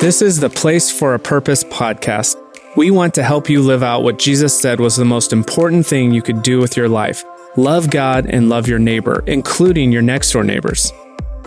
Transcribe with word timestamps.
This 0.00 0.22
is 0.22 0.40
the 0.40 0.48
Place 0.48 0.90
for 0.90 1.12
a 1.12 1.18
Purpose 1.18 1.62
podcast. 1.62 2.34
We 2.74 2.90
want 2.90 3.12
to 3.16 3.22
help 3.22 3.50
you 3.50 3.60
live 3.60 3.82
out 3.82 4.02
what 4.02 4.18
Jesus 4.18 4.58
said 4.58 4.80
was 4.80 4.96
the 4.96 5.04
most 5.04 5.30
important 5.30 5.84
thing 5.84 6.10
you 6.10 6.22
could 6.22 6.40
do 6.40 6.58
with 6.58 6.74
your 6.74 6.88
life 6.88 7.22
love 7.58 7.90
God 7.90 8.24
and 8.24 8.48
love 8.48 8.66
your 8.66 8.78
neighbor, 8.78 9.22
including 9.26 9.92
your 9.92 10.00
next 10.00 10.32
door 10.32 10.42
neighbors. 10.42 10.90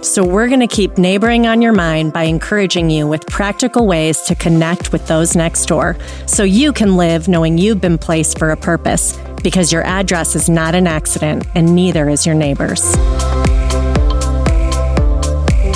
So, 0.03 0.23
we're 0.23 0.49
going 0.49 0.59
to 0.59 0.67
keep 0.67 0.99
neighboring 0.99 1.47
on 1.47 1.63
your 1.63 1.73
mind 1.73 2.13
by 2.13 2.25
encouraging 2.25 2.91
you 2.91 3.07
with 3.07 3.25
practical 3.25 3.87
ways 3.87 4.21
to 4.21 4.35
connect 4.35 4.91
with 4.91 5.07
those 5.07 5.35
next 5.35 5.65
door 5.65 5.97
so 6.27 6.43
you 6.43 6.73
can 6.73 6.95
live 6.95 7.27
knowing 7.27 7.57
you've 7.57 7.81
been 7.81 7.97
placed 7.97 8.37
for 8.37 8.51
a 8.51 8.57
purpose 8.57 9.17
because 9.41 9.71
your 9.73 9.83
address 9.83 10.35
is 10.35 10.47
not 10.47 10.75
an 10.75 10.85
accident 10.85 11.47
and 11.55 11.73
neither 11.73 12.07
is 12.07 12.23
your 12.23 12.35
neighbor's. 12.35 12.83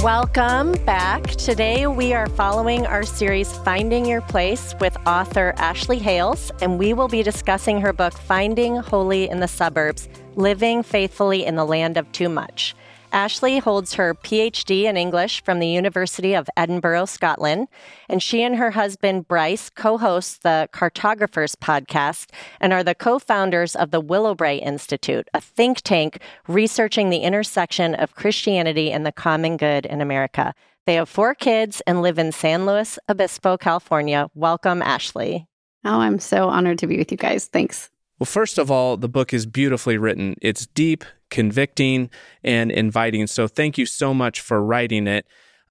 Welcome 0.03 0.73
back. 0.85 1.23
Today 1.23 1.87
we 1.87 2.13
are 2.13 2.27
following 2.27 2.85
our 2.85 3.01
series 3.01 3.51
Finding 3.59 4.05
Your 4.05 4.21
Place 4.21 4.75
with 4.79 4.95
author 5.07 5.55
Ashley 5.57 5.97
Hales, 5.97 6.51
and 6.61 6.77
we 6.77 6.93
will 6.93 7.07
be 7.07 7.23
discussing 7.23 7.81
her 7.81 7.91
book 7.91 8.13
Finding 8.13 8.77
Holy 8.77 9.27
in 9.27 9.39
the 9.39 9.47
Suburbs 9.47 10.07
Living 10.35 10.83
Faithfully 10.83 11.43
in 11.43 11.55
the 11.55 11.65
Land 11.65 11.97
of 11.97 12.11
Too 12.11 12.29
Much. 12.29 12.75
Ashley 13.11 13.59
holds 13.59 13.93
her 13.93 14.13
PhD 14.13 14.83
in 14.83 14.97
English 14.97 15.43
from 15.43 15.59
the 15.59 15.67
University 15.67 16.33
of 16.33 16.49
Edinburgh, 16.57 17.05
Scotland, 17.05 17.67
and 18.09 18.21
she 18.21 18.43
and 18.43 18.57
her 18.57 18.71
husband 18.71 19.27
Bryce 19.27 19.69
co 19.69 19.97
host 19.97 20.43
the 20.43 20.67
Cartographers 20.71 21.55
podcast 21.55 22.31
and 22.59 22.73
are 22.73 22.83
the 22.83 22.95
co 22.95 23.17
founders 23.17 23.75
of 23.75 23.91
the 23.91 24.01
Willowbrae 24.01 24.61
Institute, 24.61 25.27
a 25.33 25.41
think 25.41 25.81
tank 25.81 26.21
researching 26.47 27.09
the 27.09 27.19
intersection 27.19 27.95
of 27.95 28.15
Christianity 28.15 28.91
and 28.91 29.05
the 29.05 29.11
common 29.11 29.57
good 29.57 29.85
in 29.85 30.01
America. 30.01 30.53
They 30.85 30.95
have 30.95 31.09
four 31.09 31.33
kids 31.33 31.81
and 31.87 32.01
live 32.01 32.19
in 32.19 32.31
San 32.31 32.65
Luis 32.65 32.99
Obispo, 33.09 33.57
California. 33.57 34.29
Welcome, 34.35 34.81
Ashley. 34.81 35.47
Oh, 35.83 35.99
I'm 35.99 36.19
so 36.19 36.49
honored 36.49 36.79
to 36.79 36.87
be 36.87 36.97
with 36.97 37.11
you 37.11 37.17
guys. 37.17 37.45
Thanks. 37.45 37.89
Well, 38.19 38.25
first 38.25 38.57
of 38.57 38.71
all, 38.71 38.97
the 38.97 39.09
book 39.09 39.33
is 39.33 39.45
beautifully 39.45 39.97
written. 39.97 40.35
It's 40.41 40.65
deep, 40.67 41.03
convicting, 41.29 42.09
and 42.43 42.71
inviting. 42.71 43.27
So 43.27 43.47
thank 43.47 43.77
you 43.77 43.85
so 43.85 44.13
much 44.13 44.41
for 44.41 44.63
writing 44.63 45.07
it. 45.07 45.25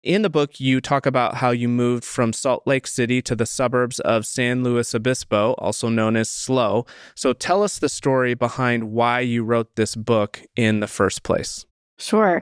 In 0.04 0.22
the 0.22 0.30
book, 0.30 0.60
you 0.60 0.80
talk 0.80 1.04
about 1.04 1.34
how 1.34 1.50
you 1.50 1.68
moved 1.68 2.04
from 2.04 2.32
Salt 2.32 2.64
Lake 2.64 2.86
City 2.86 3.20
to 3.22 3.34
the 3.34 3.46
suburbs 3.46 3.98
of 4.00 4.24
San 4.24 4.62
Luis 4.62 4.94
Obispo, 4.94 5.54
also 5.54 5.88
known 5.88 6.14
as 6.16 6.30
SLO. 6.30 6.86
So 7.16 7.32
tell 7.32 7.64
us 7.64 7.80
the 7.80 7.88
story 7.88 8.34
behind 8.34 8.92
why 8.92 9.20
you 9.20 9.42
wrote 9.42 9.74
this 9.74 9.96
book 9.96 10.40
in 10.54 10.78
the 10.78 10.86
first 10.86 11.24
place. 11.24 11.66
Sure. 11.98 12.40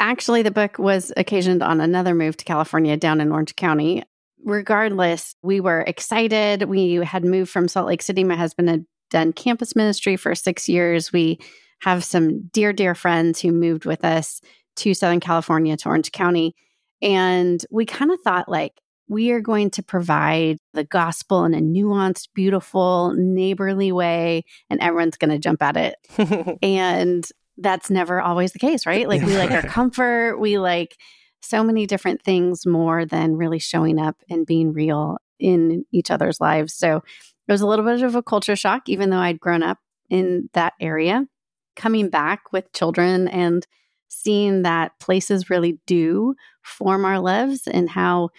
Actually, 0.00 0.42
the 0.42 0.50
book 0.50 0.80
was 0.80 1.12
occasioned 1.16 1.62
on 1.62 1.80
another 1.80 2.12
move 2.12 2.36
to 2.38 2.44
California 2.44 2.96
down 2.96 3.20
in 3.20 3.30
Orange 3.30 3.54
County. 3.54 4.02
Regardless, 4.44 5.36
we 5.42 5.60
were 5.60 5.82
excited. 5.82 6.64
We 6.64 6.94
had 6.96 7.24
moved 7.24 7.50
from 7.52 7.68
Salt 7.68 7.86
Lake 7.86 8.02
City. 8.02 8.24
My 8.24 8.34
husband 8.34 8.68
had 8.68 8.84
done 9.16 9.32
campus 9.32 9.74
ministry 9.74 10.14
for 10.14 10.34
six 10.34 10.68
years. 10.68 11.10
We 11.10 11.38
have 11.80 12.04
some 12.04 12.48
dear, 12.52 12.74
dear 12.74 12.94
friends 12.94 13.40
who 13.40 13.50
moved 13.50 13.86
with 13.86 14.04
us 14.04 14.42
to 14.76 14.92
Southern 14.92 15.20
California, 15.20 15.74
to 15.78 15.88
Orange 15.88 16.12
County. 16.12 16.54
And 17.00 17.64
we 17.70 17.86
kind 17.86 18.10
of 18.10 18.20
thought, 18.20 18.46
like, 18.46 18.74
we 19.08 19.30
are 19.30 19.40
going 19.40 19.70
to 19.70 19.82
provide 19.82 20.58
the 20.74 20.84
gospel 20.84 21.46
in 21.46 21.54
a 21.54 21.60
nuanced, 21.62 22.28
beautiful, 22.34 23.14
neighborly 23.16 23.90
way, 23.90 24.44
and 24.68 24.82
everyone's 24.82 25.16
going 25.16 25.30
to 25.30 25.38
jump 25.38 25.62
at 25.62 25.78
it. 25.78 26.58
and 26.62 27.26
that's 27.56 27.88
never 27.88 28.20
always 28.20 28.52
the 28.52 28.58
case, 28.58 28.84
right? 28.84 29.08
Like, 29.08 29.22
we 29.22 29.38
like 29.38 29.50
our 29.50 29.62
comfort, 29.78 30.38
we 30.38 30.58
like 30.58 30.94
so 31.40 31.64
many 31.64 31.86
different 31.86 32.20
things 32.22 32.66
more 32.66 33.06
than 33.06 33.36
really 33.36 33.60
showing 33.60 33.98
up 33.98 34.16
and 34.28 34.44
being 34.44 34.74
real 34.74 35.16
in 35.38 35.86
each 35.90 36.10
other's 36.10 36.38
lives. 36.38 36.74
So 36.74 37.02
it 37.46 37.52
was 37.52 37.60
a 37.60 37.66
little 37.66 37.84
bit 37.84 38.02
of 38.02 38.14
a 38.14 38.22
culture 38.22 38.56
shock, 38.56 38.88
even 38.88 39.10
though 39.10 39.18
I'd 39.18 39.40
grown 39.40 39.62
up 39.62 39.78
in 40.08 40.50
that 40.52 40.74
area. 40.80 41.26
Coming 41.74 42.08
back 42.08 42.52
with 42.52 42.72
children 42.72 43.28
and 43.28 43.66
seeing 44.08 44.62
that 44.62 44.98
places 44.98 45.50
really 45.50 45.78
do 45.86 46.34
form 46.62 47.04
our 47.04 47.20
lives 47.20 47.66
and 47.66 47.90
how 47.90 48.30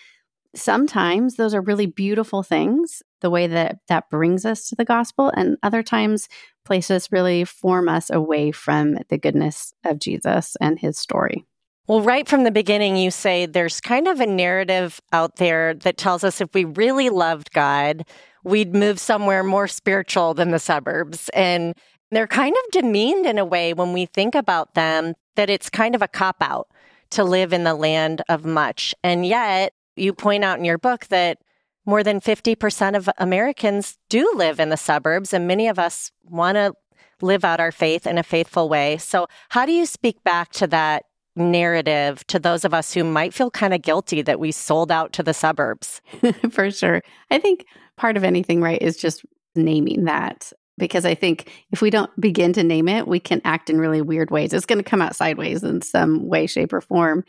sometimes 0.56 1.36
those 1.36 1.54
are 1.54 1.62
really 1.62 1.86
beautiful 1.86 2.42
things, 2.44 3.04
the 3.22 3.30
way 3.30 3.48
that 3.48 3.80
that 3.88 4.10
brings 4.10 4.46
us 4.46 4.70
to 4.70 4.76
the 4.76 4.86
gospel. 4.86 5.32
And 5.36 5.58
other 5.62 5.84
times, 5.84 6.28
places 6.66 7.12
really 7.12 7.46
form 7.46 7.88
us 7.88 8.10
away 8.10 8.52
from 8.52 8.98
the 9.10 9.18
goodness 9.18 9.74
of 9.86 10.00
Jesus 10.00 10.58
and 10.60 10.80
his 10.80 10.98
story. 10.98 11.46
Well, 11.88 12.02
right 12.02 12.28
from 12.28 12.44
the 12.44 12.52
beginning, 12.52 12.98
you 12.98 13.12
say 13.12 13.46
there's 13.46 13.80
kind 13.80 14.10
of 14.10 14.20
a 14.20 14.26
narrative 14.26 15.00
out 15.14 15.38
there 15.38 15.74
that 15.76 15.98
tells 15.98 16.26
us 16.26 16.42
if 16.42 16.54
we 16.54 16.66
really 16.66 17.10
loved 17.10 17.52
God, 17.54 18.04
we'd 18.44 18.74
move 18.74 19.00
somewhere 19.00 19.44
more 19.44 19.68
spiritual 19.68 20.34
than 20.34 20.52
the 20.52 20.60
suburbs. 20.60 21.30
And 21.30 21.74
they're 22.12 22.28
kind 22.28 22.56
of 22.56 22.72
demeaned 22.72 23.26
in 23.26 23.38
a 23.38 23.46
way 23.46 23.74
when 23.74 23.94
we 23.94 24.06
think 24.06 24.36
about 24.36 24.74
them 24.74 25.16
that 25.36 25.50
it's 25.50 25.70
kind 25.70 25.96
of 25.96 26.02
a 26.02 26.08
cop 26.08 26.38
out 26.42 26.68
to 27.12 27.24
live 27.24 27.54
in 27.54 27.64
the 27.64 27.76
land 27.76 28.22
of 28.30 28.46
much. 28.46 28.94
And 29.04 29.26
yet, 29.26 29.74
you 29.96 30.14
point 30.14 30.44
out 30.44 30.60
in 30.60 30.66
your 30.66 30.78
book 30.78 31.08
that 31.08 31.40
more 31.86 32.04
than 32.04 32.20
50% 32.20 32.96
of 32.96 33.10
Americans 33.18 33.98
do 34.10 34.30
live 34.36 34.60
in 34.60 34.70
the 34.70 34.78
suburbs, 34.78 35.34
and 35.34 35.48
many 35.48 35.68
of 35.68 35.80
us 35.80 36.12
want 36.24 36.56
to 36.56 36.74
live 37.22 37.46
out 37.46 37.60
our 37.60 37.72
faith 37.72 38.06
in 38.06 38.18
a 38.18 38.24
faithful 38.24 38.70
way. 38.70 38.98
So, 38.98 39.28
how 39.50 39.66
do 39.66 39.72
you 39.72 39.86
speak 39.86 40.24
back 40.24 40.52
to 40.54 40.68
that 40.68 41.06
narrative 41.36 42.26
to 42.28 42.40
those 42.40 42.66
of 42.66 42.74
us 42.74 42.94
who 42.94 43.04
might 43.04 43.34
feel 43.34 43.50
kind 43.50 43.74
of 43.74 43.82
guilty 43.82 44.22
that 44.22 44.40
we 44.40 44.52
sold 44.52 44.92
out 44.92 45.14
to 45.14 45.24
the 45.24 45.34
suburbs? 45.34 46.02
For 46.52 46.70
sure. 46.72 47.02
I 47.32 47.40
think 47.40 47.66
part 47.98 48.18
of 48.18 48.24
anything, 48.24 48.62
right, 48.62 48.82
is 48.82 48.98
just 48.98 49.26
naming 49.56 50.06
that. 50.06 50.52
Because 50.78 51.06
I 51.06 51.16
think 51.16 51.52
if 51.72 51.82
we 51.82 51.90
don't 51.90 52.12
begin 52.22 52.54
to 52.54 52.64
name 52.64 52.88
it, 52.88 53.08
we 53.08 53.20
can 53.20 53.42
act 53.44 53.70
in 53.70 53.80
really 53.80 54.02
weird 54.02 54.30
ways. 54.30 54.54
It's 54.54 54.68
going 54.68 54.78
to 54.78 54.90
come 54.90 55.02
out 55.02 55.16
sideways 55.16 55.64
in 55.64 55.82
some 55.82 56.28
way, 56.28 56.46
shape, 56.46 56.72
or 56.72 56.82
form. 56.82 57.24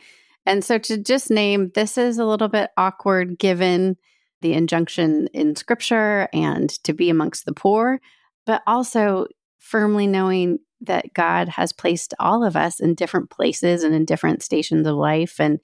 And 0.44 0.62
so 0.62 0.78
to 0.78 0.98
just 0.98 1.30
name 1.30 1.70
this 1.74 1.98
is 1.98 2.18
a 2.18 2.24
little 2.24 2.48
bit 2.48 2.70
awkward 2.76 3.38
given 3.38 3.96
the 4.42 4.52
injunction 4.52 5.28
in 5.32 5.56
scripture 5.56 6.28
and 6.32 6.70
to 6.84 6.92
be 6.92 7.10
amongst 7.10 7.44
the 7.44 7.52
poor, 7.52 8.00
but 8.46 8.62
also 8.66 9.26
firmly 9.58 10.06
knowing 10.06 10.58
that 10.80 11.12
God 11.12 11.48
has 11.48 11.72
placed 11.72 12.14
all 12.20 12.44
of 12.44 12.54
us 12.54 12.80
in 12.80 12.94
different 12.94 13.30
places 13.30 13.82
and 13.82 13.94
in 13.94 14.04
different 14.04 14.42
stations 14.42 14.86
of 14.86 14.94
life 14.94 15.40
and 15.40 15.58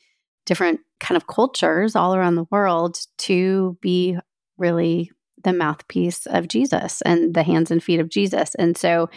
different 0.44 0.81
kind 1.00 1.16
of 1.16 1.26
cultures 1.26 1.94
all 1.94 2.15
around 2.15 2.34
the 2.34 2.47
world 2.50 2.98
to 3.19 3.78
be 3.81 4.19
really 4.59 5.10
the 5.42 5.53
mouthpiece 5.53 6.26
of 6.26 6.48
Jesus 6.48 7.03
and 7.03 7.34
the 7.34 7.42
hands 7.42 7.70
and 7.70 7.82
feet 7.82 8.00
of 8.00 8.09
Jesus. 8.09 8.54
And 8.54 8.76
so 8.76 9.10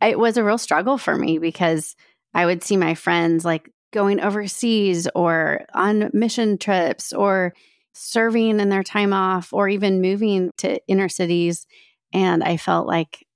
it 0.00 0.18
was 0.18 0.36
a 0.36 0.44
real 0.44 0.58
struggle 0.58 0.98
for 0.98 1.16
me 1.16 1.38
because 1.38 1.94
I 2.34 2.46
would 2.46 2.62
see 2.62 2.76
my 2.76 2.94
friends 2.94 3.44
like 3.44 3.70
going 3.92 4.20
overseas 4.20 5.08
or 5.14 5.66
on 5.74 6.10
mission 6.12 6.58
trips 6.58 7.12
or 7.12 7.52
serving 7.92 8.60
in 8.60 8.68
their 8.68 8.84
time 8.84 9.12
off 9.12 9.52
or 9.52 9.68
even 9.68 10.00
moving 10.00 10.50
to 10.58 10.80
inner 10.86 11.08
cities. 11.08 11.66
And 12.12 12.42
I 12.42 12.56
felt 12.56 12.86
like, 12.86 13.26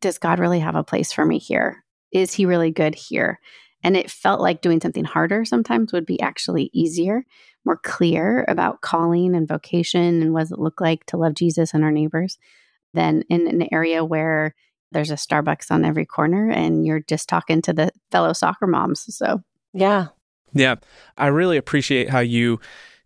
does 0.00 0.18
God 0.18 0.38
really 0.38 0.60
have 0.60 0.76
a 0.76 0.84
place 0.84 1.12
for 1.12 1.24
me 1.24 1.38
here? 1.38 1.84
Is 2.12 2.32
he 2.32 2.46
really 2.46 2.70
good 2.70 2.94
here? 2.94 3.40
And 3.82 3.96
it 3.96 4.10
felt 4.10 4.40
like 4.40 4.62
doing 4.62 4.80
something 4.80 5.04
harder 5.04 5.44
sometimes 5.44 5.92
would 5.92 6.06
be 6.06 6.20
actually 6.20 6.70
easier 6.72 7.24
more 7.64 7.78
clear 7.82 8.44
about 8.48 8.80
calling 8.80 9.34
and 9.34 9.48
vocation 9.48 10.22
and 10.22 10.32
what 10.32 10.40
does 10.40 10.52
it 10.52 10.58
look 10.58 10.80
like 10.80 11.04
to 11.06 11.16
love 11.16 11.34
Jesus 11.34 11.74
and 11.74 11.84
our 11.84 11.90
neighbors 11.90 12.38
than 12.92 13.22
in 13.28 13.48
an 13.48 13.68
area 13.72 14.04
where 14.04 14.54
there's 14.92 15.10
a 15.10 15.14
Starbucks 15.14 15.70
on 15.70 15.84
every 15.84 16.06
corner 16.06 16.50
and 16.50 16.86
you're 16.86 17.00
just 17.00 17.28
talking 17.28 17.60
to 17.62 17.72
the 17.72 17.90
fellow 18.10 18.32
soccer 18.32 18.66
moms. 18.66 19.14
So, 19.14 19.42
yeah. 19.72 20.08
Yeah. 20.52 20.76
I 21.18 21.26
really 21.26 21.56
appreciate 21.56 22.08
how 22.08 22.20
you 22.20 22.60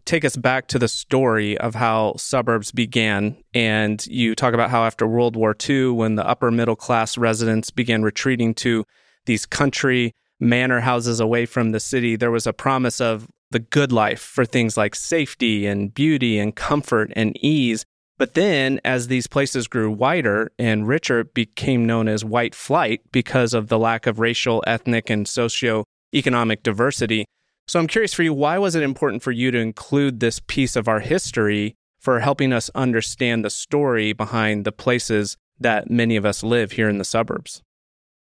take 0.05 0.25
us 0.25 0.37
back 0.37 0.69
to 0.69 0.79
the 0.79 0.89
story 0.89 1.57
of 1.59 1.75
how 1.75 2.15
suburbs 2.17 2.73
began. 2.73 3.37
And 3.55 4.07
you 4.07 4.35
talk 4.35 4.55
about 4.55 4.71
how 4.71 4.85
after 4.85 5.07
World 5.07 5.37
War 5.37 5.55
II, 5.69 5.91
when 5.91 6.15
the 6.15 6.27
upper 6.27 6.51
middle 6.51 6.77
class 6.77 7.19
residents 7.19 7.71
began 7.71 8.03
retreating 8.03 8.55
to 8.55 8.85
these 9.27 9.45
country 9.45 10.15
manor 10.41 10.81
houses 10.81 11.21
away 11.21 11.47
from 11.47 11.73
the 11.73 11.81
city, 11.81 12.17
there 12.17 12.31
was 12.31 12.47
a 12.47 12.53
promise 12.53 13.01
of 13.01 13.29
the 13.51 13.59
good 13.59 13.93
life 13.93 14.21
for 14.21 14.45
things 14.45 14.77
like 14.77 14.95
safety 14.95 15.67
and 15.67 15.95
beauty 15.95 16.39
and 16.39 16.55
comfort 16.55 17.13
and 17.17 17.37
ease. 17.43 17.85
But 18.19 18.35
then, 18.35 18.81
as 18.85 19.07
these 19.07 19.27
places 19.27 19.69
grew 19.69 19.91
wider 19.91 20.51
and 20.59 20.89
richer, 20.89 21.25
became 21.25 21.87
known 21.87 22.09
as 22.09 22.25
white 22.25 22.55
flight 22.55 23.01
because 23.13 23.55
of 23.55 23.69
the 23.69 23.79
lack 23.79 24.07
of 24.07 24.19
racial, 24.19 24.63
ethnic, 24.67 25.09
and 25.09 25.27
socio-economic 25.27 26.63
diversity. 26.63 27.25
So 27.69 27.79
I'm 27.79 27.87
curious 27.87 28.15
for 28.15 28.23
you, 28.23 28.35
why 28.35 28.59
was 28.59 28.75
it 28.75 28.83
important 28.83 29.23
for 29.23 29.31
you 29.31 29.51
to 29.51 29.59
include 29.59 30.21
this 30.21 30.41
piece 30.41 30.75
of 30.75 30.89
our 30.89 31.01
history 31.01 31.77
for 32.01 32.21
helping 32.21 32.53
us 32.53 32.71
understand 32.75 33.45
the 33.45 33.51
story 33.51 34.13
behind 34.13 34.65
the 34.65 34.73
places 34.73 35.37
that 35.61 35.91
many 35.91 36.17
of 36.17 36.25
us 36.25 36.43
live 36.43 36.73
here 36.73 36.89
in 36.89 36.99
the 36.99 37.05
suburbs? 37.05 37.63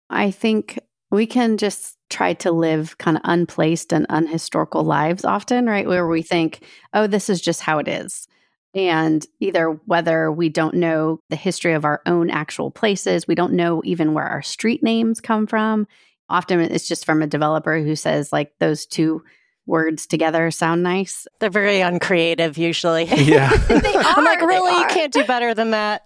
I 0.10 0.32
think 0.32 0.80
we 1.10 1.26
can 1.26 1.58
just 1.58 1.97
try 2.10 2.34
to 2.34 2.52
live 2.52 2.98
kind 2.98 3.18
of 3.18 3.22
unplaced 3.26 3.92
and 3.92 4.08
unhistorical 4.10 4.84
lives 4.84 5.26
often, 5.26 5.66
right? 5.66 5.88
Where 5.88 6.08
we 6.08 6.22
think, 6.22 6.64
oh, 6.94 7.08
this 7.08 7.30
is 7.30 7.42
just 7.42 7.62
how 7.62 7.80
it 7.80 7.88
is. 7.88 8.28
And 8.74 9.26
either 9.40 9.72
whether 9.86 10.32
we 10.32 10.50
don't 10.50 10.76
know 10.76 11.22
the 11.30 11.36
history 11.36 11.74
of 11.74 11.86
our 11.86 12.02
own 12.06 12.30
actual 12.30 12.70
places, 12.70 13.28
we 13.28 13.36
don't 13.36 13.54
know 13.54 13.82
even 13.84 14.14
where 14.14 14.26
our 14.26 14.42
street 14.42 14.84
names 14.84 15.20
come 15.20 15.48
from. 15.48 15.88
Often 16.30 16.60
it's 16.60 16.88
just 16.88 17.06
from 17.06 17.22
a 17.22 17.28
developer 17.28 17.80
who 17.80 17.96
says, 17.96 18.32
like, 18.32 18.52
those 18.60 18.86
two 18.86 19.24
words 19.68 20.08
together 20.08 20.50
sound 20.50 20.82
nice. 20.82 21.28
They're 21.40 21.50
very 21.50 21.82
uncreative 21.82 22.58
usually. 22.58 23.06
Yeah. 23.28 23.52
I'm 23.70 24.24
like, 24.24 24.42
really? 24.42 24.80
You 24.80 24.88
can't 24.88 25.12
do 25.12 25.26
better 25.26 25.54
than 25.54 25.72
that. 25.72 26.06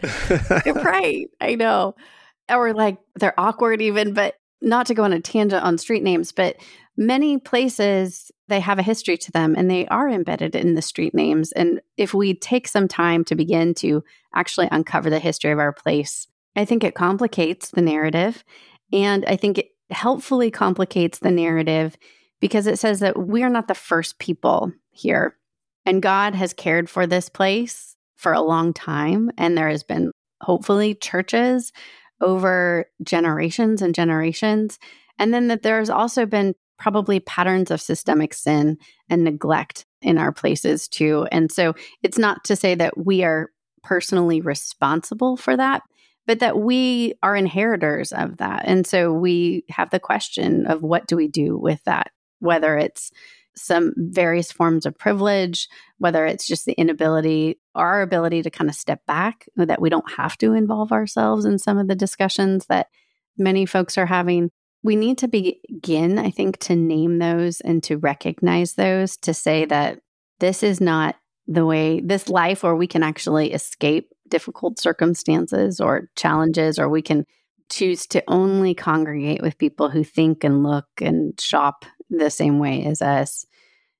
right. 0.65 1.29
I 1.39 1.55
know. 1.55 1.95
Or 2.49 2.73
like 2.73 2.97
they're 3.15 3.39
awkward 3.39 3.81
even, 3.81 4.13
but 4.13 4.35
not 4.61 4.85
to 4.87 4.93
go 4.93 5.03
on 5.03 5.13
a 5.13 5.19
tangent 5.19 5.63
on 5.63 5.77
street 5.77 6.03
names, 6.03 6.31
but 6.31 6.57
many 6.97 7.37
places 7.37 8.31
they 8.47 8.59
have 8.59 8.79
a 8.79 8.83
history 8.83 9.17
to 9.17 9.31
them 9.31 9.55
and 9.57 9.69
they 9.69 9.87
are 9.87 10.09
embedded 10.09 10.55
in 10.55 10.75
the 10.75 10.81
street 10.81 11.13
names. 11.13 11.51
And 11.53 11.81
if 11.97 12.13
we 12.13 12.33
take 12.33 12.67
some 12.67 12.87
time 12.87 13.23
to 13.25 13.35
begin 13.35 13.73
to 13.75 14.03
actually 14.35 14.67
uncover 14.71 15.09
the 15.09 15.19
history 15.19 15.51
of 15.51 15.59
our 15.59 15.73
place, 15.73 16.27
I 16.55 16.65
think 16.65 16.83
it 16.83 16.95
complicates 16.95 17.69
the 17.69 17.81
narrative. 17.81 18.43
And 18.91 19.25
I 19.25 19.35
think 19.37 19.57
it 19.57 19.69
helpfully 19.89 20.51
complicates 20.51 21.19
the 21.19 21.31
narrative 21.31 21.97
because 22.39 22.67
it 22.67 22.77
says 22.77 22.99
that 22.99 23.17
we're 23.17 23.49
not 23.49 23.67
the 23.67 23.75
first 23.75 24.19
people 24.19 24.71
here. 24.91 25.37
And 25.85 26.01
God 26.01 26.35
has 26.35 26.53
cared 26.53 26.89
for 26.89 27.07
this 27.07 27.29
place 27.29 27.95
for 28.15 28.33
a 28.33 28.41
long 28.41 28.73
time. 28.73 29.31
And 29.37 29.57
there 29.57 29.69
has 29.69 29.83
been 29.83 30.11
hopefully 30.41 30.93
churches 30.93 31.71
over 32.21 32.85
generations 33.03 33.81
and 33.81 33.93
generations. 33.93 34.79
And 35.19 35.33
then 35.33 35.47
that 35.49 35.63
there's 35.63 35.89
also 35.89 36.25
been 36.25 36.55
probably 36.79 37.19
patterns 37.19 37.69
of 37.69 37.81
systemic 37.81 38.33
sin 38.33 38.77
and 39.09 39.23
neglect 39.23 39.85
in 40.01 40.17
our 40.17 40.31
places 40.31 40.87
too. 40.87 41.27
And 41.31 41.51
so 41.51 41.75
it's 42.01 42.17
not 42.17 42.43
to 42.45 42.55
say 42.55 42.73
that 42.75 42.97
we 42.97 43.23
are 43.23 43.51
personally 43.83 44.41
responsible 44.41 45.37
for 45.37 45.55
that, 45.57 45.83
but 46.25 46.39
that 46.39 46.57
we 46.57 47.13
are 47.21 47.35
inheritors 47.35 48.11
of 48.11 48.37
that. 48.37 48.63
And 48.65 48.85
so 48.87 49.13
we 49.13 49.63
have 49.69 49.89
the 49.91 49.99
question 49.99 50.65
of 50.65 50.81
what 50.81 51.07
do 51.07 51.15
we 51.15 51.27
do 51.27 51.57
with 51.57 51.83
that, 51.83 52.11
whether 52.39 52.77
it's 52.77 53.11
some 53.55 53.93
various 53.97 54.51
forms 54.51 54.85
of 54.85 54.97
privilege, 54.97 55.67
whether 55.97 56.25
it's 56.25 56.47
just 56.47 56.65
the 56.65 56.73
inability, 56.73 57.59
our 57.75 58.01
ability 58.01 58.41
to 58.43 58.49
kind 58.49 58.69
of 58.69 58.75
step 58.75 59.05
back, 59.05 59.47
uh, 59.59 59.65
that 59.65 59.81
we 59.81 59.89
don't 59.89 60.11
have 60.11 60.37
to 60.37 60.53
involve 60.53 60.91
ourselves 60.91 61.45
in 61.45 61.59
some 61.59 61.77
of 61.77 61.87
the 61.87 61.95
discussions 61.95 62.65
that 62.67 62.87
many 63.37 63.65
folks 63.65 63.97
are 63.97 64.05
having. 64.05 64.51
We 64.83 64.95
need 64.95 65.17
to 65.19 65.27
begin, 65.27 66.17
I 66.17 66.31
think, 66.31 66.57
to 66.59 66.75
name 66.75 67.19
those 67.19 67.61
and 67.61 67.83
to 67.83 67.97
recognize 67.97 68.73
those 68.73 69.17
to 69.17 69.33
say 69.33 69.65
that 69.65 69.99
this 70.39 70.63
is 70.63 70.81
not 70.81 71.15
the 71.47 71.65
way, 71.65 71.99
this 71.99 72.29
life 72.29 72.63
where 72.63 72.75
we 72.75 72.87
can 72.87 73.03
actually 73.03 73.53
escape 73.53 74.09
difficult 74.29 74.79
circumstances 74.79 75.79
or 75.79 76.09
challenges, 76.15 76.79
or 76.79 76.87
we 76.89 77.01
can 77.01 77.25
choose 77.69 78.05
to 78.07 78.23
only 78.27 78.73
congregate 78.73 79.41
with 79.41 79.57
people 79.57 79.89
who 79.89 80.03
think 80.03 80.43
and 80.43 80.63
look 80.63 80.87
and 80.99 81.39
shop 81.39 81.85
the 82.17 82.29
same 82.29 82.59
way 82.59 82.85
as 82.85 83.01
us 83.01 83.45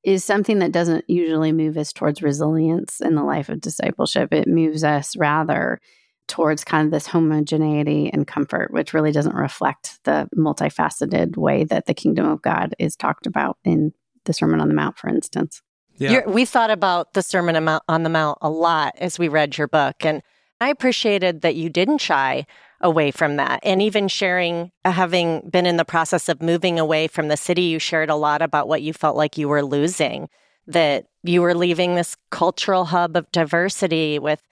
is 0.04 0.24
something 0.24 0.60
that 0.60 0.72
doesn't 0.72 1.10
usually 1.10 1.52
move 1.52 1.78
us 1.78 1.94
towards 1.94 2.22
resilience 2.22 3.02
in 3.02 3.16
the 3.16 3.24
life 3.24 3.50
of 3.50 3.62
discipleship. 3.62 4.34
It 4.34 4.48
moves 4.48 4.84
us 4.84 5.16
rather 5.16 5.80
towards 6.28 6.64
kind 6.64 6.86
of 6.86 6.92
this 6.92 7.08
homogeneity 7.08 8.10
and 8.12 8.26
comfort, 8.26 8.72
which 8.72 8.94
really 8.94 9.12
doesn't 9.12 9.36
reflect 9.36 10.00
the 10.06 10.30
multifaceted 10.36 11.38
way 11.38 11.66
that 11.66 11.86
the 11.86 11.94
kingdom 11.94 12.26
of 12.26 12.42
God 12.42 12.74
is 12.80 12.96
talked 12.96 13.28
about 13.28 13.58
in 13.64 13.94
the 14.26 14.34
Sermon 14.34 14.60
on 14.60 14.68
the 14.68 14.74
Mount, 14.74 14.98
for 14.98 15.10
instance. 15.10 15.62
Yeah. 15.98 16.26
we 16.26 16.46
thought 16.46 16.72
about 16.72 17.14
the 17.14 17.22
Sermon 17.22 17.56
on 17.88 18.04
the 18.04 18.10
Mount 18.10 18.38
a 18.42 18.50
lot 18.50 18.96
as 18.98 19.20
we 19.20 19.28
read 19.28 19.58
your 19.58 19.68
book. 19.68 20.04
And 20.04 20.24
I 20.62 20.70
appreciated 20.70 21.42
that 21.42 21.56
you 21.56 21.72
didn't 21.72 21.98
shy 21.98 22.46
away 22.82 23.10
from 23.10 23.38
that. 23.38 23.62
And 23.64 23.82
even 23.82 24.08
sharing, 24.08 24.72
uh, 24.86 24.92
having 24.92 25.50
been 25.50 25.66
in 25.66 25.78
the 25.78 25.86
process 25.86 26.30
of 26.30 26.42
moving 26.42 26.80
away 26.80 27.08
from 27.08 27.30
the 27.30 27.38
city, 27.38 27.64
you 27.64 27.80
shared 27.80 28.12
a 28.12 28.16
lot 28.16 28.44
about 28.44 28.68
what 28.68 28.84
you 28.84 28.94
felt 28.94 29.18
like 29.18 29.40
you 29.40 29.50
were 29.50 29.64
losing, 29.64 30.30
that 30.68 31.08
you 31.24 31.42
were 31.42 31.56
leaving 31.56 31.96
this 31.96 32.16
cultural 32.30 32.86
hub 32.86 33.16
of 33.18 33.32
diversity 33.32 34.20
with 34.20 34.44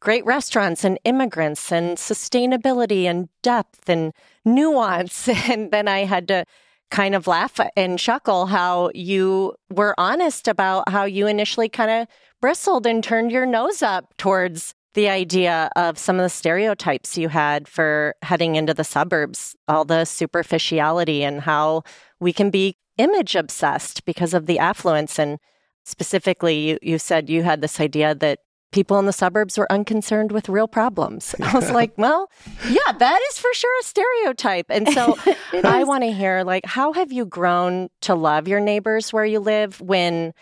great 0.00 0.24
restaurants 0.24 0.84
and 0.84 0.98
immigrants 1.04 1.70
and 1.70 1.98
sustainability 1.98 3.04
and 3.04 3.28
depth 3.42 3.90
and 3.90 4.14
nuance. 4.46 5.28
And 5.50 5.70
then 5.70 5.86
I 5.86 6.04
had 6.04 6.28
to 6.28 6.46
kind 6.90 7.14
of 7.14 7.26
laugh 7.26 7.60
and 7.76 7.98
chuckle 7.98 8.46
how 8.46 8.90
you 8.94 9.54
were 9.70 9.94
honest 9.98 10.48
about 10.48 10.88
how 10.88 11.04
you 11.04 11.26
initially 11.26 11.68
kind 11.68 11.90
of 11.90 12.08
bristled 12.40 12.86
and 12.86 13.04
turned 13.04 13.32
your 13.32 13.44
nose 13.44 13.82
up 13.82 14.16
towards 14.16 14.74
the 14.94 15.08
idea 15.08 15.70
of 15.76 15.98
some 15.98 16.16
of 16.16 16.22
the 16.22 16.28
stereotypes 16.28 17.18
you 17.18 17.28
had 17.28 17.68
for 17.68 18.14
heading 18.22 18.56
into 18.56 18.74
the 18.74 18.84
suburbs, 18.84 19.54
all 19.68 19.84
the 19.84 20.04
superficiality 20.04 21.22
and 21.22 21.42
how 21.42 21.82
we 22.20 22.32
can 22.32 22.50
be 22.50 22.76
image 22.96 23.36
obsessed 23.36 24.04
because 24.04 24.34
of 24.34 24.46
the 24.46 24.58
affluence. 24.58 25.18
And 25.18 25.38
specifically, 25.84 26.70
you, 26.70 26.78
you 26.82 26.98
said 26.98 27.30
you 27.30 27.42
had 27.42 27.60
this 27.60 27.80
idea 27.80 28.14
that 28.16 28.40
people 28.72 28.98
in 28.98 29.06
the 29.06 29.12
suburbs 29.12 29.56
were 29.56 29.70
unconcerned 29.72 30.32
with 30.32 30.48
real 30.48 30.68
problems. 30.68 31.34
I 31.42 31.54
was 31.54 31.70
like, 31.70 31.92
well, 31.96 32.30
yeah, 32.68 32.92
that 32.98 33.20
is 33.30 33.38
for 33.38 33.52
sure 33.54 33.72
a 33.80 33.84
stereotype. 33.84 34.66
And 34.68 34.88
so 34.90 35.16
I 35.64 35.84
want 35.84 36.04
to 36.04 36.12
hear 36.12 36.42
like 36.44 36.66
how 36.66 36.92
have 36.92 37.12
you 37.12 37.24
grown 37.24 37.88
to 38.02 38.14
love 38.14 38.48
your 38.48 38.60
neighbors 38.60 39.12
where 39.12 39.24
you 39.24 39.40
live 39.40 39.80
when 39.80 40.32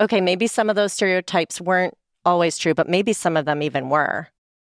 okay, 0.00 0.20
maybe 0.20 0.46
some 0.46 0.68
of 0.68 0.76
those 0.76 0.92
stereotypes 0.92 1.60
weren't 1.60 1.94
always 2.26 2.58
true, 2.58 2.74
but 2.74 2.88
maybe 2.88 3.12
some 3.12 3.36
of 3.36 3.46
them 3.46 3.62
even 3.62 3.88
were. 3.88 4.28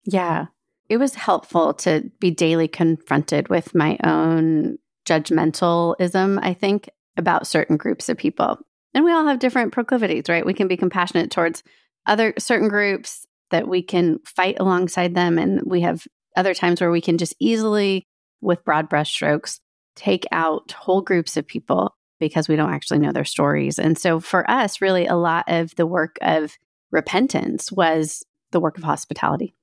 Yeah. 0.05 0.47
It 0.89 0.97
was 0.97 1.15
helpful 1.15 1.75
to 1.75 2.11
be 2.19 2.31
daily 2.31 2.67
confronted 2.67 3.49
with 3.49 3.75
my 3.75 3.99
own 4.03 4.79
judgmentalism, 5.07 6.39
I 6.43 6.55
think, 6.55 6.91
about 7.17 7.47
certain 7.47 7.77
groups 7.77 8.09
of 8.09 8.17
people. 8.17 8.59
And 8.95 9.05
we 9.05 9.13
all 9.13 9.27
have 9.27 9.39
different 9.39 9.73
proclivities, 9.73 10.25
right? 10.29 10.45
We 10.45 10.55
can 10.55 10.69
be 10.69 10.77
compassionate 10.77 11.31
towards 11.31 11.63
other 12.07 12.35
certain 12.39 12.69
groups 12.69 13.27
that 13.51 13.69
we 13.69 13.83
can 13.83 14.19
fight 14.25 14.57
alongside 14.59 15.15
them. 15.15 15.39
And 15.39 15.63
we 15.65 15.83
have 15.83 16.07
other 16.37 16.55
times 16.55 16.81
where 16.81 16.91
we 16.91 17.01
can 17.01 17.19
just 17.19 17.35
easily, 17.39 18.07
with 18.41 18.65
broad 18.65 18.91
brushstrokes, 18.91 19.61
take 19.95 20.27
out 20.33 20.73
whole 20.73 21.03
groups 21.03 21.37
of 21.37 21.47
people 21.47 21.95
because 22.19 22.49
we 22.49 22.57
don't 22.57 22.73
actually 22.73 22.99
know 22.99 23.13
their 23.13 23.25
stories. 23.25 23.79
And 23.79 23.99
so 23.99 24.21
for 24.21 24.49
us, 24.51 24.81
really, 24.81 25.07
a 25.07 25.17
lot 25.17 25.45
of 25.49 25.75
the 25.77 25.87
work 25.87 26.17
of 26.23 26.57
repentance 26.93 27.73
was 27.73 28.23
the 28.53 28.61
work 28.61 28.79
of 28.79 28.85
hospitality. 28.85 29.55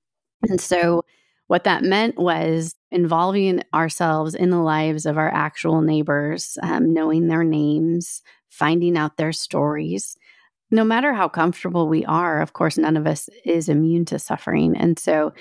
And 0.42 0.60
so, 0.60 1.04
what 1.48 1.64
that 1.64 1.84
meant 1.84 2.18
was 2.18 2.76
involving 2.92 3.64
ourselves 3.74 4.36
in 4.36 4.52
the 4.52 4.60
lives 4.60 5.08
of 5.08 5.18
our 5.18 5.34
actual 5.34 5.82
neighbors, 5.82 6.58
um, 6.62 6.94
knowing 6.94 7.28
their 7.28 7.44
names, 7.44 8.22
finding 8.50 8.96
out 8.98 9.18
their 9.18 9.32
stories. 9.32 10.16
No 10.70 10.84
matter 10.84 11.14
how 11.14 11.28
comfortable 11.28 11.88
we 11.88 12.06
are, 12.06 12.42
of 12.42 12.54
course, 12.54 12.78
none 12.78 12.96
of 12.96 13.08
us 13.08 13.30
is 13.44 13.68
immune 13.68 14.06
to 14.06 14.20
suffering. 14.20 14.78
And 14.78 15.00
so, 15.00 15.34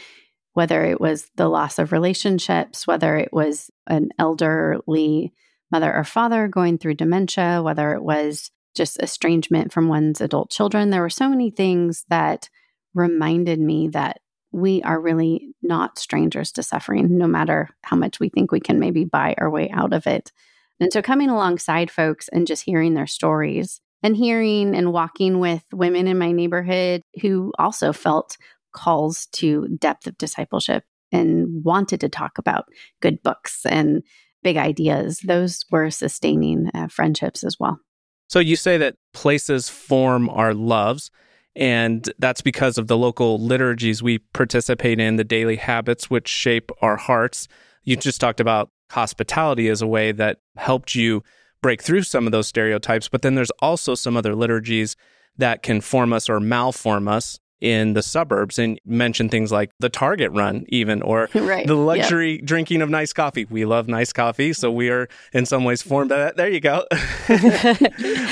whether 0.54 0.85
it 0.85 1.00
was 1.00 1.30
the 1.37 1.49
loss 1.49 1.78
of 1.78 1.92
relationships, 1.92 2.87
whether 2.87 3.16
it 3.16 3.33
was 3.33 3.71
an 3.87 4.09
elderly 4.18 5.33
mother 5.71 5.95
or 5.95 6.04
father 6.04 6.49
going 6.49 6.78
through 6.78 6.95
dementia, 6.95 7.62
whether 7.62 7.92
it 7.92 8.02
was 8.02 8.50
just 8.78 8.99
estrangement 9.02 9.73
from 9.73 9.88
one's 9.88 10.23
adult 10.23 10.50
children. 10.50 10.88
There 10.88 11.02
were 11.02 11.11
so 11.11 11.28
many 11.28 11.50
things 11.50 12.06
that 12.08 12.49
reminded 12.94 13.61
me 13.61 13.88
that 13.88 14.20
we 14.50 14.80
are 14.82 14.99
really 14.99 15.54
not 15.62 15.99
strangers 15.99 16.52
to 16.52 16.62
suffering, 16.62 17.18
no 17.18 17.26
matter 17.26 17.68
how 17.82 17.97
much 17.97 18.18
we 18.18 18.30
think 18.30 18.50
we 18.50 18.61
can 18.61 18.78
maybe 18.78 19.04
buy 19.04 19.35
our 19.37 19.50
way 19.50 19.68
out 19.70 19.92
of 19.92 20.06
it. 20.06 20.32
And 20.80 20.90
so, 20.92 21.02
coming 21.02 21.28
alongside 21.28 21.90
folks 21.90 22.28
and 22.28 22.47
just 22.47 22.64
hearing 22.64 22.94
their 22.94 23.06
stories 23.06 23.80
and 24.02 24.16
hearing 24.16 24.75
and 24.75 24.92
walking 24.92 25.40
with 25.40 25.64
women 25.73 26.06
in 26.06 26.16
my 26.16 26.32
neighborhood 26.32 27.02
who 27.20 27.52
also 27.58 27.92
felt 27.92 28.38
calls 28.73 29.26
to 29.32 29.68
depth 29.76 30.06
of 30.06 30.16
discipleship 30.16 30.85
and 31.11 31.64
wanted 31.64 32.00
to 32.00 32.08
talk 32.08 32.38
about 32.38 32.66
good 33.02 33.23
books 33.23 33.66
and 33.66 34.02
big 34.42 34.56
ideas, 34.56 35.18
those 35.20 35.64
were 35.70 35.90
sustaining 35.90 36.70
uh, 36.75 36.87
friendships 36.87 37.42
as 37.42 37.56
well. 37.58 37.80
So 38.28 38.38
you 38.38 38.56
say 38.56 38.76
that 38.76 38.97
places 39.14 39.68
form 39.68 40.28
our 40.28 40.54
loves, 40.54 41.11
and 41.56 42.08
that's 42.18 42.42
because 42.42 42.78
of 42.78 42.87
the 42.87 42.97
local 42.97 43.44
liturgies 43.44 44.02
we 44.02 44.18
participate 44.18 45.00
in, 45.00 45.16
the 45.16 45.25
daily 45.25 45.56
habits 45.56 46.08
which 46.08 46.28
shape 46.28 46.70
our 46.82 46.97
hearts. 46.97 47.49
You 47.85 47.97
just 47.97 48.20
talked 48.20 48.40
about 48.40 48.70
hospitality 48.90 49.68
as 49.68 49.82
a 49.82 49.87
way 49.87 50.12
that 50.12 50.38
helped 50.56 50.94
you 50.94 51.23
break 51.62 51.82
through 51.82 52.02
some 52.02 52.26
of 52.26 52.32
those 52.32 52.47
stereotypes, 52.47 53.08
but 53.08 53.23
then 53.23 53.35
there's 53.35 53.50
also 53.61 53.94
some 53.94 54.16
other 54.16 54.35
liturgies 54.35 54.94
that 55.37 55.62
can 55.62 55.80
form 55.80 56.12
us 56.12 56.28
or 56.28 56.38
malform 56.38 57.08
us. 57.08 57.40
In 57.61 57.95
the 57.95 58.03
suburbs 58.03 58.59
and 58.59 58.81
mention 58.85 59.29
things 59.29 59.50
like 59.50 59.71
the 59.81 59.88
Target 59.88 60.31
run, 60.33 60.65
even, 60.69 61.03
or 61.03 61.29
right. 61.35 61.67
the 61.67 61.75
luxury 61.75 62.37
yep. 62.37 62.45
drinking 62.45 62.83
of 62.83 62.91
nice 62.91 63.12
coffee. 63.12 63.47
We 63.50 63.65
love 63.65 63.88
nice 63.88 64.12
coffee, 64.12 64.53
so 64.53 64.71
we 64.71 64.91
are 64.91 65.09
in 65.33 65.47
some 65.47 65.65
ways 65.65 65.83
formed 65.83 66.11
by 66.11 66.19
that. 66.19 66.37
There 66.37 66.49
you 66.49 66.61
go. 66.61 66.85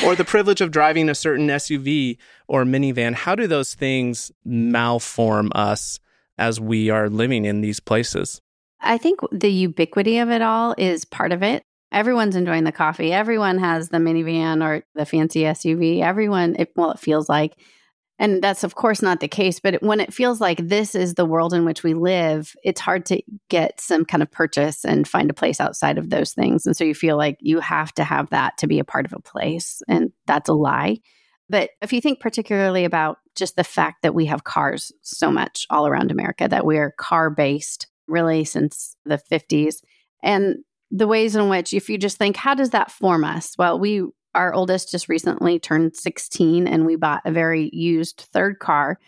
or 0.07 0.15
the 0.15 0.25
privilege 0.27 0.61
of 0.61 0.71
driving 0.71 1.09
a 1.09 1.15
certain 1.15 1.49
SUV 1.49 2.19
or 2.47 2.65
minivan. 2.65 3.15
How 3.15 3.35
do 3.35 3.47
those 3.47 3.75
things 3.75 4.31
malform 4.47 5.51
us 5.55 5.99
as 6.39 6.61
we 6.61 6.91
are 6.91 7.09
living 7.09 7.45
in 7.45 7.61
these 7.61 7.81
places? 7.81 8.41
I 8.81 8.99
think 8.99 9.21
the 9.33 9.51
ubiquity 9.51 10.19
of 10.19 10.31
it 10.31 10.43
all 10.43 10.75
is 10.79 11.05
part 11.05 11.33
of 11.33 11.43
it. 11.43 11.63
Everyone's 11.93 12.37
enjoying 12.37 12.65
the 12.65 12.73
coffee. 12.73 13.13
Everyone 13.13 13.59
has 13.59 13.89
the 13.89 13.99
minivan 13.99 14.63
or 14.63 14.85
the 14.95 15.07
fancy 15.07 15.43
SUV. 15.43 16.03
Everyone, 16.03 16.57
it, 16.59 16.73
well, 16.77 16.91
it 16.91 16.99
feels 16.99 17.29
like 17.29 17.57
and 18.19 18.43
that's, 18.43 18.65
of 18.65 18.75
course, 18.75 19.03
not 19.03 19.21
the 19.21 19.29
case. 19.29 19.61
But 19.61 19.83
when 19.83 20.01
it 20.01 20.15
feels 20.15 20.41
like 20.41 20.59
this 20.69 20.95
is 20.95 21.15
the 21.15 21.27
world 21.27 21.53
in 21.53 21.65
which 21.65 21.83
we 21.83 21.93
live, 21.95 22.55
it's 22.65 22.81
hard 22.81 23.05
to 23.07 23.23
get 23.49 23.81
some 23.81 24.05
kind 24.05 24.23
of 24.23 24.31
purchase 24.31 24.85
and 24.85 25.07
find 25.07 25.29
a 25.29 25.35
place 25.35 25.61
outside 25.61 25.99
of 25.99 26.09
those 26.09 26.33
things. 26.33 26.65
And 26.65 26.77
so 26.77 26.85
you 26.85 26.95
feel 26.95 27.17
like 27.17 27.37
you 27.41 27.61
have 27.61 27.93
to 27.95 28.05
have 28.05 28.31
that 28.31 28.57
to 28.59 28.67
be 28.67 28.79
a 28.79 28.85
part 28.85 29.05
of 29.05 29.13
a 29.13 29.21
place. 29.21 29.83
And 29.87 30.13
that's 30.27 30.49
a 30.49 30.55
lie. 30.55 30.99
But 31.49 31.71
if 31.83 31.93
you 31.93 32.01
think 32.01 32.21
particularly 32.21 32.85
about 32.85 33.19
just 33.35 33.55
the 33.57 33.65
fact 33.65 34.03
that 34.03 34.15
we 34.15 34.27
have 34.27 34.45
cars 34.45 34.93
so 35.03 35.31
much 35.31 35.67
all 35.69 35.87
around 35.87 36.11
America, 36.11 36.49
that 36.49 36.65
we're 36.65 36.93
car 36.93 37.31
based 37.31 37.87
really 38.09 38.45
since 38.45 38.97
the 39.05 39.21
50s, 39.31 39.77
and 40.23 40.57
the 40.91 41.07
ways 41.07 41.37
in 41.37 41.49
which, 41.49 41.75
if 41.75 41.91
you 41.91 41.99
just 41.99 42.17
think, 42.17 42.37
how 42.37 42.55
does 42.55 42.71
that 42.71 42.91
form 42.91 43.25
us? 43.25 43.55
Well, 43.59 43.79
we 43.79 44.07
our 44.37 44.55
oldest 44.55 44.91
just 44.91 45.09
recently 45.09 45.59
turned 45.59 45.97
16 45.97 46.69
and 46.69 46.87
we 46.87 46.95
bought 46.95 47.23
a 47.25 47.33
very 47.33 47.71
used 47.73 48.29
third 48.33 48.59
car. 48.59 48.99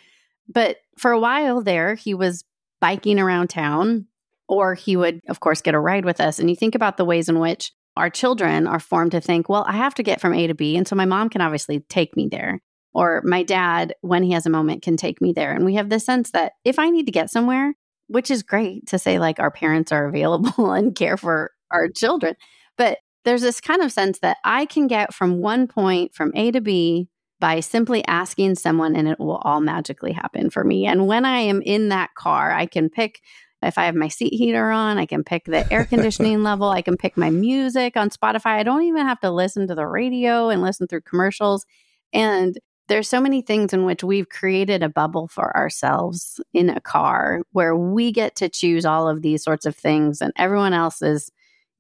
But 0.49 0.79
for 0.97 1.13
a 1.13 1.21
while 1.21 1.63
there, 1.63 1.95
he 1.95 2.15
was 2.15 2.45
biking 2.81 3.21
around 3.21 3.49
town 3.49 4.07
or 4.49 4.75
he 4.75 4.97
would, 4.97 5.21
of 5.29 5.41
course, 5.41 5.61
get 5.61 5.75
a 5.75 5.81
ride 5.81 6.05
with 6.05 6.21
us. 6.21 6.39
And 6.39 6.49
you 6.49 6.57
think 6.57 6.75
about 6.75 6.97
the 6.97 7.05
ways 7.05 7.29
in 7.29 7.39
which 7.39 7.73
our 7.97 8.09
children 8.09 8.67
are 8.67 8.81
formed 8.81 9.13
to 9.13 9.21
think, 9.21 9.49
well, 9.49 9.65
I 9.69 9.73
have 9.73 9.95
to 9.97 10.03
get 10.03 10.21
from 10.21 10.33
A 10.33 10.47
to 10.47 10.55
B. 10.55 10.77
And 10.77 10.89
so 10.89 10.97
my 10.97 11.05
mom 11.05 11.29
can 11.29 11.43
obviously 11.43 11.81
take 11.81 12.17
me 12.17 12.29
there. 12.29 12.61
Or 12.95 13.23
my 13.25 13.43
dad, 13.43 13.95
when 14.01 14.23
he 14.23 14.33
has 14.33 14.47
a 14.47 14.51
moment, 14.51 14.83
can 14.83 14.97
take 14.97 15.21
me 15.21 15.33
there. 15.33 15.53
And 15.53 15.65
we 15.65 15.75
have 15.75 15.91
this 15.91 16.07
sense 16.07 16.31
that 16.31 16.53
if 16.65 16.79
I 16.79 16.89
need 16.89 17.07
to 17.07 17.13
get 17.13 17.31
somewhere, 17.31 17.75
which 18.07 18.31
is 18.31 18.43
great 18.43 18.87
to 18.87 18.99
say, 18.99 19.19
like, 19.19 19.39
our 19.39 19.51
parents 19.51 19.93
are 19.93 20.07
available 20.07 20.71
and 20.73 20.97
care 20.97 21.19
for 21.19 21.51
our 21.71 21.89
children. 21.89 22.35
But 22.79 22.99
there's 23.29 23.43
this 23.43 23.61
kind 23.61 23.83
of 23.83 23.93
sense 23.93 24.21
that 24.21 24.39
I 24.45 24.65
can 24.65 24.87
get 24.87 25.13
from 25.13 25.39
one 25.39 25.67
point 25.69 26.15
from 26.15 26.33
A 26.35 26.51
to 26.53 26.61
B 26.61 27.09
by 27.41 27.61
simply 27.61 28.05
asking 28.07 28.55
someone 28.55 28.97
and 28.97 29.07
it 29.07 29.21
will 29.21 29.37
all 29.37 29.61
magically 29.61 30.13
happen 30.13 30.51
for 30.51 30.65
me. 30.65 30.87
And 30.87 31.07
when 31.07 31.25
I 31.25 31.41
am 31.41 31.63
in 31.63 31.91
that 31.91 32.15
car, 32.15 32.53
I 32.53 32.67
can 32.67 32.89
pick 32.89 33.21
if 33.61 33.77
I 33.77 33.87
have 33.87 33.97
my 33.97 34.09
seat 34.09 34.33
heater 34.33 34.71
on, 34.71 34.99
I 34.99 35.07
can 35.07 35.25
pick 35.25 35.45
the 35.45 35.71
air 35.73 35.85
conditioning 35.85 36.43
level, 36.45 36.71
I 36.71 36.81
can 36.81 36.97
pick 36.97 37.17
my 37.17 37.29
music 37.29 37.97
on 37.97 38.09
Spotify. 38.09 38.53
I 38.53 38.63
don't 38.63 38.85
even 38.85 39.05
have 39.05 39.21
to 39.21 39.31
listen 39.31 39.67
to 39.67 39.75
the 39.75 39.87
radio 39.87 40.49
and 40.49 40.63
listen 40.63 40.87
through 40.87 41.01
commercials. 41.03 41.67
And 42.13 42.57
there's 42.87 43.09
so 43.09 43.21
many 43.21 43.43
things 43.43 43.73
in 43.73 43.85
which 43.85 44.03
we've 44.03 44.29
created 44.29 44.83
a 44.83 44.89
bubble 44.89 45.29
for 45.29 45.55
ourselves 45.57 46.41
in 46.55 46.71
a 46.71 46.81
car 46.81 47.43
where 47.53 47.77
we 47.77 48.13
get 48.13 48.37
to 48.37 48.49
choose 48.49 48.87
all 48.87 49.09
of 49.09 49.23
these 49.23 49.43
sorts 49.43 49.67
of 49.67 49.77
things 49.77 50.23
and 50.23 50.33
everyone 50.37 50.73
else 50.73 51.03
is 51.03 51.31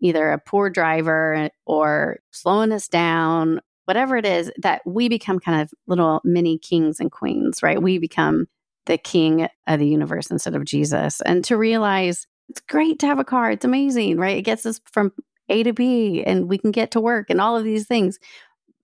either 0.00 0.30
a 0.30 0.38
poor 0.38 0.70
driver 0.70 1.50
or 1.66 2.18
slowing 2.30 2.72
us 2.72 2.88
down, 2.88 3.60
whatever 3.84 4.16
it 4.16 4.26
is, 4.26 4.50
that 4.58 4.82
we 4.86 5.08
become 5.08 5.38
kind 5.38 5.62
of 5.62 5.72
little 5.86 6.20
mini 6.24 6.58
kings 6.58 7.00
and 7.00 7.10
queens, 7.10 7.62
right? 7.62 7.82
We 7.82 7.98
become 7.98 8.46
the 8.86 8.98
king 8.98 9.48
of 9.66 9.78
the 9.78 9.86
universe 9.86 10.30
instead 10.30 10.54
of 10.54 10.64
Jesus. 10.64 11.20
And 11.22 11.44
to 11.44 11.56
realize 11.56 12.26
it's 12.48 12.60
great 12.60 12.98
to 13.00 13.06
have 13.06 13.18
a 13.18 13.24
car, 13.24 13.50
it's 13.50 13.64
amazing, 13.64 14.16
right? 14.18 14.38
It 14.38 14.42
gets 14.42 14.64
us 14.66 14.80
from 14.90 15.12
A 15.48 15.62
to 15.62 15.72
B 15.72 16.24
and 16.24 16.48
we 16.48 16.58
can 16.58 16.70
get 16.70 16.90
to 16.92 17.00
work 17.00 17.28
and 17.30 17.40
all 17.40 17.56
of 17.56 17.64
these 17.64 17.86
things. 17.86 18.18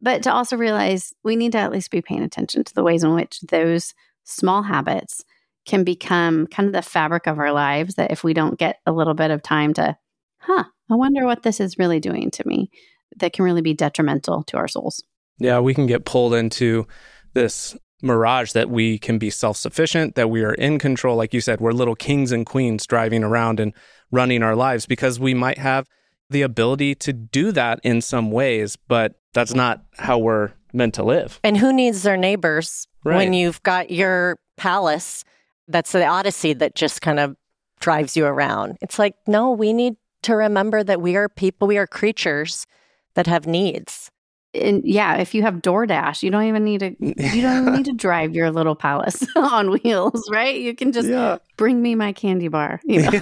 But 0.02 0.22
to 0.24 0.32
also 0.32 0.56
realize 0.56 1.14
we 1.22 1.34
need 1.34 1.52
to 1.52 1.58
at 1.58 1.72
least 1.72 1.90
be 1.90 2.02
paying 2.02 2.22
attention 2.22 2.64
to 2.64 2.74
the 2.74 2.82
ways 2.82 3.02
in 3.02 3.14
which 3.14 3.40
those 3.40 3.94
small 4.24 4.62
habits 4.62 5.24
can 5.66 5.84
become 5.84 6.46
kind 6.46 6.66
of 6.66 6.74
the 6.74 6.82
fabric 6.82 7.26
of 7.26 7.38
our 7.38 7.52
lives 7.52 7.94
that 7.94 8.10
if 8.10 8.22
we 8.22 8.34
don't 8.34 8.58
get 8.58 8.80
a 8.84 8.92
little 8.92 9.14
bit 9.14 9.30
of 9.30 9.42
time 9.42 9.72
to, 9.74 9.96
huh, 10.38 10.64
I 10.90 10.94
wonder 10.94 11.24
what 11.24 11.42
this 11.42 11.60
is 11.60 11.78
really 11.78 12.00
doing 12.00 12.30
to 12.32 12.46
me 12.46 12.70
that 13.16 13.32
can 13.32 13.44
really 13.44 13.62
be 13.62 13.74
detrimental 13.74 14.42
to 14.44 14.56
our 14.56 14.68
souls. 14.68 15.02
Yeah, 15.38 15.60
we 15.60 15.74
can 15.74 15.86
get 15.86 16.04
pulled 16.04 16.34
into 16.34 16.86
this 17.32 17.76
mirage 18.02 18.52
that 18.52 18.70
we 18.70 18.98
can 18.98 19.18
be 19.18 19.30
self 19.30 19.56
sufficient, 19.56 20.14
that 20.14 20.30
we 20.30 20.44
are 20.44 20.54
in 20.54 20.78
control. 20.78 21.16
Like 21.16 21.34
you 21.34 21.40
said, 21.40 21.60
we're 21.60 21.72
little 21.72 21.94
kings 21.94 22.32
and 22.32 22.44
queens 22.44 22.86
driving 22.86 23.24
around 23.24 23.60
and 23.60 23.72
running 24.10 24.42
our 24.42 24.54
lives 24.54 24.86
because 24.86 25.18
we 25.18 25.34
might 25.34 25.58
have 25.58 25.88
the 26.30 26.42
ability 26.42 26.94
to 26.94 27.12
do 27.12 27.52
that 27.52 27.80
in 27.82 28.00
some 28.00 28.30
ways, 28.30 28.76
but 28.76 29.14
that's 29.32 29.54
not 29.54 29.84
how 29.98 30.18
we're 30.18 30.52
meant 30.72 30.94
to 30.94 31.02
live. 31.02 31.40
And 31.42 31.56
who 31.56 31.72
needs 31.72 32.02
their 32.02 32.16
neighbors 32.16 32.86
right. 33.04 33.16
when 33.16 33.32
you've 33.32 33.62
got 33.62 33.90
your 33.90 34.38
palace? 34.56 35.24
That's 35.68 35.92
the 35.92 36.06
odyssey 36.06 36.52
that 36.54 36.74
just 36.74 37.02
kind 37.02 37.18
of 37.18 37.36
drives 37.80 38.16
you 38.16 38.26
around. 38.26 38.78
It's 38.80 38.98
like, 38.98 39.14
no, 39.26 39.52
we 39.52 39.72
need 39.72 39.96
to 40.24 40.34
remember 40.34 40.82
that 40.82 41.00
we 41.00 41.16
are 41.16 41.28
people, 41.28 41.68
we 41.68 41.78
are 41.78 41.86
creatures 41.86 42.66
that 43.14 43.26
have 43.26 43.46
needs. 43.46 44.10
And 44.54 44.84
yeah, 44.84 45.16
if 45.16 45.34
you 45.34 45.42
have 45.42 45.54
DoorDash, 45.56 46.22
you 46.22 46.30
don't 46.30 46.44
even 46.44 46.64
need 46.64 46.80
to 46.80 46.94
you 47.00 47.42
don't 47.42 47.62
even 47.62 47.74
need 47.74 47.84
to 47.86 47.92
drive 47.96 48.34
your 48.34 48.50
little 48.52 48.76
palace 48.76 49.26
on 49.36 49.70
wheels, 49.70 50.28
right? 50.30 50.60
You 50.60 50.74
can 50.76 50.92
just 50.92 51.08
yeah. 51.08 51.38
bring 51.56 51.82
me 51.82 51.94
my 51.94 52.12
candy 52.12 52.48
bar, 52.48 52.80
you 52.84 53.02
know. 53.02 53.10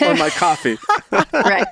or 0.00 0.14
my 0.14 0.30
coffee. 0.30 0.78
right. 1.32 1.66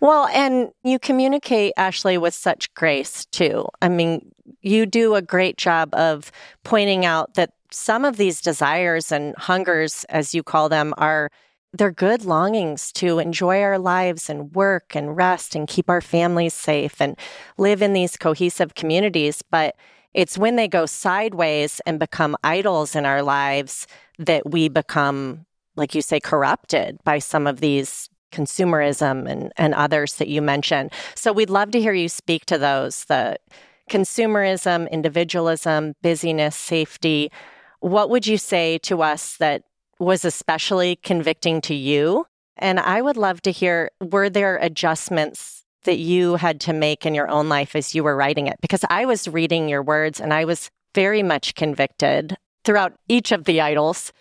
Well, 0.00 0.28
and 0.28 0.70
you 0.82 0.98
communicate, 0.98 1.74
Ashley, 1.76 2.16
with 2.16 2.32
such 2.32 2.72
grace 2.74 3.26
too. 3.26 3.66
I 3.82 3.88
mean, 3.88 4.30
you 4.62 4.86
do 4.86 5.14
a 5.14 5.22
great 5.22 5.56
job 5.58 5.92
of 5.94 6.30
pointing 6.64 7.04
out 7.04 7.34
that 7.34 7.52
some 7.70 8.04
of 8.04 8.16
these 8.16 8.40
desires 8.40 9.12
and 9.12 9.34
hungers, 9.36 10.04
as 10.08 10.34
you 10.34 10.42
call 10.42 10.68
them, 10.68 10.94
are 10.96 11.30
they're 11.72 11.92
good 11.92 12.24
longings 12.24 12.92
to 12.92 13.18
enjoy 13.18 13.62
our 13.62 13.78
lives 13.78 14.28
and 14.28 14.54
work 14.54 14.96
and 14.96 15.16
rest 15.16 15.54
and 15.54 15.68
keep 15.68 15.88
our 15.88 16.00
families 16.00 16.54
safe 16.54 17.00
and 17.00 17.16
live 17.58 17.80
in 17.80 17.92
these 17.92 18.16
cohesive 18.16 18.74
communities. 18.74 19.42
But 19.42 19.76
it's 20.12 20.36
when 20.36 20.56
they 20.56 20.66
go 20.66 20.86
sideways 20.86 21.80
and 21.86 21.98
become 21.98 22.36
idols 22.42 22.96
in 22.96 23.06
our 23.06 23.22
lives 23.22 23.86
that 24.18 24.50
we 24.50 24.68
become, 24.68 25.46
like 25.76 25.94
you 25.94 26.02
say, 26.02 26.18
corrupted 26.18 26.98
by 27.04 27.20
some 27.20 27.46
of 27.46 27.60
these 27.60 28.08
consumerism 28.32 29.28
and, 29.28 29.52
and 29.56 29.74
others 29.74 30.14
that 30.14 30.28
you 30.28 30.42
mentioned. 30.42 30.92
So 31.14 31.32
we'd 31.32 31.50
love 31.50 31.70
to 31.72 31.80
hear 31.80 31.92
you 31.92 32.08
speak 32.08 32.46
to 32.46 32.58
those 32.58 33.04
the 33.04 33.38
consumerism, 33.90 34.90
individualism, 34.90 35.94
busyness, 36.02 36.56
safety. 36.56 37.30
What 37.80 38.10
would 38.10 38.26
you 38.26 38.38
say 38.38 38.78
to 38.78 39.02
us 39.02 39.36
that 39.38 39.64
was 40.00 40.24
especially 40.24 40.96
convicting 40.96 41.60
to 41.60 41.74
you. 41.74 42.26
And 42.56 42.80
I 42.80 43.00
would 43.00 43.16
love 43.16 43.40
to 43.42 43.52
hear 43.52 43.90
were 44.00 44.28
there 44.28 44.56
adjustments 44.56 45.62
that 45.84 45.98
you 45.98 46.34
had 46.34 46.60
to 46.62 46.72
make 46.72 47.06
in 47.06 47.14
your 47.14 47.28
own 47.30 47.48
life 47.48 47.76
as 47.76 47.94
you 47.94 48.02
were 48.02 48.16
writing 48.16 48.46
it? 48.46 48.56
Because 48.60 48.84
I 48.90 49.06
was 49.06 49.28
reading 49.28 49.68
your 49.68 49.82
words 49.82 50.20
and 50.20 50.34
I 50.34 50.44
was 50.44 50.70
very 50.94 51.22
much 51.22 51.54
convicted 51.54 52.36
throughout 52.64 52.94
each 53.08 53.32
of 53.32 53.44
the 53.44 53.60
idols. 53.60 54.12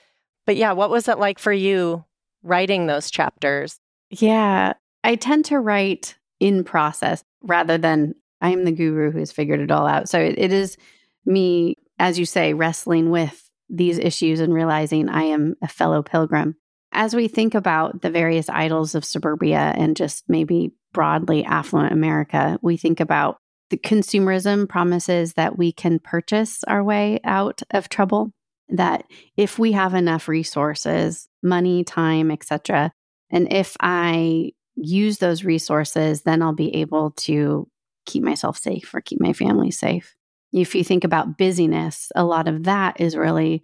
But 0.46 0.56
yeah, 0.56 0.74
what 0.74 0.90
was 0.90 1.08
it 1.08 1.20
like 1.20 1.40
for 1.40 1.52
you 1.52 2.06
writing 2.44 2.86
those 2.88 3.12
chapters? 3.12 3.80
Yeah, 4.10 4.74
I 5.04 5.16
tend 5.16 5.46
to 5.46 5.60
write 5.60 6.18
in 6.40 6.64
process 6.64 7.24
rather 7.44 7.78
than 7.78 8.16
I 8.42 8.52
am 8.52 8.64
the 8.64 8.72
guru 8.72 9.12
who 9.12 9.20
has 9.20 9.32
figured 9.32 9.60
it 9.60 9.72
all 9.72 9.88
out. 9.88 10.08
So 10.08 10.20
it, 10.20 10.36
it 10.38 10.54
is 10.54 10.78
me, 11.26 11.76
as 12.00 12.18
you 12.18 12.26
say, 12.26 12.54
wrestling 12.54 13.10
with 13.10 13.49
these 13.70 14.00
issues 14.00 14.40
and 14.40 14.54
realizing 14.54 15.10
I 15.10 15.24
am 15.24 15.56
a 15.62 15.68
fellow 15.68 16.02
pilgrim. 16.02 16.56
As 16.92 17.16
we 17.16 17.28
think 17.28 17.54
about 17.54 18.02
the 18.02 18.10
various 18.10 18.50
idols 18.50 18.96
of 18.96 19.06
suburbia 19.06 19.74
and 19.78 19.96
just 19.96 20.24
maybe 20.28 20.72
broadly 20.92 21.46
affluent 21.46 21.94
America, 21.94 22.58
we 22.62 22.78
think 22.78 23.00
about 23.00 23.38
the 23.70 23.78
consumerism 23.78 24.68
promises 24.68 25.34
that 25.34 25.58
we 25.58 25.72
can 25.72 26.00
purchase 26.00 26.64
our 26.64 26.84
way 26.84 27.20
out 27.24 27.62
of 27.70 27.90
trouble, 27.90 28.32
that 28.70 29.06
if 29.38 29.60
we 29.60 29.74
have 29.74 29.94
enough 29.94 30.28
resources, 30.28 31.28
money, 31.44 31.84
time, 31.84 32.32
etc., 32.32 32.92
and 33.32 33.54
if 33.54 33.78
I 33.80 34.54
use 34.76 35.20
those 35.20 35.44
resources, 35.44 36.24
then 36.24 36.42
I'll 36.42 36.54
be 36.54 36.78
able 36.78 37.12
to 37.12 37.68
keep 38.08 38.24
myself 38.24 38.58
safe 38.58 38.94
or 38.94 39.02
keep 39.02 39.22
my 39.22 39.34
family 39.34 39.70
safe. 39.70 40.16
If 40.52 40.76
you 40.76 40.84
think 40.84 41.04
about 41.04 41.38
busyness, 41.38 42.12
a 42.16 42.24
lot 42.24 42.48
of 42.48 42.64
that 42.64 43.00
is 43.00 43.16
really 43.16 43.64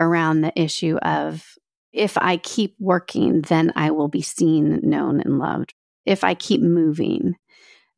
around 0.00 0.40
the 0.40 0.58
issue 0.60 0.96
of 0.98 1.44
if 1.92 2.16
I 2.16 2.38
keep 2.38 2.74
working, 2.78 3.42
then 3.42 3.72
I 3.76 3.90
will 3.90 4.08
be 4.08 4.22
seen, 4.22 4.80
known, 4.82 5.20
and 5.20 5.38
loved. 5.38 5.74
If 6.06 6.24
I 6.24 6.34
keep 6.34 6.62
moving, 6.62 7.36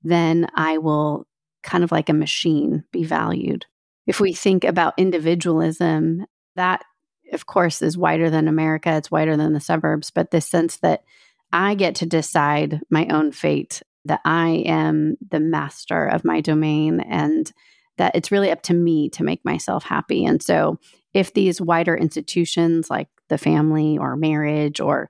then 0.02 0.48
I 0.54 0.78
will 0.78 1.26
kind 1.62 1.84
of 1.84 1.92
like 1.92 2.08
a 2.08 2.14
machine 2.14 2.84
be 2.92 3.04
valued. 3.04 3.66
If 4.06 4.20
we 4.20 4.32
think 4.32 4.64
about 4.64 4.98
individualism, 4.98 6.26
that, 6.56 6.84
of 7.32 7.46
course, 7.46 7.80
is 7.80 7.96
wider 7.96 8.28
than 8.30 8.48
America, 8.48 8.96
it's 8.96 9.10
wider 9.10 9.36
than 9.36 9.54
the 9.54 9.60
suburbs, 9.60 10.10
but 10.10 10.30
this 10.30 10.46
sense 10.46 10.76
that 10.78 11.04
I 11.52 11.74
get 11.74 11.94
to 11.96 12.06
decide 12.06 12.80
my 12.90 13.06
own 13.06 13.32
fate, 13.32 13.82
that 14.04 14.20
I 14.24 14.64
am 14.66 15.16
the 15.26 15.40
master 15.40 16.04
of 16.04 16.24
my 16.24 16.40
domain, 16.40 17.00
and 17.00 17.50
that 17.96 18.14
it's 18.14 18.32
really 18.32 18.50
up 18.50 18.62
to 18.62 18.74
me 18.74 19.08
to 19.10 19.24
make 19.24 19.44
myself 19.44 19.84
happy. 19.84 20.24
And 20.24 20.42
so, 20.42 20.78
if 21.12 21.32
these 21.32 21.60
wider 21.60 21.96
institutions 21.96 22.90
like 22.90 23.08
the 23.28 23.38
family 23.38 23.96
or 23.98 24.16
marriage 24.16 24.80
or 24.80 25.08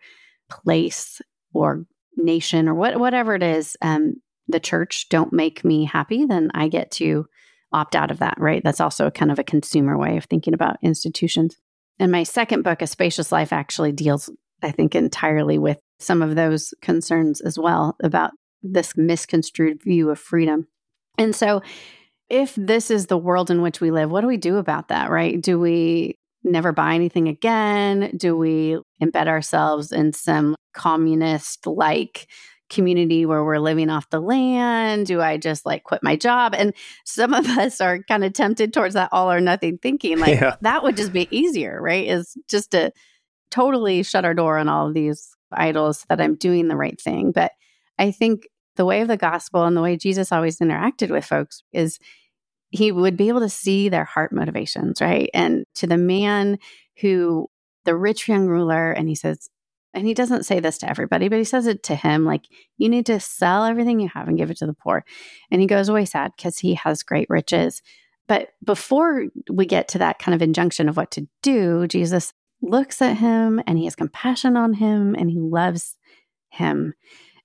place 0.50 1.20
or 1.52 1.86
nation 2.16 2.68
or 2.68 2.74
what, 2.74 2.98
whatever 2.98 3.34
it 3.34 3.42
is, 3.42 3.76
um, 3.80 4.14
the 4.46 4.60
church 4.60 5.08
don't 5.08 5.32
make 5.32 5.64
me 5.64 5.84
happy, 5.84 6.26
then 6.26 6.50
I 6.54 6.68
get 6.68 6.90
to 6.92 7.26
opt 7.72 7.96
out 7.96 8.10
of 8.10 8.18
that, 8.18 8.36
right? 8.38 8.62
That's 8.62 8.80
also 8.80 9.10
kind 9.10 9.32
of 9.32 9.38
a 9.38 9.44
consumer 9.44 9.98
way 9.98 10.16
of 10.16 10.24
thinking 10.24 10.54
about 10.54 10.76
institutions. 10.82 11.56
And 11.98 12.12
my 12.12 12.22
second 12.22 12.62
book, 12.62 12.82
A 12.82 12.86
Spacious 12.86 13.32
Life, 13.32 13.52
actually 13.52 13.92
deals, 13.92 14.30
I 14.62 14.70
think, 14.70 14.94
entirely 14.94 15.58
with 15.58 15.78
some 15.98 16.22
of 16.22 16.34
those 16.34 16.74
concerns 16.82 17.40
as 17.40 17.58
well 17.58 17.96
about 18.02 18.32
this 18.62 18.96
misconstrued 18.96 19.82
view 19.82 20.10
of 20.10 20.18
freedom. 20.18 20.66
And 21.18 21.34
so, 21.34 21.62
if 22.34 22.52
this 22.56 22.90
is 22.90 23.06
the 23.06 23.16
world 23.16 23.48
in 23.48 23.62
which 23.62 23.80
we 23.80 23.92
live, 23.92 24.10
what 24.10 24.22
do 24.22 24.26
we 24.26 24.36
do 24.36 24.56
about 24.56 24.88
that, 24.88 25.08
right? 25.08 25.40
Do 25.40 25.60
we 25.60 26.18
never 26.42 26.72
buy 26.72 26.96
anything 26.96 27.28
again? 27.28 28.10
Do 28.16 28.36
we 28.36 28.76
embed 29.00 29.28
ourselves 29.28 29.92
in 29.92 30.12
some 30.12 30.56
communist 30.72 31.64
like 31.64 32.26
community 32.68 33.24
where 33.24 33.44
we're 33.44 33.60
living 33.60 33.88
off 33.88 34.10
the 34.10 34.18
land? 34.18 35.06
Do 35.06 35.22
I 35.22 35.36
just 35.36 35.64
like 35.64 35.84
quit 35.84 36.02
my 36.02 36.16
job? 36.16 36.56
And 36.56 36.74
some 37.04 37.32
of 37.32 37.46
us 37.58 37.80
are 37.80 38.00
kind 38.02 38.24
of 38.24 38.32
tempted 38.32 38.74
towards 38.74 38.94
that 38.94 39.10
all 39.12 39.30
or 39.30 39.40
nothing 39.40 39.78
thinking. 39.78 40.18
Like 40.18 40.40
yeah. 40.40 40.56
that 40.62 40.82
would 40.82 40.96
just 40.96 41.12
be 41.12 41.28
easier, 41.30 41.80
right? 41.80 42.08
Is 42.08 42.36
just 42.50 42.72
to 42.72 42.90
totally 43.52 44.02
shut 44.02 44.24
our 44.24 44.34
door 44.34 44.58
on 44.58 44.68
all 44.68 44.88
of 44.88 44.94
these 44.94 45.36
idols 45.52 46.04
that 46.08 46.20
I'm 46.20 46.34
doing 46.34 46.66
the 46.66 46.76
right 46.76 47.00
thing. 47.00 47.30
But 47.30 47.52
I 47.96 48.10
think 48.10 48.48
the 48.74 48.84
way 48.84 49.02
of 49.02 49.08
the 49.08 49.16
gospel 49.16 49.64
and 49.64 49.76
the 49.76 49.82
way 49.82 49.96
Jesus 49.96 50.32
always 50.32 50.58
interacted 50.58 51.10
with 51.10 51.24
folks 51.24 51.62
is 51.72 52.00
he 52.74 52.90
would 52.90 53.16
be 53.16 53.28
able 53.28 53.38
to 53.38 53.48
see 53.48 53.88
their 53.88 54.04
heart 54.04 54.32
motivations, 54.32 55.00
right? 55.00 55.30
And 55.32 55.64
to 55.76 55.86
the 55.86 55.96
man 55.96 56.58
who, 57.00 57.48
the 57.84 57.94
rich 57.94 58.28
young 58.28 58.46
ruler, 58.46 58.90
and 58.90 59.08
he 59.08 59.14
says, 59.14 59.48
and 59.92 60.04
he 60.04 60.12
doesn't 60.12 60.42
say 60.42 60.58
this 60.58 60.78
to 60.78 60.90
everybody, 60.90 61.28
but 61.28 61.38
he 61.38 61.44
says 61.44 61.68
it 61.68 61.84
to 61.84 61.94
him 61.94 62.24
like, 62.24 62.46
you 62.76 62.88
need 62.88 63.06
to 63.06 63.20
sell 63.20 63.64
everything 63.64 64.00
you 64.00 64.08
have 64.12 64.26
and 64.26 64.36
give 64.36 64.50
it 64.50 64.56
to 64.56 64.66
the 64.66 64.74
poor. 64.74 65.04
And 65.52 65.60
he 65.60 65.68
goes 65.68 65.88
away 65.88 66.04
sad 66.04 66.32
because 66.36 66.58
he 66.58 66.74
has 66.74 67.04
great 67.04 67.30
riches. 67.30 67.80
But 68.26 68.48
before 68.64 69.26
we 69.48 69.66
get 69.66 69.86
to 69.88 69.98
that 69.98 70.18
kind 70.18 70.34
of 70.34 70.42
injunction 70.42 70.88
of 70.88 70.96
what 70.96 71.12
to 71.12 71.28
do, 71.42 71.86
Jesus 71.86 72.32
looks 72.60 73.00
at 73.00 73.18
him 73.18 73.62
and 73.68 73.78
he 73.78 73.84
has 73.84 73.94
compassion 73.94 74.56
on 74.56 74.72
him 74.72 75.14
and 75.14 75.30
he 75.30 75.38
loves 75.38 75.96
him. 76.48 76.94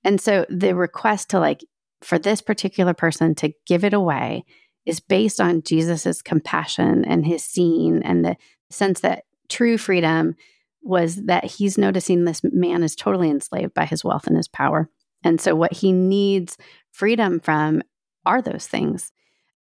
And 0.03 0.19
so 0.19 0.47
the 0.49 0.73
request 0.73 1.29
to 1.29 1.39
like, 1.39 1.63
for 2.01 2.17
this 2.17 2.41
particular 2.41 2.95
person 2.95 3.35
to 3.35 3.53
give 3.67 3.83
it 3.83 3.93
away 3.93 4.43
is 4.89 4.99
based 4.99 5.39
on 5.39 5.61
Jesus's 5.61 6.23
compassion 6.23 7.05
and 7.05 7.23
his 7.23 7.43
seeing 7.43 8.01
and 8.01 8.25
the 8.25 8.35
sense 8.71 9.01
that 9.01 9.25
true 9.47 9.77
freedom 9.77 10.35
was 10.81 11.17
that 11.25 11.45
he's 11.45 11.77
noticing 11.77 12.25
this 12.25 12.41
man 12.43 12.81
is 12.81 12.95
totally 12.95 13.29
enslaved 13.29 13.75
by 13.75 13.85
his 13.85 14.03
wealth 14.03 14.25
and 14.25 14.35
his 14.35 14.47
power. 14.47 14.89
And 15.23 15.39
so, 15.39 15.55
what 15.55 15.73
he 15.73 15.91
needs 15.91 16.57
freedom 16.91 17.39
from 17.39 17.83
are 18.25 18.41
those 18.41 18.65
things. 18.65 19.11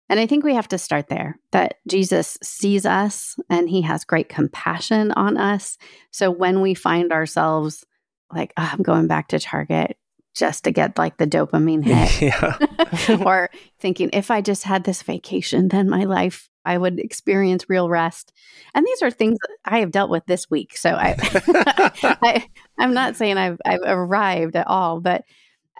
And 0.07 0.17
I 0.17 0.27
think 0.27 0.45
we 0.45 0.55
have 0.55 0.69
to 0.69 0.77
start 0.77 1.09
there 1.09 1.37
that 1.51 1.75
Jesus 1.89 2.37
sees 2.41 2.85
us 2.85 3.35
and 3.49 3.69
he 3.69 3.81
has 3.81 4.05
great 4.05 4.29
compassion 4.29 5.11
on 5.11 5.35
us. 5.35 5.77
So, 6.11 6.31
when 6.31 6.61
we 6.61 6.73
find 6.73 7.11
ourselves 7.11 7.85
like, 8.31 8.53
oh, 8.55 8.69
I'm 8.71 8.81
going 8.81 9.07
back 9.07 9.27
to 9.29 9.39
Target 9.39 9.97
just 10.37 10.63
to 10.63 10.71
get 10.71 10.97
like 10.97 11.17
the 11.17 11.27
dopamine 11.27 11.83
hit, 11.83 13.09
or 13.25 13.49
thinking, 13.79 14.09
if 14.13 14.29
I 14.29 14.41
just 14.41 14.63
had 14.63 14.83
this 14.83 15.01
vacation, 15.01 15.69
then 15.69 15.89
my 15.89 16.03
life 16.03 16.49
I 16.67 16.77
would 16.77 16.99
experience 16.99 17.69
real 17.69 17.89
rest. 17.89 18.33
And 18.75 18.85
these 18.85 19.01
are 19.01 19.09
things 19.09 19.37
I 19.63 19.79
have 19.79 19.91
dealt 19.91 20.09
with 20.09 20.25
this 20.25 20.49
week. 20.49 20.77
So 20.77 20.91
I, 20.91 21.15
I 22.21 22.47
am 22.77 22.93
not 22.93 23.15
saying 23.15 23.37
I've, 23.37 23.57
I've 23.65 23.79
arrived 23.85 24.57
at 24.57 24.67
all, 24.67 24.99
but 24.99 25.23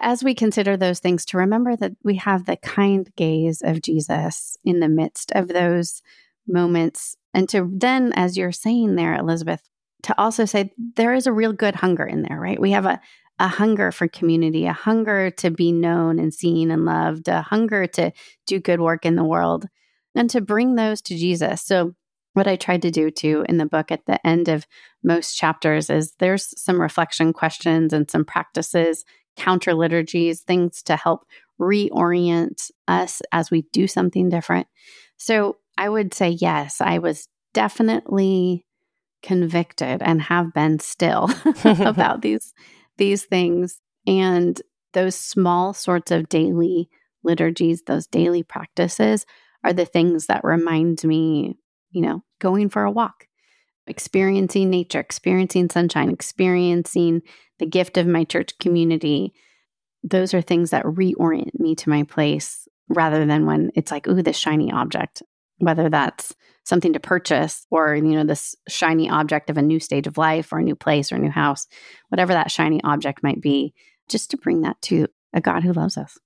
as 0.00 0.24
we 0.24 0.34
consider 0.34 0.76
those 0.76 0.98
things, 0.98 1.26
to 1.26 1.36
remember 1.36 1.76
that 1.76 1.92
we 2.02 2.16
have 2.16 2.46
the 2.46 2.56
kind 2.56 3.10
gaze 3.16 3.60
of 3.62 3.82
Jesus 3.82 4.56
in 4.64 4.80
the 4.80 4.88
midst 4.88 5.30
of 5.32 5.48
those 5.48 6.02
moments. 6.46 7.16
And 7.34 7.48
to 7.50 7.68
then, 7.70 8.12
as 8.14 8.38
you're 8.38 8.52
saying 8.52 8.94
there, 8.94 9.14
Elizabeth, 9.14 9.68
to 10.04 10.18
also 10.18 10.46
say 10.46 10.72
there 10.96 11.12
is 11.12 11.26
a 11.26 11.32
real 11.32 11.52
good 11.52 11.74
hunger 11.74 12.04
in 12.06 12.22
there, 12.22 12.40
right? 12.40 12.60
We 12.60 12.70
have 12.70 12.86
a, 12.86 13.00
a 13.38 13.48
hunger 13.48 13.92
for 13.92 14.08
community, 14.08 14.66
a 14.66 14.72
hunger 14.72 15.30
to 15.30 15.50
be 15.50 15.72
known 15.72 16.18
and 16.18 16.34
seen 16.34 16.70
and 16.70 16.84
loved, 16.84 17.28
a 17.28 17.42
hunger 17.42 17.86
to 17.86 18.12
do 18.46 18.58
good 18.58 18.80
work 18.80 19.06
in 19.06 19.16
the 19.16 19.24
world 19.24 19.66
and 20.14 20.28
to 20.30 20.40
bring 20.40 20.74
those 20.74 21.00
to 21.02 21.16
Jesus. 21.16 21.62
So, 21.62 21.94
what 22.34 22.46
I 22.46 22.56
tried 22.56 22.82
to 22.82 22.90
do 22.90 23.10
too 23.10 23.44
in 23.48 23.56
the 23.56 23.66
book 23.66 23.90
at 23.90 24.06
the 24.06 24.24
end 24.26 24.48
of 24.48 24.66
most 25.02 25.36
chapters 25.36 25.90
is 25.90 26.12
there's 26.18 26.52
some 26.60 26.80
reflection 26.80 27.32
questions 27.32 27.92
and 27.92 28.08
some 28.10 28.24
practices, 28.24 29.04
counter 29.36 29.74
liturgies, 29.74 30.42
things 30.42 30.82
to 30.84 30.96
help 30.96 31.24
reorient 31.60 32.70
us 32.86 33.22
as 33.32 33.50
we 33.50 33.62
do 33.72 33.86
something 33.86 34.28
different. 34.28 34.66
So, 35.16 35.56
I 35.76 35.88
would 35.88 36.12
say, 36.12 36.30
yes, 36.30 36.80
I 36.80 36.98
was 36.98 37.28
definitely 37.54 38.64
convicted 39.22 40.02
and 40.02 40.22
have 40.22 40.52
been 40.52 40.78
still 40.80 41.30
about 41.64 42.22
these 42.22 42.52
these 42.98 43.24
things 43.24 43.80
and 44.06 44.60
those 44.92 45.14
small 45.14 45.72
sorts 45.72 46.10
of 46.10 46.28
daily 46.28 46.88
liturgies 47.24 47.82
those 47.82 48.06
daily 48.06 48.42
practices 48.42 49.26
are 49.64 49.72
the 49.72 49.84
things 49.84 50.26
that 50.26 50.44
remind 50.44 51.02
me, 51.04 51.56
you 51.90 52.00
know, 52.00 52.22
going 52.40 52.68
for 52.68 52.84
a 52.84 52.90
walk, 52.90 53.26
experiencing 53.86 54.70
nature, 54.70 55.00
experiencing 55.00 55.68
sunshine, 55.68 56.10
experiencing 56.10 57.22
the 57.58 57.66
gift 57.66 57.96
of 57.96 58.06
my 58.06 58.24
church 58.24 58.56
community. 58.58 59.32
Those 60.04 60.32
are 60.34 60.42
things 60.42 60.70
that 60.70 60.84
reorient 60.84 61.58
me 61.58 61.74
to 61.76 61.90
my 61.90 62.04
place 62.04 62.68
rather 62.88 63.26
than 63.26 63.46
when 63.46 63.70
it's 63.74 63.90
like, 63.90 64.06
ooh, 64.06 64.22
this 64.22 64.36
shiny 64.36 64.70
object, 64.72 65.22
whether 65.58 65.88
that's 65.88 66.34
something 66.64 66.92
to 66.92 67.00
purchase 67.00 67.66
or, 67.70 67.94
you 67.94 68.02
know, 68.02 68.24
this 68.24 68.54
shiny 68.68 69.08
object 69.08 69.48
of 69.50 69.56
a 69.56 69.62
new 69.62 69.80
stage 69.80 70.06
of 70.06 70.18
life 70.18 70.52
or 70.52 70.58
a 70.58 70.62
new 70.62 70.76
place 70.76 71.10
or 71.10 71.16
a 71.16 71.18
new 71.20 71.30
house, 71.30 71.66
whatever 72.08 72.32
that 72.32 72.50
shiny 72.50 72.82
object 72.84 73.22
might 73.22 73.40
be, 73.40 73.72
just 74.08 74.30
to 74.30 74.36
bring 74.36 74.60
that 74.62 74.80
to 74.82 75.06
a 75.32 75.40
God 75.40 75.62
who 75.62 75.72
loves 75.72 75.96
us. 75.96 76.18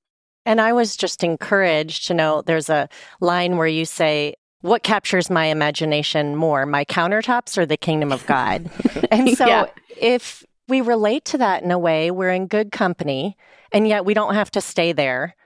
And 0.44 0.60
I 0.60 0.72
was 0.72 0.96
just 0.96 1.22
encouraged 1.22 2.08
to 2.08 2.14
know 2.14 2.42
there's 2.42 2.68
a 2.68 2.88
line 3.20 3.56
where 3.56 3.68
you 3.68 3.84
say, 3.84 4.34
what 4.60 4.82
captures 4.82 5.30
my 5.30 5.46
imagination 5.46 6.36
more, 6.36 6.66
my 6.66 6.84
countertops 6.84 7.56
or 7.56 7.66
the 7.66 7.76
kingdom 7.76 8.12
of 8.12 8.26
God? 8.26 8.68
and 9.10 9.36
so 9.36 9.46
yeah. 9.46 9.66
if 9.96 10.44
we 10.68 10.80
relate 10.80 11.24
to 11.26 11.38
that 11.38 11.62
in 11.62 11.70
a 11.70 11.78
way, 11.78 12.10
we're 12.10 12.30
in 12.30 12.46
good 12.46 12.72
company, 12.72 13.36
and 13.72 13.86
yet 13.86 14.04
we 14.04 14.14
don't 14.14 14.34
have 14.34 14.50
to 14.52 14.60
stay 14.60 14.92
there 14.92 15.36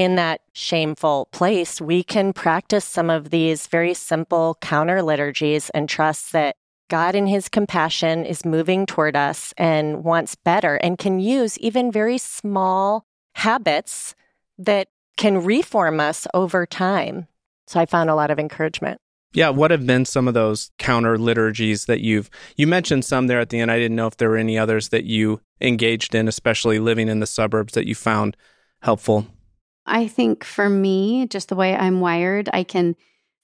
in 0.00 0.14
that 0.14 0.40
shameful 0.54 1.28
place. 1.30 1.78
We 1.78 2.02
can 2.02 2.32
practice 2.32 2.86
some 2.86 3.10
of 3.10 3.28
these 3.28 3.66
very 3.66 3.92
simple 3.92 4.56
counter 4.62 5.02
liturgies 5.02 5.68
and 5.74 5.90
trust 5.90 6.32
that 6.32 6.56
God, 6.88 7.14
in 7.14 7.26
his 7.26 7.50
compassion, 7.50 8.24
is 8.24 8.46
moving 8.46 8.86
toward 8.86 9.14
us 9.14 9.52
and 9.58 10.02
wants 10.02 10.36
better 10.36 10.76
and 10.76 10.96
can 10.96 11.20
use 11.20 11.58
even 11.58 11.92
very 11.92 12.16
small 12.16 13.04
habits 13.34 14.14
that 14.56 14.88
can 15.18 15.44
reform 15.44 16.00
us 16.00 16.26
over 16.32 16.64
time. 16.64 17.28
So 17.66 17.78
I 17.78 17.84
found 17.84 18.08
a 18.08 18.14
lot 18.14 18.30
of 18.30 18.38
encouragement. 18.38 19.02
Yeah, 19.34 19.50
what 19.50 19.70
have 19.70 19.86
been 19.86 20.06
some 20.06 20.26
of 20.26 20.32
those 20.32 20.70
counter 20.78 21.18
liturgies 21.18 21.84
that 21.84 22.00
you've 22.00 22.30
you 22.56 22.66
mentioned 22.66 23.04
some 23.04 23.26
there 23.26 23.38
at 23.38 23.50
the 23.50 23.60
end. 23.60 23.70
I 23.70 23.78
didn't 23.78 23.96
know 23.96 24.06
if 24.06 24.16
there 24.16 24.30
were 24.30 24.38
any 24.38 24.58
others 24.58 24.88
that 24.88 25.04
you 25.04 25.42
engaged 25.60 26.14
in, 26.14 26.26
especially 26.26 26.78
living 26.78 27.08
in 27.08 27.20
the 27.20 27.26
suburbs 27.26 27.74
that 27.74 27.86
you 27.86 27.94
found 27.94 28.34
helpful. 28.80 29.26
I 29.86 30.06
think 30.08 30.44
for 30.44 30.68
me, 30.68 31.26
just 31.26 31.48
the 31.48 31.56
way 31.56 31.74
I'm 31.74 32.00
wired, 32.00 32.48
I 32.52 32.64
can 32.64 32.96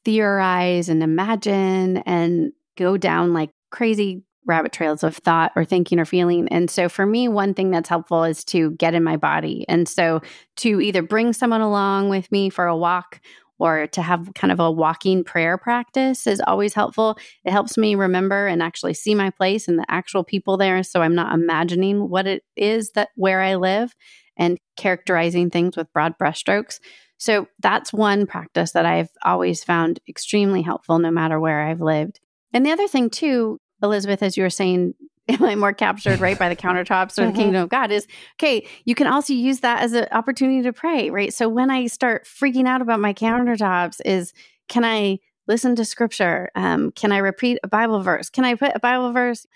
theorize 0.05 0.89
and 0.89 1.03
imagine 1.03 1.99
and 1.99 2.53
go 2.77 2.97
down 2.97 3.33
like 3.33 3.51
crazy 3.71 4.23
rabbit 4.47 4.73
trails 4.73 5.03
of 5.03 5.17
thought 5.17 5.51
or 5.57 5.65
thinking 5.65 5.99
or 5.99 6.05
feeling. 6.05 6.49
And 6.49 6.71
so 6.71 6.89
for 6.89 7.05
me, 7.05 7.27
one 7.27 7.53
thing 7.53 7.73
that's 7.73 7.89
helpful 7.89 8.23
is 8.23 8.45
to 8.45 8.71
get 8.73 8.95
in 8.95 9.03
my 9.03 9.17
body. 9.17 9.65
And 9.69 9.89
so 9.89 10.23
to 10.59 10.81
either 10.81 11.03
bring 11.03 11.33
someone 11.33 11.61
along 11.61 12.11
with 12.11 12.31
me 12.31 12.49
for 12.49 12.67
a 12.67 12.77
walk 12.77 13.21
or 13.59 13.87
to 13.89 14.03
have 14.03 14.33
kind 14.35 14.53
of 14.53 14.61
a 14.61 14.71
walking 14.71 15.25
prayer 15.25 15.57
practice 15.57 16.27
is 16.27 16.43
always 16.47 16.75
helpful. 16.75 17.19
It 17.45 17.53
helps 17.53 17.79
me 17.79 17.95
remember 17.95 18.47
and 18.47 18.63
actually 18.63 18.95
see 18.95 19.15
my 19.15 19.31
place 19.31 19.69
and 19.69 19.79
the 19.79 19.87
actual 19.89 20.25
people 20.25 20.57
there. 20.57 20.83
So 20.83 21.01
I'm 21.03 21.15
not 21.15 21.35
imagining 21.35 22.09
what 22.09 22.27
it 22.27 22.45
is 22.57 22.91
that 22.93 23.09
where 23.15 23.41
I 23.41 23.55
live 23.55 23.95
and 24.37 24.59
characterizing 24.77 25.51
things 25.51 25.77
with 25.77 25.93
broad 25.93 26.19
brushstrokes. 26.19 26.81
So 27.19 27.47
that's 27.61 27.93
one 27.93 28.27
practice 28.27 28.73
that 28.73 28.85
I've 28.85 29.11
always 29.25 29.65
found 29.65 30.01
extremely 30.07 30.63
helpful 30.63 30.99
no 30.99 31.11
matter 31.11 31.41
where 31.41 31.63
I've 31.63 31.81
lived. 31.81 32.21
And 32.53 32.65
the 32.65 32.73
other 32.73 32.89
thing, 32.89 33.09
too, 33.09 33.59
Elizabeth, 33.83 34.23
as 34.23 34.37
you 34.37 34.43
were 34.43 34.51
saying, 34.51 34.95
am 35.29 35.45
I 35.45 35.55
more 35.55 35.73
captured 35.73 36.21
right 36.21 36.39
by 36.39 36.49
the 36.49 36.57
countertops 36.65 37.19
or 37.19 37.23
the 37.23 37.29
mm-hmm. 37.29 37.37
kingdom 37.37 37.63
of 37.65 37.69
God? 37.69 37.91
Is 37.91 38.07
okay, 38.35 38.67
you 38.85 38.95
can 38.95 39.07
also 39.07 39.33
use 39.33 39.61
that 39.61 39.83
as 39.83 39.93
an 39.93 40.07
opportunity 40.13 40.63
to 40.63 40.73
pray, 40.73 41.11
right? 41.11 41.33
So 41.33 41.49
when 41.49 41.71
I 41.71 41.87
start 41.87 42.25
freaking 42.25 42.67
out 42.67 42.83
about 42.83 43.01
my 43.01 43.13
countertops, 43.13 44.01
is 44.05 44.33
can 44.69 44.85
I 44.85 45.19
listen 45.49 45.77
to 45.77 45.85
scripture? 45.85 46.51
Um, 46.55 46.91
can 46.93 47.13
I 47.13 47.19
repeat 47.19 47.59
a 47.63 47.69
Bible 47.69 48.01
verse? 48.03 48.31
Can 48.31 48.45
I 48.45 48.55
put 48.55 48.73
a 48.75 48.81
Bible 48.81 49.13
verse 49.13 49.47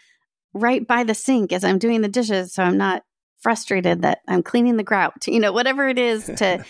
right 0.53 0.87
by 0.87 1.05
the 1.05 1.15
sink 1.15 1.53
as 1.53 1.65
I'm 1.65 1.79
doing 1.79 2.01
the 2.01 2.09
dishes 2.09 2.53
so 2.53 2.63
I'm 2.63 2.79
not 2.79 3.05
frustrated 3.39 4.03
that 4.03 4.21
I'm 4.29 4.43
cleaning 4.43 4.77
the 4.77 4.85
grout? 4.85 5.15
You 5.27 5.41
know, 5.41 5.53
whatever 5.53 5.89
it 5.89 5.99
is 5.99 6.27
to 6.27 6.65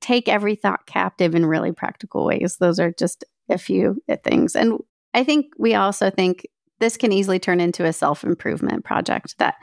take 0.00 0.28
every 0.28 0.54
thought 0.54 0.86
captive 0.86 1.34
in 1.34 1.46
really 1.46 1.72
practical 1.72 2.24
ways. 2.24 2.58
Those 2.58 2.78
are 2.78 2.92
just 2.92 3.24
a 3.48 3.58
few 3.58 4.02
things. 4.24 4.54
And 4.54 4.80
I 5.14 5.24
think 5.24 5.46
we 5.58 5.74
also 5.74 6.10
think 6.10 6.46
this 6.80 6.96
can 6.96 7.12
easily 7.12 7.38
turn 7.38 7.60
into 7.60 7.84
a 7.84 7.92
self 7.92 8.24
improvement 8.24 8.84
project 8.84 9.36
that 9.38 9.56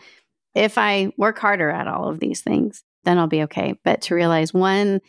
if 0.55 0.77
I 0.77 1.11
work 1.17 1.39
harder 1.39 1.69
at 1.69 1.87
all 1.87 2.07
of 2.07 2.19
these 2.19 2.41
things, 2.41 2.83
then 3.03 3.17
I'll 3.17 3.27
be 3.27 3.43
okay. 3.43 3.79
But 3.83 4.01
to 4.03 4.15
realize 4.15 4.53
one, 4.53 5.01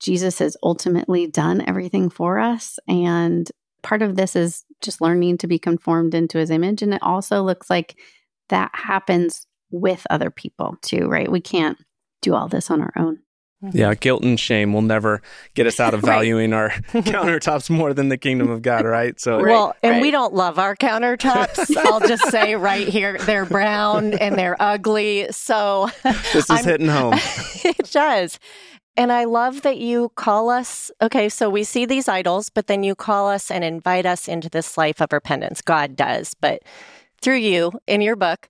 Jesus 0.00 0.38
has 0.38 0.56
ultimately 0.62 1.26
done 1.26 1.62
everything 1.66 2.10
for 2.10 2.38
us. 2.38 2.78
And 2.88 3.50
part 3.82 4.02
of 4.02 4.16
this 4.16 4.36
is 4.36 4.64
just 4.80 5.00
learning 5.00 5.38
to 5.38 5.46
be 5.46 5.58
conformed 5.58 6.14
into 6.14 6.38
his 6.38 6.50
image. 6.50 6.82
And 6.82 6.94
it 6.94 7.02
also 7.02 7.42
looks 7.42 7.68
like 7.70 7.98
that 8.48 8.70
happens 8.74 9.46
with 9.70 10.06
other 10.10 10.30
people 10.30 10.76
too, 10.82 11.06
right? 11.08 11.30
We 11.30 11.40
can't 11.40 11.78
do 12.20 12.34
all 12.34 12.48
this 12.48 12.70
on 12.70 12.80
our 12.80 12.92
own. 12.96 13.20
Mm-hmm. 13.62 13.78
Yeah, 13.78 13.94
guilt 13.94 14.24
and 14.24 14.38
shame 14.40 14.72
will 14.72 14.82
never 14.82 15.22
get 15.54 15.66
us 15.66 15.78
out 15.78 15.94
of 15.94 16.00
valuing 16.02 16.50
right. 16.50 16.58
our 16.58 16.70
countertops 17.02 17.70
more 17.70 17.94
than 17.94 18.08
the 18.08 18.18
kingdom 18.18 18.50
of 18.50 18.62
God, 18.62 18.84
right? 18.84 19.18
So 19.20 19.40
Well, 19.40 19.76
and 19.82 19.92
right. 19.92 20.02
we 20.02 20.10
don't 20.10 20.34
love 20.34 20.58
our 20.58 20.74
countertops. 20.74 21.76
I'll 21.84 22.00
just 22.00 22.28
say 22.30 22.56
right 22.56 22.88
here 22.88 23.18
they're 23.18 23.44
brown 23.46 24.14
and 24.14 24.36
they're 24.36 24.56
ugly. 24.60 25.28
So 25.30 25.90
This 26.02 26.34
is 26.34 26.50
I'm, 26.50 26.64
hitting 26.64 26.88
home. 26.88 27.14
it 27.64 27.90
does. 27.92 28.38
And 28.96 29.10
I 29.12 29.24
love 29.24 29.62
that 29.62 29.78
you 29.78 30.10
call 30.16 30.50
us, 30.50 30.90
okay, 31.00 31.28
so 31.30 31.48
we 31.48 31.64
see 31.64 31.86
these 31.86 32.08
idols, 32.08 32.50
but 32.50 32.66
then 32.66 32.82
you 32.82 32.94
call 32.94 33.28
us 33.28 33.50
and 33.50 33.64
invite 33.64 34.04
us 34.04 34.28
into 34.28 34.50
this 34.50 34.76
life 34.76 35.00
of 35.00 35.12
repentance. 35.12 35.62
God 35.62 35.96
does, 35.96 36.34
but 36.34 36.62
through 37.22 37.36
you 37.38 37.72
in 37.86 38.02
your 38.02 38.16
book, 38.16 38.48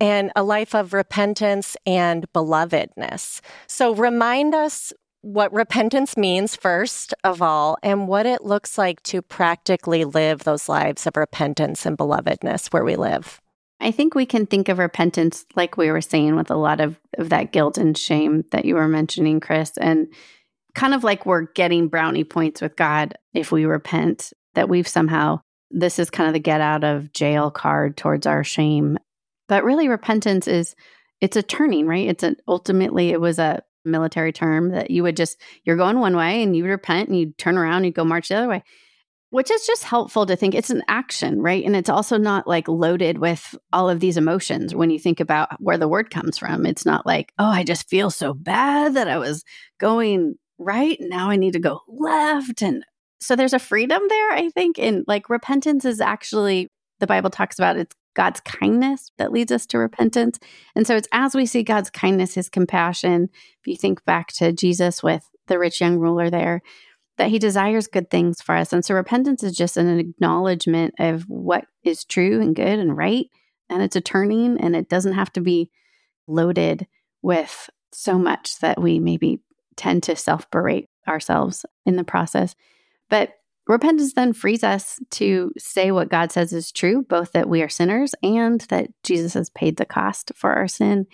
and 0.00 0.32
a 0.34 0.42
life 0.42 0.74
of 0.74 0.92
repentance 0.92 1.76
and 1.86 2.30
belovedness. 2.32 3.40
So 3.66 3.94
remind 3.94 4.54
us 4.54 4.92
what 5.22 5.52
repentance 5.52 6.16
means, 6.16 6.56
first 6.56 7.12
of 7.24 7.42
all, 7.42 7.76
and 7.82 8.08
what 8.08 8.24
it 8.24 8.42
looks 8.42 8.78
like 8.78 9.02
to 9.02 9.20
practically 9.20 10.04
live 10.04 10.44
those 10.44 10.68
lives 10.68 11.06
of 11.06 11.16
repentance 11.16 11.84
and 11.84 11.98
belovedness 11.98 12.72
where 12.72 12.84
we 12.84 12.96
live. 12.96 13.40
I 13.80 13.90
think 13.90 14.14
we 14.14 14.26
can 14.26 14.46
think 14.46 14.68
of 14.68 14.78
repentance 14.78 15.44
like 15.56 15.76
we 15.76 15.90
were 15.90 16.00
saying 16.00 16.36
with 16.36 16.50
a 16.50 16.56
lot 16.56 16.80
of, 16.80 16.98
of 17.18 17.30
that 17.30 17.52
guilt 17.52 17.78
and 17.78 17.96
shame 17.96 18.44
that 18.52 18.64
you 18.64 18.74
were 18.74 18.88
mentioning, 18.88 19.40
Chris, 19.40 19.76
and 19.78 20.08
kind 20.74 20.94
of 20.94 21.04
like 21.04 21.26
we're 21.26 21.46
getting 21.52 21.88
brownie 21.88 22.24
points 22.24 22.60
with 22.60 22.76
God 22.76 23.14
if 23.34 23.52
we 23.52 23.64
repent, 23.64 24.32
that 24.54 24.68
we've 24.68 24.88
somehow, 24.88 25.40
this 25.70 25.98
is 25.98 26.10
kind 26.10 26.28
of 26.28 26.34
the 26.34 26.40
get 26.40 26.60
out 26.60 26.84
of 26.84 27.12
jail 27.12 27.50
card 27.50 27.96
towards 27.96 28.26
our 28.26 28.44
shame. 28.44 28.98
But 29.50 29.64
really, 29.64 29.88
repentance 29.88 30.48
is, 30.48 30.74
it's 31.20 31.36
a 31.36 31.42
turning, 31.42 31.86
right? 31.86 32.08
It's 32.08 32.22
an 32.22 32.36
ultimately, 32.48 33.10
it 33.10 33.20
was 33.20 33.38
a 33.38 33.62
military 33.84 34.32
term 34.32 34.70
that 34.70 34.90
you 34.90 35.02
would 35.02 35.16
just, 35.16 35.38
you're 35.64 35.76
going 35.76 35.98
one 35.98 36.16
way 36.16 36.42
and 36.42 36.56
you 36.56 36.64
repent 36.64 37.08
and 37.08 37.18
you 37.18 37.32
turn 37.36 37.58
around 37.58 37.78
and 37.78 37.86
you 37.86 37.92
go 37.92 38.04
march 38.04 38.28
the 38.28 38.36
other 38.36 38.48
way 38.48 38.62
which 39.30 39.50
is 39.50 39.64
just 39.64 39.84
helpful 39.84 40.26
to 40.26 40.36
think 40.36 40.54
it's 40.54 40.70
an 40.70 40.82
action, 40.88 41.40
right? 41.40 41.64
And 41.64 41.76
it's 41.76 41.88
also 41.88 42.18
not 42.18 42.48
like 42.48 42.66
loaded 42.68 43.18
with 43.18 43.54
all 43.72 43.88
of 43.88 44.00
these 44.00 44.16
emotions 44.16 44.74
when 44.74 44.90
you 44.90 44.98
think 44.98 45.20
about 45.20 45.48
where 45.60 45.78
the 45.78 45.88
word 45.88 46.10
comes 46.10 46.36
from. 46.36 46.66
It's 46.66 46.84
not 46.84 47.06
like, 47.06 47.32
oh, 47.38 47.46
I 47.46 47.62
just 47.62 47.88
feel 47.88 48.10
so 48.10 48.34
bad 48.34 48.94
that 48.94 49.08
I 49.08 49.18
was 49.18 49.44
going 49.78 50.34
right. 50.58 50.98
Now 51.00 51.30
I 51.30 51.36
need 51.36 51.52
to 51.52 51.60
go 51.60 51.80
left. 51.86 52.60
And 52.60 52.84
so 53.20 53.36
there's 53.36 53.52
a 53.52 53.60
freedom 53.60 54.02
there, 54.08 54.32
I 54.32 54.50
think. 54.50 54.80
And 54.80 55.04
like 55.06 55.30
repentance 55.30 55.84
is 55.84 56.00
actually, 56.00 56.68
the 56.98 57.06
Bible 57.06 57.30
talks 57.30 57.56
about 57.56 57.76
it's 57.76 57.94
God's 58.14 58.40
kindness 58.40 59.12
that 59.18 59.32
leads 59.32 59.52
us 59.52 59.66
to 59.66 59.78
repentance. 59.78 60.38
And 60.74 60.86
so 60.86 60.96
it's 60.96 61.08
as 61.12 61.34
we 61.34 61.46
see 61.46 61.62
God's 61.62 61.90
kindness, 61.90 62.34
his 62.34 62.48
compassion. 62.48 63.28
If 63.60 63.66
you 63.66 63.76
think 63.76 64.04
back 64.04 64.28
to 64.34 64.52
Jesus 64.52 65.02
with 65.02 65.28
the 65.46 65.58
rich 65.58 65.80
young 65.80 65.98
ruler 65.98 66.30
there, 66.30 66.62
that 67.18 67.28
he 67.28 67.38
desires 67.38 67.86
good 67.86 68.10
things 68.10 68.40
for 68.40 68.54
us. 68.56 68.72
And 68.72 68.84
so 68.84 68.94
repentance 68.94 69.42
is 69.42 69.54
just 69.54 69.76
an 69.76 69.98
acknowledgement 69.98 70.94
of 70.98 71.24
what 71.24 71.66
is 71.82 72.04
true 72.04 72.40
and 72.40 72.56
good 72.56 72.78
and 72.78 72.96
right. 72.96 73.26
And 73.68 73.82
it's 73.82 73.96
a 73.96 74.00
turning, 74.00 74.58
and 74.58 74.74
it 74.74 74.88
doesn't 74.88 75.12
have 75.12 75.32
to 75.34 75.40
be 75.40 75.70
loaded 76.26 76.86
with 77.22 77.70
so 77.92 78.18
much 78.18 78.58
that 78.60 78.80
we 78.80 78.98
maybe 78.98 79.40
tend 79.76 80.02
to 80.04 80.16
self 80.16 80.50
berate 80.50 80.88
ourselves 81.06 81.64
in 81.86 81.96
the 81.96 82.04
process. 82.04 82.54
But 83.08 83.34
repentance 83.70 84.14
then 84.14 84.32
frees 84.32 84.64
us 84.64 84.98
to 85.12 85.52
say 85.56 85.92
what 85.92 86.08
God 86.08 86.32
says 86.32 86.52
is 86.52 86.72
true, 86.72 87.04
both 87.08 87.32
that 87.32 87.48
we 87.48 87.62
are 87.62 87.68
sinners 87.68 88.14
and 88.22 88.60
that 88.62 88.88
Jesus 89.04 89.34
has 89.34 89.48
paid 89.50 89.76
the 89.76 89.84
cost 89.84 90.32
for 90.34 90.52
our 90.52 90.66
sin. 90.66 91.06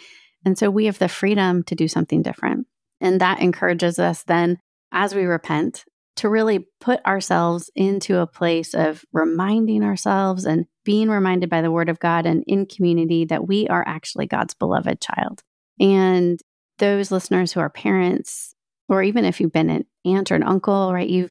And 0.44 0.58
so 0.58 0.70
we 0.70 0.86
have 0.86 0.98
the 0.98 1.08
freedom 1.08 1.62
to 1.64 1.74
do 1.74 1.86
something 1.86 2.22
different. 2.22 2.66
And 3.00 3.20
that 3.20 3.40
encourages 3.40 3.98
us 3.98 4.22
then 4.22 4.58
as 4.90 5.14
we 5.14 5.24
repent 5.24 5.84
to 6.16 6.30
really 6.30 6.66
put 6.80 7.04
ourselves 7.04 7.70
into 7.76 8.20
a 8.20 8.26
place 8.26 8.72
of 8.72 9.04
reminding 9.12 9.82
ourselves 9.82 10.46
and 10.46 10.64
being 10.82 11.10
reminded 11.10 11.50
by 11.50 11.60
the 11.60 11.70
word 11.70 11.90
of 11.90 12.00
God 12.00 12.24
and 12.24 12.42
in 12.46 12.64
community 12.64 13.26
that 13.26 13.46
we 13.46 13.68
are 13.68 13.84
actually 13.86 14.26
God's 14.26 14.54
beloved 14.54 14.98
child. 15.02 15.42
And 15.78 16.40
those 16.78 17.10
listeners 17.10 17.52
who 17.52 17.60
are 17.60 17.68
parents, 17.68 18.54
or 18.88 19.02
even 19.02 19.26
if 19.26 19.42
you've 19.42 19.52
been 19.52 19.68
an 19.68 19.84
aunt 20.06 20.32
or 20.32 20.36
an 20.36 20.42
uncle, 20.42 20.90
right, 20.90 21.08
you 21.08 21.28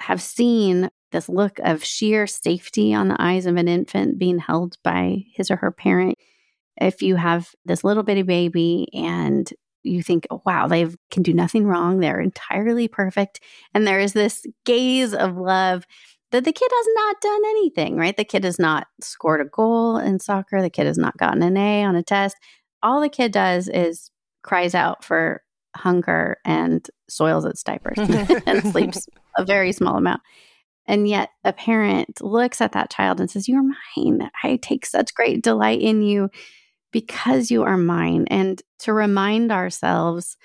have 0.00 0.20
seen 0.20 0.90
this 1.12 1.28
look 1.28 1.58
of 1.60 1.84
sheer 1.84 2.26
safety 2.26 2.92
on 2.92 3.08
the 3.08 3.20
eyes 3.20 3.46
of 3.46 3.56
an 3.56 3.68
infant 3.68 4.18
being 4.18 4.38
held 4.38 4.76
by 4.82 5.24
his 5.32 5.50
or 5.50 5.56
her 5.56 5.70
parent. 5.70 6.18
If 6.80 7.02
you 7.02 7.16
have 7.16 7.50
this 7.64 7.84
little 7.84 8.02
bitty 8.02 8.22
baby 8.22 8.88
and 8.92 9.48
you 9.84 10.02
think, 10.02 10.26
oh, 10.30 10.42
wow, 10.44 10.66
they 10.66 10.86
can 11.10 11.22
do 11.22 11.32
nothing 11.32 11.66
wrong. 11.66 12.00
They're 12.00 12.20
entirely 12.20 12.88
perfect. 12.88 13.40
And 13.74 13.86
there 13.86 14.00
is 14.00 14.12
this 14.12 14.44
gaze 14.64 15.14
of 15.14 15.36
love 15.36 15.84
that 16.32 16.44
the 16.44 16.52
kid 16.52 16.70
has 16.74 16.86
not 16.94 17.20
done 17.20 17.42
anything, 17.50 17.96
right? 17.96 18.16
The 18.16 18.24
kid 18.24 18.42
has 18.42 18.58
not 18.58 18.88
scored 19.00 19.40
a 19.40 19.44
goal 19.44 19.98
in 19.98 20.18
soccer. 20.18 20.60
The 20.60 20.70
kid 20.70 20.86
has 20.86 20.98
not 20.98 21.16
gotten 21.16 21.42
an 21.42 21.56
A 21.56 21.84
on 21.84 21.94
a 21.94 22.02
test. 22.02 22.36
All 22.82 23.00
the 23.00 23.08
kid 23.08 23.30
does 23.30 23.68
is 23.68 24.10
cries 24.42 24.74
out 24.74 25.04
for 25.04 25.42
hunger 25.76 26.38
and 26.44 26.88
soils 27.08 27.44
its 27.44 27.62
diapers 27.62 27.98
and 28.46 28.62
sleeps 28.72 29.06
a 29.36 29.44
very 29.44 29.72
small 29.72 29.96
amount. 29.96 30.22
And 30.86 31.08
yet 31.08 31.30
a 31.44 31.52
parent 31.52 32.20
looks 32.20 32.60
at 32.60 32.72
that 32.72 32.90
child 32.90 33.20
and 33.20 33.30
says, 33.30 33.48
You're 33.48 33.62
mine. 33.96 34.30
I 34.42 34.56
take 34.56 34.84
such 34.84 35.14
great 35.14 35.42
delight 35.42 35.80
in 35.80 36.02
you 36.02 36.30
because 36.92 37.50
you 37.50 37.62
are 37.62 37.76
mine. 37.76 38.26
And 38.28 38.60
to 38.80 38.92
remind 38.92 39.50
ourselves 39.50 40.36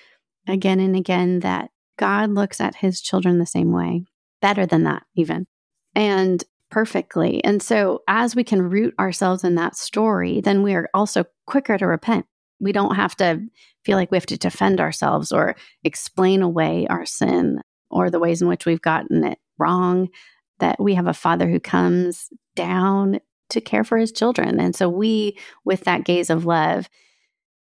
again 0.48 0.80
and 0.80 0.96
again 0.96 1.40
that 1.42 1.72
God 1.98 2.32
looks 2.32 2.62
at 2.62 2.76
his 2.76 3.02
children 3.02 3.38
the 3.38 3.46
same 3.46 3.72
way, 3.72 4.06
better 4.42 4.66
than 4.66 4.84
that, 4.84 5.04
even, 5.16 5.46
and 5.94 6.42
perfectly. 6.72 7.44
And 7.44 7.62
so, 7.62 8.04
as 8.08 8.36
we 8.36 8.46
can 8.46 8.62
root 8.62 8.96
ourselves 8.98 9.44
in 9.44 9.56
that 9.56 9.76
story, 9.76 10.40
then 10.40 10.64
we 10.64 10.74
are 10.74 10.90
also 10.94 11.26
quicker 11.46 11.78
to 11.78 11.86
repent. 11.86 12.26
We 12.62 12.72
don't 12.72 12.96
have 12.96 13.16
to 13.18 13.42
feel 13.84 13.98
like 13.98 14.12
we 14.12 14.18
have 14.18 14.26
to 14.28 14.38
defend 14.38 14.80
ourselves 14.80 15.32
or 15.32 15.56
explain 15.84 16.42
away 16.42 16.88
our 16.90 17.06
sin 17.06 17.62
or 17.90 18.10
the 18.10 18.20
ways 18.20 18.42
in 18.42 18.48
which 18.48 18.66
we've 18.66 18.82
gotten 18.82 19.24
it 19.24 19.40
wrong. 19.58 20.10
That 20.60 20.80
we 20.80 20.96
have 20.96 21.08
a 21.08 21.14
father 21.14 21.50
who 21.50 21.60
comes 21.60 22.30
down 22.56 23.20
to 23.50 23.62
care 23.62 23.84
for 23.84 23.98
his 23.98 24.12
children. 24.12 24.60
And 24.60 24.76
so 24.76 24.90
we, 24.90 25.38
with 25.64 25.86
that 25.86 26.04
gaze 26.04 26.30
of 26.30 26.46
love, 26.46 26.90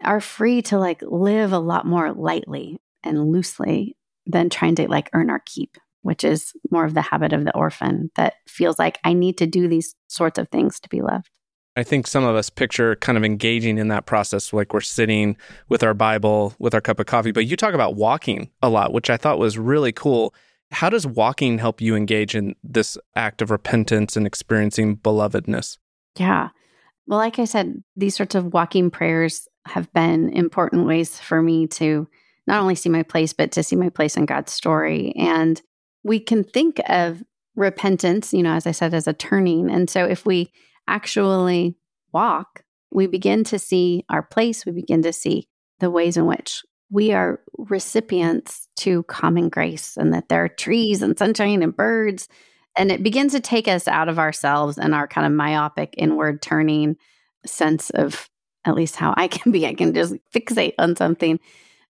are 0.04 0.20
free 0.20 0.62
to 0.62 0.78
like 0.78 1.02
live 1.02 1.52
a 1.52 1.58
lot 1.58 1.86
more 1.86 2.12
lightly 2.12 2.80
and 3.02 3.32
loosely 3.32 3.96
than 4.26 4.50
trying 4.50 4.74
to 4.76 4.88
like 4.88 5.10
earn 5.12 5.30
our 5.30 5.42
keep, 5.44 5.76
which 6.02 6.24
is 6.24 6.52
more 6.70 6.84
of 6.84 6.94
the 6.94 7.02
habit 7.02 7.32
of 7.32 7.44
the 7.44 7.56
orphan 7.56 8.10
that 8.16 8.34
feels 8.46 8.78
like 8.78 8.98
I 9.04 9.12
need 9.12 9.38
to 9.38 9.46
do 9.46 9.68
these 9.68 9.94
sorts 10.08 10.38
of 10.38 10.48
things 10.48 10.78
to 10.80 10.88
be 10.88 11.02
loved. 11.02 11.30
I 11.74 11.82
think 11.82 12.06
some 12.06 12.24
of 12.24 12.36
us 12.36 12.50
picture 12.50 12.96
kind 12.96 13.16
of 13.16 13.24
engaging 13.24 13.78
in 13.78 13.88
that 13.88 14.04
process, 14.04 14.52
like 14.52 14.74
we're 14.74 14.80
sitting 14.82 15.36
with 15.68 15.82
our 15.82 15.94
Bible, 15.94 16.54
with 16.58 16.74
our 16.74 16.80
cup 16.80 17.00
of 17.00 17.06
coffee. 17.06 17.32
But 17.32 17.46
you 17.46 17.56
talk 17.56 17.72
about 17.72 17.96
walking 17.96 18.50
a 18.62 18.68
lot, 18.68 18.92
which 18.92 19.08
I 19.08 19.16
thought 19.16 19.38
was 19.38 19.58
really 19.58 19.92
cool. 19.92 20.34
How 20.70 20.90
does 20.90 21.06
walking 21.06 21.58
help 21.58 21.80
you 21.80 21.96
engage 21.96 22.34
in 22.34 22.54
this 22.62 22.98
act 23.16 23.40
of 23.40 23.50
repentance 23.50 24.16
and 24.16 24.26
experiencing 24.26 24.96
belovedness? 24.96 25.78
Yeah. 26.18 26.50
Well, 27.06 27.18
like 27.18 27.38
I 27.38 27.44
said, 27.46 27.82
these 27.96 28.16
sorts 28.16 28.34
of 28.34 28.52
walking 28.52 28.90
prayers 28.90 29.48
have 29.66 29.92
been 29.92 30.28
important 30.30 30.86
ways 30.86 31.18
for 31.18 31.40
me 31.40 31.66
to 31.68 32.08
not 32.46 32.60
only 32.60 32.74
see 32.74 32.88
my 32.88 33.02
place, 33.02 33.32
but 33.32 33.52
to 33.52 33.62
see 33.62 33.76
my 33.76 33.88
place 33.88 34.16
in 34.16 34.26
God's 34.26 34.52
story. 34.52 35.12
And 35.16 35.60
we 36.02 36.20
can 36.20 36.44
think 36.44 36.80
of 36.88 37.22
repentance, 37.54 38.32
you 38.34 38.42
know, 38.42 38.54
as 38.54 38.66
I 38.66 38.72
said, 38.72 38.94
as 38.94 39.06
a 39.06 39.12
turning. 39.12 39.70
And 39.70 39.88
so 39.88 40.04
if 40.04 40.26
we 40.26 40.50
actually 40.86 41.76
walk, 42.12 42.64
we 42.90 43.06
begin 43.06 43.44
to 43.44 43.58
see 43.58 44.04
our 44.08 44.22
place, 44.22 44.66
we 44.66 44.72
begin 44.72 45.02
to 45.02 45.12
see 45.12 45.48
the 45.80 45.90
ways 45.90 46.16
in 46.16 46.26
which 46.26 46.62
we 46.92 47.12
are 47.12 47.40
recipients 47.56 48.68
to 48.76 49.02
common 49.04 49.48
grace 49.48 49.96
and 49.96 50.12
that 50.12 50.28
there 50.28 50.44
are 50.44 50.48
trees 50.48 51.00
and 51.00 51.18
sunshine 51.18 51.62
and 51.62 51.74
birds. 51.74 52.28
And 52.76 52.92
it 52.92 53.02
begins 53.02 53.32
to 53.32 53.40
take 53.40 53.66
us 53.66 53.88
out 53.88 54.10
of 54.10 54.18
ourselves 54.18 54.76
and 54.78 54.94
our 54.94 55.08
kind 55.08 55.26
of 55.26 55.32
myopic 55.32 55.94
inward 55.96 56.42
turning 56.42 56.96
sense 57.46 57.88
of 57.90 58.28
at 58.66 58.74
least 58.74 58.96
how 58.96 59.14
I 59.16 59.26
can 59.26 59.52
be. 59.52 59.66
I 59.66 59.74
can 59.74 59.94
just 59.94 60.14
fixate 60.34 60.74
on 60.78 60.94
something. 60.94 61.40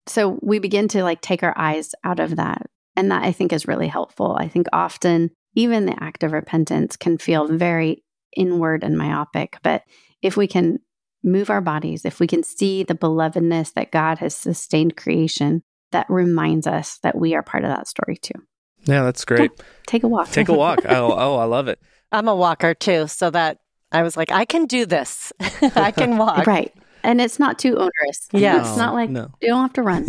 So 0.07 0.39
we 0.41 0.57
begin 0.57 0.87
to 0.89 1.03
like 1.03 1.21
take 1.21 1.43
our 1.43 1.53
eyes 1.55 1.93
out 2.03 2.19
of 2.19 2.35
that. 2.37 2.63
And 2.95 3.11
that 3.11 3.23
I 3.23 3.31
think 3.31 3.53
is 3.53 3.67
really 3.67 3.87
helpful. 3.87 4.35
I 4.39 4.47
think 4.47 4.65
often 4.73 5.29
even 5.53 5.85
the 5.85 6.03
act 6.03 6.23
of 6.23 6.31
repentance 6.31 6.97
can 6.97 7.19
feel 7.19 7.47
very 7.47 8.03
inward 8.37 8.83
and 8.83 8.97
myopic. 8.97 9.57
But 9.63 9.83
if 10.21 10.37
we 10.37 10.47
can 10.47 10.79
move 11.23 11.49
our 11.49 11.61
bodies, 11.61 12.05
if 12.05 12.19
we 12.19 12.27
can 12.27 12.43
see 12.43 12.83
the 12.83 12.95
belovedness 12.95 13.73
that 13.73 13.91
God 13.91 14.19
has 14.19 14.35
sustained 14.35 14.95
creation, 14.95 15.63
that 15.91 16.05
reminds 16.09 16.67
us 16.67 16.99
that 16.99 17.17
we 17.17 17.33
are 17.33 17.43
part 17.43 17.63
of 17.63 17.69
that 17.69 17.87
story 17.87 18.17
too. 18.17 18.39
Yeah, 18.83 19.03
that's 19.03 19.25
great. 19.25 19.51
Yeah, 19.57 19.65
take 19.85 20.03
a 20.03 20.07
walk. 20.07 20.29
Take 20.29 20.49
a 20.49 20.53
walk. 20.53 20.79
oh, 20.87 21.13
oh, 21.17 21.35
I 21.37 21.45
love 21.45 21.67
it. 21.67 21.79
I'm 22.11 22.27
a 22.27 22.35
walker 22.35 22.73
too, 22.73 23.07
so 23.07 23.29
that 23.31 23.59
I 23.91 24.03
was 24.03 24.15
like, 24.15 24.31
I 24.31 24.45
can 24.45 24.65
do 24.65 24.85
this. 24.85 25.33
I 25.39 25.91
can 25.91 26.17
walk. 26.17 26.47
right. 26.47 26.73
And 27.03 27.21
it's 27.21 27.39
not 27.39 27.59
too 27.59 27.77
onerous. 27.77 28.27
Yeah. 28.31 28.53
No, 28.53 28.59
it's 28.59 28.77
not 28.77 28.93
like 28.93 29.09
no. 29.09 29.31
you 29.41 29.49
don't 29.49 29.61
have 29.61 29.73
to 29.73 29.83
run. 29.83 30.05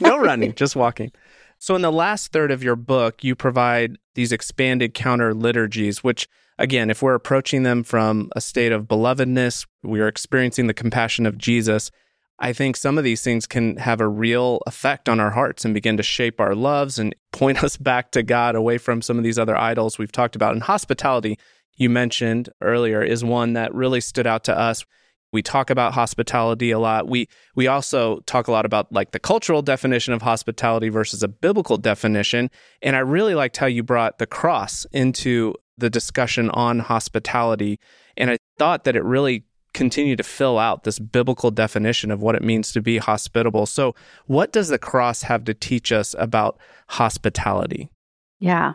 no 0.00 0.18
running, 0.18 0.54
just 0.54 0.76
walking. 0.76 1.12
So, 1.58 1.74
in 1.74 1.82
the 1.82 1.92
last 1.92 2.32
third 2.32 2.50
of 2.50 2.62
your 2.62 2.76
book, 2.76 3.24
you 3.24 3.34
provide 3.34 3.98
these 4.14 4.32
expanded 4.32 4.94
counter 4.94 5.34
liturgies, 5.34 6.04
which, 6.04 6.28
again, 6.60 6.90
if 6.90 7.02
we're 7.02 7.14
approaching 7.14 7.64
them 7.64 7.82
from 7.82 8.30
a 8.36 8.40
state 8.40 8.70
of 8.70 8.84
belovedness, 8.84 9.66
we 9.82 10.00
are 10.00 10.06
experiencing 10.06 10.66
the 10.66 10.74
compassion 10.74 11.26
of 11.26 11.38
Jesus. 11.38 11.90
I 12.38 12.52
think 12.52 12.76
some 12.76 12.98
of 12.98 13.04
these 13.04 13.22
things 13.22 13.46
can 13.46 13.78
have 13.78 14.00
a 14.00 14.08
real 14.08 14.60
effect 14.66 15.08
on 15.08 15.20
our 15.20 15.30
hearts 15.30 15.64
and 15.64 15.74
begin 15.74 15.96
to 15.96 16.02
shape 16.02 16.38
our 16.38 16.54
loves 16.54 16.98
and 16.98 17.14
point 17.32 17.64
us 17.64 17.76
back 17.76 18.12
to 18.12 18.22
God 18.22 18.54
away 18.54 18.78
from 18.78 19.02
some 19.02 19.18
of 19.18 19.24
these 19.24 19.38
other 19.38 19.56
idols 19.56 19.98
we've 19.98 20.12
talked 20.12 20.36
about. 20.36 20.52
And 20.52 20.62
hospitality, 20.62 21.38
you 21.76 21.90
mentioned 21.90 22.50
earlier, 22.60 23.02
is 23.02 23.24
one 23.24 23.54
that 23.54 23.74
really 23.74 24.00
stood 24.00 24.26
out 24.26 24.44
to 24.44 24.58
us. 24.58 24.84
We 25.32 25.42
talk 25.42 25.70
about 25.70 25.94
hospitality 25.94 26.72
a 26.72 26.78
lot. 26.80 27.08
We 27.08 27.28
we 27.54 27.68
also 27.68 28.18
talk 28.26 28.48
a 28.48 28.52
lot 28.52 28.66
about 28.66 28.92
like 28.92 29.12
the 29.12 29.20
cultural 29.20 29.62
definition 29.62 30.12
of 30.12 30.22
hospitality 30.22 30.88
versus 30.88 31.22
a 31.22 31.28
biblical 31.28 31.76
definition. 31.76 32.50
And 32.82 32.96
I 32.96 33.00
really 33.00 33.36
liked 33.36 33.56
how 33.56 33.66
you 33.66 33.84
brought 33.84 34.18
the 34.18 34.26
cross 34.26 34.86
into 34.90 35.54
the 35.80 35.90
discussion 35.90 36.50
on 36.50 36.78
hospitality. 36.78 37.78
And 38.16 38.30
I 38.30 38.38
thought 38.58 38.84
that 38.84 38.96
it 38.96 39.04
really 39.04 39.44
continued 39.72 40.18
to 40.18 40.24
fill 40.24 40.58
out 40.58 40.84
this 40.84 40.98
biblical 40.98 41.50
definition 41.50 42.10
of 42.10 42.22
what 42.22 42.34
it 42.34 42.42
means 42.42 42.72
to 42.72 42.80
be 42.80 42.98
hospitable. 42.98 43.66
So, 43.66 43.94
what 44.26 44.52
does 44.52 44.68
the 44.68 44.78
cross 44.78 45.22
have 45.22 45.44
to 45.44 45.54
teach 45.54 45.92
us 45.92 46.14
about 46.18 46.58
hospitality? 46.88 47.90
Yeah. 48.38 48.72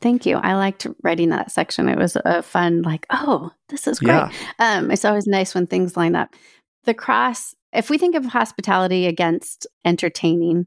Thank 0.00 0.26
you. 0.26 0.36
I 0.36 0.54
liked 0.54 0.86
writing 1.02 1.30
that 1.30 1.50
section. 1.50 1.88
It 1.88 1.98
was 1.98 2.16
a 2.24 2.42
fun, 2.42 2.82
like, 2.82 3.06
oh, 3.10 3.50
this 3.68 3.86
is 3.86 3.98
great. 3.98 4.14
Yeah. 4.14 4.30
Um, 4.58 4.90
it's 4.90 5.04
always 5.04 5.26
nice 5.26 5.54
when 5.54 5.66
things 5.66 5.96
line 5.96 6.14
up. 6.14 6.34
The 6.84 6.94
cross, 6.94 7.54
if 7.72 7.88
we 7.88 7.96
think 7.96 8.14
of 8.14 8.26
hospitality 8.26 9.06
against 9.06 9.66
entertaining, 9.84 10.66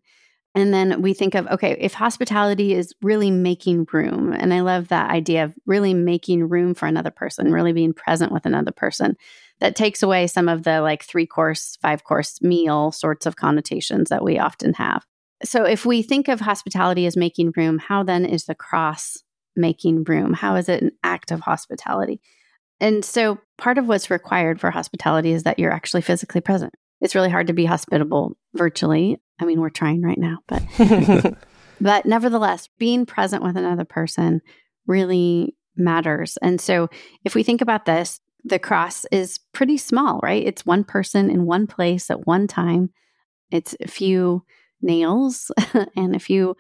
and 0.55 0.73
then 0.73 1.01
we 1.01 1.13
think 1.13 1.35
of, 1.35 1.45
okay, 1.47 1.77
if 1.79 1.93
hospitality 1.93 2.73
is 2.73 2.93
really 3.01 3.29
making 3.29 3.85
room, 3.93 4.33
and 4.33 4.53
I 4.53 4.62
love 4.62 4.88
that 4.88 5.12
idea 5.12 5.43
of 5.43 5.53
really 5.67 5.93
making 5.93 6.49
room 6.49 6.73
for 6.73 6.88
another 6.88 7.12
person, 7.12 7.51
really 7.51 7.71
being 7.71 7.93
present 7.93 8.31
with 8.31 8.45
another 8.45 8.71
person, 8.71 9.15
that 9.59 9.75
takes 9.75 10.01
away 10.01 10.25
some 10.25 10.49
of 10.49 10.63
the 10.63 10.81
like 10.81 11.03
three 11.03 11.27
course, 11.27 11.77
five 11.81 12.03
course 12.03 12.41
meal 12.41 12.91
sorts 12.91 13.25
of 13.25 13.35
connotations 13.35 14.09
that 14.09 14.23
we 14.23 14.39
often 14.39 14.73
have. 14.73 15.05
So, 15.43 15.63
if 15.63 15.85
we 15.85 16.01
think 16.01 16.27
of 16.27 16.41
hospitality 16.41 17.05
as 17.05 17.15
making 17.15 17.53
room, 17.55 17.77
how 17.77 18.03
then 18.03 18.25
is 18.25 18.45
the 18.45 18.55
cross 18.55 19.17
making 19.55 20.03
room? 20.03 20.33
How 20.33 20.55
is 20.55 20.67
it 20.67 20.81
an 20.81 20.91
act 21.03 21.31
of 21.31 21.41
hospitality? 21.41 22.19
And 22.79 23.05
so, 23.05 23.38
part 23.57 23.77
of 23.77 23.88
what's 23.88 24.09
required 24.09 24.59
for 24.59 24.71
hospitality 24.71 25.31
is 25.31 25.43
that 25.43 25.59
you're 25.59 25.71
actually 25.71 26.01
physically 26.01 26.41
present. 26.41 26.73
It's 27.01 27.15
really 27.15 27.29
hard 27.29 27.47
to 27.47 27.53
be 27.53 27.65
hospitable 27.65 28.35
virtually. 28.53 29.21
I 29.39 29.45
mean, 29.45 29.60
we're 29.60 29.69
trying 29.69 30.02
right 30.02 30.17
now, 30.17 30.39
but 30.47 30.63
but 31.82 32.06
nevertheless, 32.06 32.69
being 32.78 33.06
present 33.06 33.43
with 33.43 33.58
another 33.58 33.86
person 33.86 34.41
really 34.88 35.56
matters. 35.75 36.38
And 36.41 36.60
so, 36.60 36.89
if 37.23 37.36
we 37.36 37.43
think 37.43 37.62
about 37.62 37.86
this, 37.86 38.19
the 38.43 38.60
cross 38.60 39.06
is 39.12 39.39
pretty 39.54 39.78
small, 39.78 40.19
right? 40.21 40.45
It's 40.45 40.65
one 40.65 40.84
person 40.84 41.30
in 41.30 41.45
one 41.45 41.67
place 41.67 42.10
at 42.10 42.25
one 42.25 42.47
time. 42.47 42.89
It's 43.52 43.75
a 43.82 43.88
few 43.88 44.43
nails 44.82 45.52
and 45.95 46.15
a 46.15 46.19
few 46.19 46.56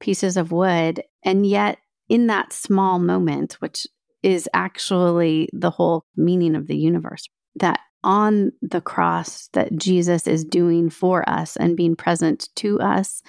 pieces 0.00 0.36
of 0.36 0.52
wood. 0.52 1.02
And 1.22 1.46
yet, 1.46 1.78
in 2.08 2.26
that 2.26 2.52
small 2.52 2.98
moment, 2.98 3.54
which 3.60 3.86
is 4.22 4.48
actually 4.52 5.48
the 5.52 5.70
whole 5.70 6.04
meaning 6.16 6.56
of 6.56 6.66
the 6.66 6.76
universe, 6.76 7.28
that 7.56 7.80
on 8.02 8.52
the 8.62 8.80
cross 8.80 9.48
that 9.52 9.76
Jesus 9.76 10.26
is 10.26 10.44
doing 10.44 10.90
for 10.90 11.28
us 11.28 11.56
and 11.56 11.76
being 11.76 11.96
present 11.96 12.48
to 12.56 12.80
us 12.80 13.22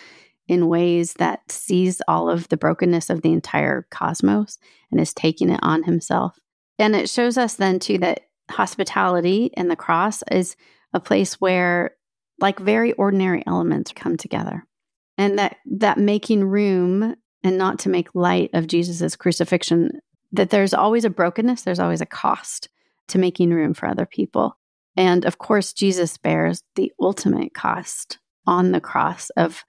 in 0.48 0.68
ways 0.68 1.14
that 1.14 1.50
sees 1.52 2.02
all 2.08 2.30
of 2.30 2.48
the 2.50 2.58
brokenness 2.58 3.10
of 3.10 3.22
the 3.22 3.32
entire 3.32 3.88
cosmos 3.92 4.58
and 4.92 5.00
is 5.00 5.14
taking 5.14 5.50
it 5.50 5.60
on 5.64 5.84
himself. 5.84 6.38
And 6.80 6.96
it 6.96 7.10
shows 7.10 7.38
us 7.38 7.56
then 7.56 7.80
too 7.80 7.98
that 8.00 8.22
hospitality 8.50 9.52
and 9.56 9.70
the 9.70 9.76
cross 9.76 10.24
is 10.32 10.56
a 10.94 11.00
place 11.00 11.40
where 11.40 11.96
like 12.40 12.60
very 12.60 12.92
ordinary 12.94 13.44
elements 13.48 13.94
come 13.96 14.18
together 14.18 14.66
and 15.18 15.40
that 15.40 15.58
that 15.66 15.98
making 15.98 16.44
room 16.44 17.16
and 17.44 17.58
not 17.58 17.80
to 17.80 17.90
make 17.90 18.14
light 18.14 18.50
of 18.54 18.68
jesus's 18.68 19.16
crucifixion 19.16 19.90
that 20.32 20.50
there's 20.50 20.74
always 20.74 21.06
a 21.06 21.10
brokenness 21.10 21.62
there's 21.62 21.80
always 21.80 22.02
a 22.02 22.06
cost 22.06 22.70
to 23.08 23.18
making 23.18 23.52
room 23.52 23.74
for 23.74 23.88
other 23.88 24.06
people 24.06 24.58
and 25.02 25.26
of 25.26 25.38
course 25.38 25.74
jesus 25.74 26.18
bears 26.18 26.64
the 26.76 26.92
ultimate 27.00 27.54
cost 27.54 28.20
on 28.46 28.72
the 28.72 28.82
cross 28.82 29.30
of 29.32 29.64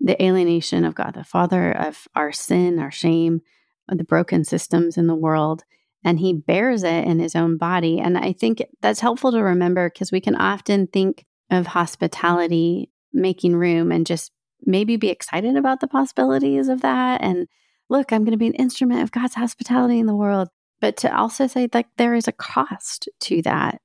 the 0.00 0.20
alienation 0.22 0.84
of 0.84 0.94
god 0.94 1.14
the 1.14 1.24
father 1.24 1.72
of 1.72 2.06
our 2.14 2.32
sin 2.32 2.78
our 2.78 2.90
shame 2.90 3.40
the 3.88 4.04
broken 4.04 4.44
systems 4.44 4.96
in 4.96 5.06
the 5.06 5.14
world 5.14 5.62
and 6.06 6.18
he 6.18 6.32
bears 6.32 6.82
it 6.82 7.04
in 7.04 7.18
his 7.18 7.36
own 7.36 7.56
body 7.56 8.00
and 8.00 8.16
i 8.16 8.32
think 8.32 8.62
that's 8.80 9.00
helpful 9.00 9.30
to 9.30 9.42
remember 9.42 9.90
because 9.90 10.10
we 10.10 10.20
can 10.20 10.34
often 10.36 10.86
think 10.86 11.24
of 11.50 11.68
hospitality, 11.68 12.90
making 13.12 13.56
room, 13.56 13.92
and 13.92 14.06
just 14.06 14.32
maybe 14.62 14.96
be 14.96 15.10
excited 15.10 15.56
about 15.56 15.80
the 15.80 15.86
possibilities 15.86 16.68
of 16.68 16.80
that. 16.82 17.22
And 17.22 17.46
look, 17.88 18.12
I'm 18.12 18.24
going 18.24 18.32
to 18.32 18.38
be 18.38 18.46
an 18.46 18.54
instrument 18.54 19.02
of 19.02 19.12
God's 19.12 19.34
hospitality 19.34 19.98
in 19.98 20.06
the 20.06 20.16
world. 20.16 20.48
But 20.80 20.96
to 20.98 21.16
also 21.16 21.46
say, 21.46 21.68
like, 21.72 21.88
there 21.96 22.14
is 22.14 22.28
a 22.28 22.32
cost 22.32 23.08
to 23.20 23.42
that. 23.42 23.80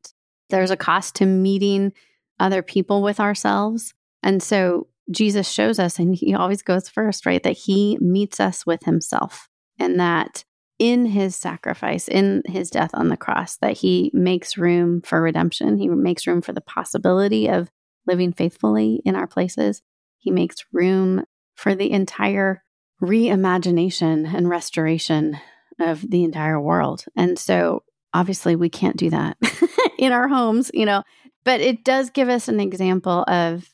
There's 0.50 0.72
a 0.72 0.78
cost 0.78 1.16
to 1.16 1.26
meeting 1.26 1.94
other 2.40 2.62
people 2.62 3.02
with 3.02 3.20
ourselves. 3.20 3.94
And 4.24 4.42
so 4.42 4.88
Jesus 5.12 5.50
shows 5.50 5.80
us, 5.80 6.00
and 6.00 6.16
he 6.16 6.36
always 6.36 6.62
goes 6.62 6.88
first, 6.88 7.26
right? 7.26 7.42
That 7.44 7.58
he 7.58 7.98
meets 8.00 8.40
us 8.40 8.66
with 8.66 8.84
himself 8.84 9.48
and 9.80 10.00
that 10.00 10.44
in 10.78 11.06
his 11.06 11.36
sacrifice, 11.36 12.08
in 12.08 12.42
his 12.46 12.70
death 12.70 12.92
on 12.94 13.10
the 13.10 13.18
cross, 13.18 13.58
that 13.58 13.78
he 13.78 14.12
makes 14.14 14.58
room 14.58 15.02
for 15.02 15.22
redemption. 15.22 15.78
He 15.78 15.90
makes 15.90 16.26
room 16.26 16.42
for 16.42 16.54
the 16.54 16.62
possibility 16.62 17.50
of 17.50 17.70
living 18.08 18.32
faithfully 18.32 19.02
in 19.04 19.16
our 19.16 19.28
places. 19.28 19.82
He 20.20 20.32
makes 20.32 20.66
room 20.72 21.26
for 21.56 21.76
the 21.76 21.92
entire 21.92 22.64
reimagination 23.02 24.34
and 24.34 24.50
restoration 24.50 25.38
of 25.80 26.10
the 26.10 26.24
entire 26.24 26.60
world. 26.60 27.06
And 27.16 27.38
so 27.38 27.84
obviously 28.14 28.56
we 28.56 28.70
can't 28.70 28.98
do 28.98 29.10
that 29.10 29.38
in 30.00 30.14
our 30.14 30.28
homes, 30.28 30.72
you 30.74 30.86
know, 30.86 31.04
but 31.44 31.60
it 31.60 31.84
does 31.84 32.10
give 32.10 32.30
us 32.30 32.48
an 32.48 32.60
example 32.60 33.24
of 33.28 33.70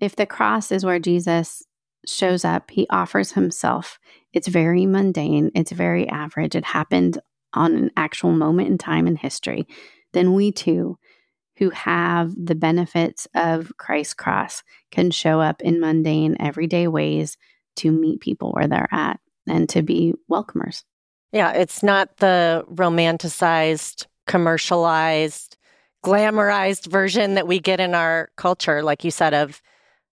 if 0.00 0.16
the 0.16 0.26
cross 0.26 0.72
is 0.72 0.84
where 0.84 0.98
Jesus 0.98 1.62
shows 2.06 2.44
up, 2.44 2.70
he 2.70 2.86
offers 2.90 3.32
himself. 3.32 3.98
It's 4.32 4.48
very 4.48 4.84
mundane, 4.84 5.50
it's 5.54 5.70
very 5.70 6.08
average. 6.08 6.56
It 6.56 6.64
happened 6.64 7.18
on 7.54 7.76
an 7.76 7.90
actual 7.96 8.32
moment 8.32 8.68
in 8.68 8.78
time 8.78 9.06
in 9.06 9.16
history. 9.16 9.66
Then 10.12 10.34
we 10.34 10.50
too, 10.50 10.98
who 11.56 11.70
have 11.70 12.34
the 12.36 12.54
benefits 12.54 13.28
of 13.34 13.72
Christ's 13.76 14.14
cross, 14.14 14.62
can 14.90 15.10
show 15.10 15.40
up 15.40 15.62
in 15.62 15.80
mundane, 15.80 16.36
everyday 16.40 16.88
ways 16.88 17.36
to 17.76 17.92
meet 17.92 18.20
people 18.20 18.50
where 18.52 18.66
they're 18.66 18.88
at 18.90 19.20
and 19.46 19.68
to 19.68 19.82
be 19.82 20.14
welcomers. 20.28 20.82
Yeah, 21.32 21.52
it's 21.52 21.82
not 21.82 22.16
the 22.16 22.64
romanticized, 22.72 24.06
commercialized, 24.26 25.49
glamorized 26.02 26.86
version 26.86 27.34
that 27.34 27.46
we 27.46 27.58
get 27.58 27.80
in 27.80 27.94
our 27.94 28.30
culture, 28.36 28.82
like 28.82 29.04
you 29.04 29.10
said, 29.10 29.34
of 29.34 29.60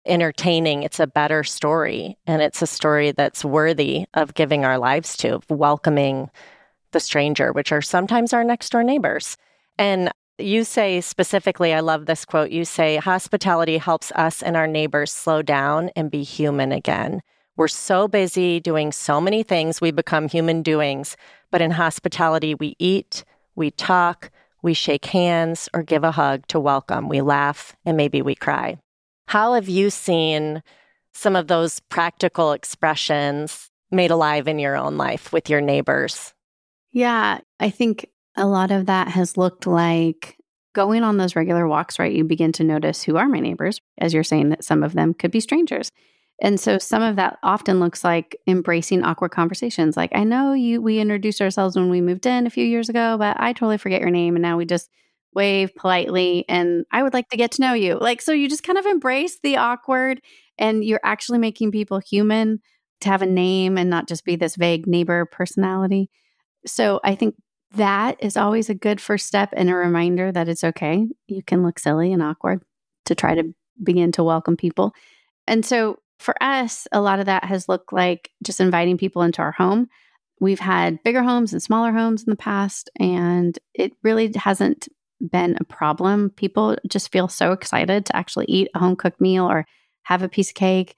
entertaining. 0.05 0.83
It's 0.83 0.99
a 0.99 1.07
better 1.07 1.43
story. 1.43 2.17
And 2.25 2.41
it's 2.41 2.61
a 2.61 2.67
story 2.67 3.11
that's 3.11 3.45
worthy 3.45 4.05
of 4.13 4.33
giving 4.33 4.65
our 4.65 4.77
lives 4.77 5.17
to, 5.17 5.35
of 5.35 5.49
welcoming 5.49 6.29
the 6.91 6.99
stranger, 6.99 7.51
which 7.51 7.71
are 7.71 7.81
sometimes 7.81 8.33
our 8.33 8.43
next 8.43 8.71
door 8.71 8.83
neighbors. 8.83 9.37
And 9.77 10.11
you 10.37 10.63
say 10.63 11.01
specifically, 11.01 11.73
I 11.73 11.79
love 11.79 12.05
this 12.05 12.25
quote. 12.25 12.51
You 12.51 12.63
say, 12.63 12.97
hospitality 12.97 13.77
helps 13.77 14.11
us 14.11 14.43
and 14.43 14.55
our 14.55 14.67
neighbors 14.67 15.11
slow 15.11 15.41
down 15.41 15.89
and 15.95 16.11
be 16.11 16.23
human 16.23 16.71
again. 16.71 17.21
We're 17.55 17.67
so 17.67 18.07
busy 18.07 18.59
doing 18.59 18.91
so 18.91 19.19
many 19.19 19.41
things, 19.41 19.81
we 19.81 19.89
become 19.89 20.29
human 20.29 20.61
doings. 20.61 21.17
But 21.49 21.61
in 21.61 21.71
hospitality, 21.71 22.53
we 22.53 22.75
eat, 22.77 23.23
we 23.55 23.71
talk, 23.71 24.29
we 24.67 24.73
shake 24.73 25.05
hands, 25.05 25.69
or 25.73 25.81
give 25.81 26.03
a 26.03 26.11
hug 26.11 26.45
to 26.47 26.59
welcome. 26.59 27.07
We 27.07 27.21
laugh, 27.21 27.73
and 27.85 27.95
maybe 27.95 28.21
we 28.21 28.35
cry. 28.35 28.77
How 29.29 29.53
have 29.53 29.69
you 29.69 29.89
seen 29.89 30.61
some 31.13 31.37
of 31.37 31.47
those 31.47 31.79
practical 31.79 32.51
expressions 32.51 33.71
made 33.91 34.11
alive 34.11 34.45
in 34.45 34.59
your 34.59 34.75
own 34.75 34.97
life 34.97 35.31
with 35.31 35.49
your 35.49 35.61
neighbors? 35.61 36.33
Yeah, 36.91 37.39
I 37.61 37.69
think 37.69 38.09
a 38.35 38.45
lot 38.45 38.71
of 38.71 38.87
that 38.87 39.07
has 39.07 39.37
looked 39.37 39.67
like 39.67 40.35
going 40.75 41.01
on 41.01 41.15
those 41.15 41.37
regular 41.37 41.65
walks, 41.65 41.97
right? 41.97 42.11
You 42.11 42.25
begin 42.25 42.51
to 42.51 42.65
notice 42.65 43.01
who 43.01 43.15
are 43.15 43.29
my 43.29 43.39
neighbors, 43.39 43.79
as 43.97 44.13
you're 44.13 44.25
saying 44.25 44.49
that 44.49 44.65
some 44.65 44.83
of 44.83 44.91
them 44.91 45.13
could 45.13 45.31
be 45.31 45.39
strangers. 45.39 45.93
And 46.39 46.59
so 46.59 46.77
some 46.77 47.01
of 47.01 47.15
that 47.15 47.39
often 47.41 47.79
looks 47.79 48.03
like 48.03 48.39
embracing 48.45 49.03
awkward 49.03 49.31
conversations. 49.31 49.97
Like, 49.97 50.11
I 50.13 50.23
know 50.23 50.53
you 50.53 50.81
we 50.81 50.99
introduced 50.99 51.41
ourselves 51.41 51.75
when 51.75 51.89
we 51.89 52.01
moved 52.01 52.25
in 52.25 52.45
a 52.45 52.51
few 52.51 52.65
years 52.65 52.89
ago, 52.89 53.17
but 53.17 53.37
I 53.39 53.53
totally 53.53 53.77
forget 53.77 54.01
your 54.01 54.11
name 54.11 54.35
and 54.35 54.43
now 54.43 54.57
we 54.57 54.65
just 54.65 54.89
wave 55.33 55.73
politely 55.75 56.45
and 56.47 56.85
I 56.91 57.03
would 57.03 57.13
like 57.13 57.29
to 57.29 57.37
get 57.37 57.51
to 57.53 57.61
know 57.61 57.73
you. 57.73 57.97
Like 57.99 58.21
so 58.21 58.31
you 58.31 58.49
just 58.49 58.63
kind 58.63 58.77
of 58.77 58.85
embrace 58.85 59.39
the 59.41 59.57
awkward 59.57 60.21
and 60.57 60.83
you're 60.83 61.01
actually 61.03 61.39
making 61.39 61.71
people 61.71 61.99
human 61.99 62.59
to 63.01 63.09
have 63.09 63.21
a 63.21 63.27
name 63.27 63.77
and 63.77 63.89
not 63.89 64.07
just 64.07 64.25
be 64.25 64.35
this 64.35 64.55
vague 64.55 64.87
neighbor 64.87 65.25
personality. 65.25 66.09
So 66.65 66.99
I 67.03 67.15
think 67.15 67.35
that 67.75 68.17
is 68.19 68.37
always 68.37 68.69
a 68.69 68.75
good 68.75 69.01
first 69.01 69.27
step 69.27 69.53
and 69.55 69.69
a 69.69 69.75
reminder 69.75 70.31
that 70.31 70.47
it's 70.47 70.63
okay. 70.63 71.07
You 71.27 71.43
can 71.43 71.63
look 71.63 71.79
silly 71.79 72.13
and 72.13 72.23
awkward 72.23 72.63
to 73.05 73.15
try 73.15 73.35
to 73.35 73.53
begin 73.83 74.11
to 74.13 74.23
welcome 74.23 74.57
people. 74.57 74.93
And 75.45 75.65
so 75.65 75.99
for 76.19 76.35
us, 76.41 76.87
a 76.91 77.01
lot 77.01 77.19
of 77.19 77.25
that 77.25 77.45
has 77.45 77.69
looked 77.69 77.93
like 77.93 78.31
just 78.43 78.59
inviting 78.59 78.97
people 78.97 79.21
into 79.21 79.41
our 79.41 79.51
home. 79.51 79.87
We've 80.39 80.59
had 80.59 81.01
bigger 81.03 81.23
homes 81.23 81.53
and 81.53 81.61
smaller 81.61 81.91
homes 81.91 82.23
in 82.23 82.29
the 82.29 82.37
past, 82.37 82.89
and 82.99 83.57
it 83.73 83.93
really 84.03 84.31
hasn't 84.35 84.87
been 85.19 85.57
a 85.59 85.63
problem. 85.63 86.29
People 86.31 86.77
just 86.87 87.11
feel 87.11 87.27
so 87.27 87.51
excited 87.51 88.05
to 88.05 88.15
actually 88.15 88.45
eat 88.47 88.69
a 88.75 88.79
home 88.79 88.95
cooked 88.95 89.19
meal 89.19 89.49
or 89.49 89.65
have 90.03 90.21
a 90.21 90.29
piece 90.29 90.49
of 90.49 90.55
cake, 90.55 90.95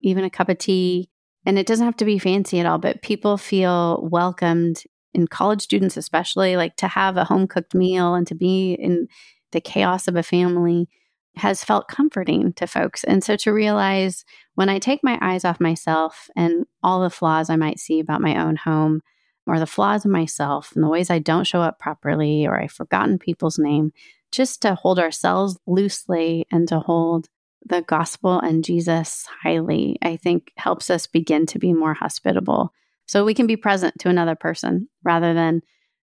even 0.00 0.24
a 0.24 0.30
cup 0.30 0.48
of 0.48 0.58
tea. 0.58 1.10
And 1.44 1.58
it 1.58 1.66
doesn't 1.66 1.84
have 1.84 1.96
to 1.96 2.04
be 2.04 2.18
fancy 2.18 2.60
at 2.60 2.66
all, 2.66 2.78
but 2.78 3.02
people 3.02 3.36
feel 3.36 4.06
welcomed 4.10 4.82
in 5.14 5.28
college 5.28 5.62
students, 5.62 5.96
especially, 5.96 6.56
like 6.56 6.76
to 6.76 6.88
have 6.88 7.16
a 7.16 7.24
home 7.24 7.46
cooked 7.46 7.74
meal 7.74 8.14
and 8.14 8.26
to 8.26 8.34
be 8.34 8.72
in 8.72 9.08
the 9.52 9.60
chaos 9.60 10.08
of 10.08 10.16
a 10.16 10.22
family 10.22 10.88
has 11.38 11.64
felt 11.64 11.88
comforting 11.88 12.52
to 12.54 12.66
folks. 12.66 13.04
And 13.04 13.22
so 13.22 13.36
to 13.36 13.52
realize 13.52 14.24
when 14.54 14.68
I 14.68 14.78
take 14.78 15.02
my 15.02 15.18
eyes 15.20 15.44
off 15.44 15.60
myself 15.60 16.28
and 16.36 16.66
all 16.82 17.00
the 17.00 17.10
flaws 17.10 17.50
I 17.50 17.56
might 17.56 17.78
see 17.78 18.00
about 18.00 18.20
my 18.20 18.42
own 18.42 18.56
home, 18.56 19.02
or 19.46 19.58
the 19.58 19.66
flaws 19.66 20.04
of 20.04 20.10
myself 20.10 20.72
and 20.74 20.84
the 20.84 20.88
ways 20.88 21.08
I 21.10 21.18
don't 21.18 21.46
show 21.46 21.62
up 21.62 21.78
properly, 21.78 22.46
or 22.46 22.60
I've 22.60 22.70
forgotten 22.70 23.18
people's 23.18 23.58
name, 23.58 23.92
just 24.30 24.60
to 24.62 24.74
hold 24.74 24.98
ourselves 24.98 25.58
loosely 25.66 26.46
and 26.52 26.68
to 26.68 26.80
hold 26.80 27.28
the 27.64 27.82
gospel 27.82 28.38
and 28.38 28.62
Jesus 28.62 29.26
highly, 29.42 29.96
I 30.02 30.16
think 30.16 30.52
helps 30.56 30.90
us 30.90 31.06
begin 31.06 31.46
to 31.46 31.58
be 31.58 31.72
more 31.72 31.94
hospitable 31.94 32.72
so 33.06 33.24
we 33.24 33.34
can 33.34 33.46
be 33.46 33.56
present 33.56 33.98
to 34.00 34.10
another 34.10 34.34
person 34.34 34.88
rather 35.02 35.32
than 35.32 35.62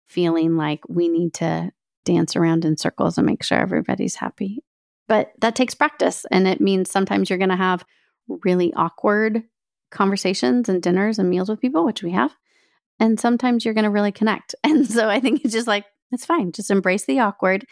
feeling 0.08 0.56
like 0.56 0.80
we 0.88 1.08
need 1.08 1.34
to 1.34 1.70
dance 2.04 2.34
around 2.34 2.64
in 2.64 2.76
circles 2.76 3.18
and 3.18 3.26
make 3.26 3.42
sure 3.42 3.58
everybody's 3.58 4.16
happy. 4.16 4.64
But 5.08 5.32
that 5.40 5.56
takes 5.56 5.74
practice. 5.74 6.26
And 6.30 6.46
it 6.46 6.60
means 6.60 6.90
sometimes 6.90 7.28
you're 7.28 7.38
going 7.38 7.48
to 7.48 7.56
have 7.56 7.84
really 8.44 8.72
awkward 8.74 9.42
conversations 9.90 10.68
and 10.68 10.82
dinners 10.82 11.18
and 11.18 11.30
meals 11.30 11.48
with 11.48 11.60
people, 11.60 11.84
which 11.84 12.02
we 12.02 12.12
have. 12.12 12.34
And 13.00 13.18
sometimes 13.18 13.64
you're 13.64 13.74
going 13.74 13.84
to 13.84 13.90
really 13.90 14.12
connect. 14.12 14.54
And 14.64 14.86
so 14.86 15.08
I 15.08 15.20
think 15.20 15.44
it's 15.44 15.54
just 15.54 15.66
like, 15.66 15.86
it's 16.12 16.26
fine. 16.26 16.52
Just 16.52 16.70
embrace 16.70 17.04
the 17.04 17.20
awkward. 17.20 17.66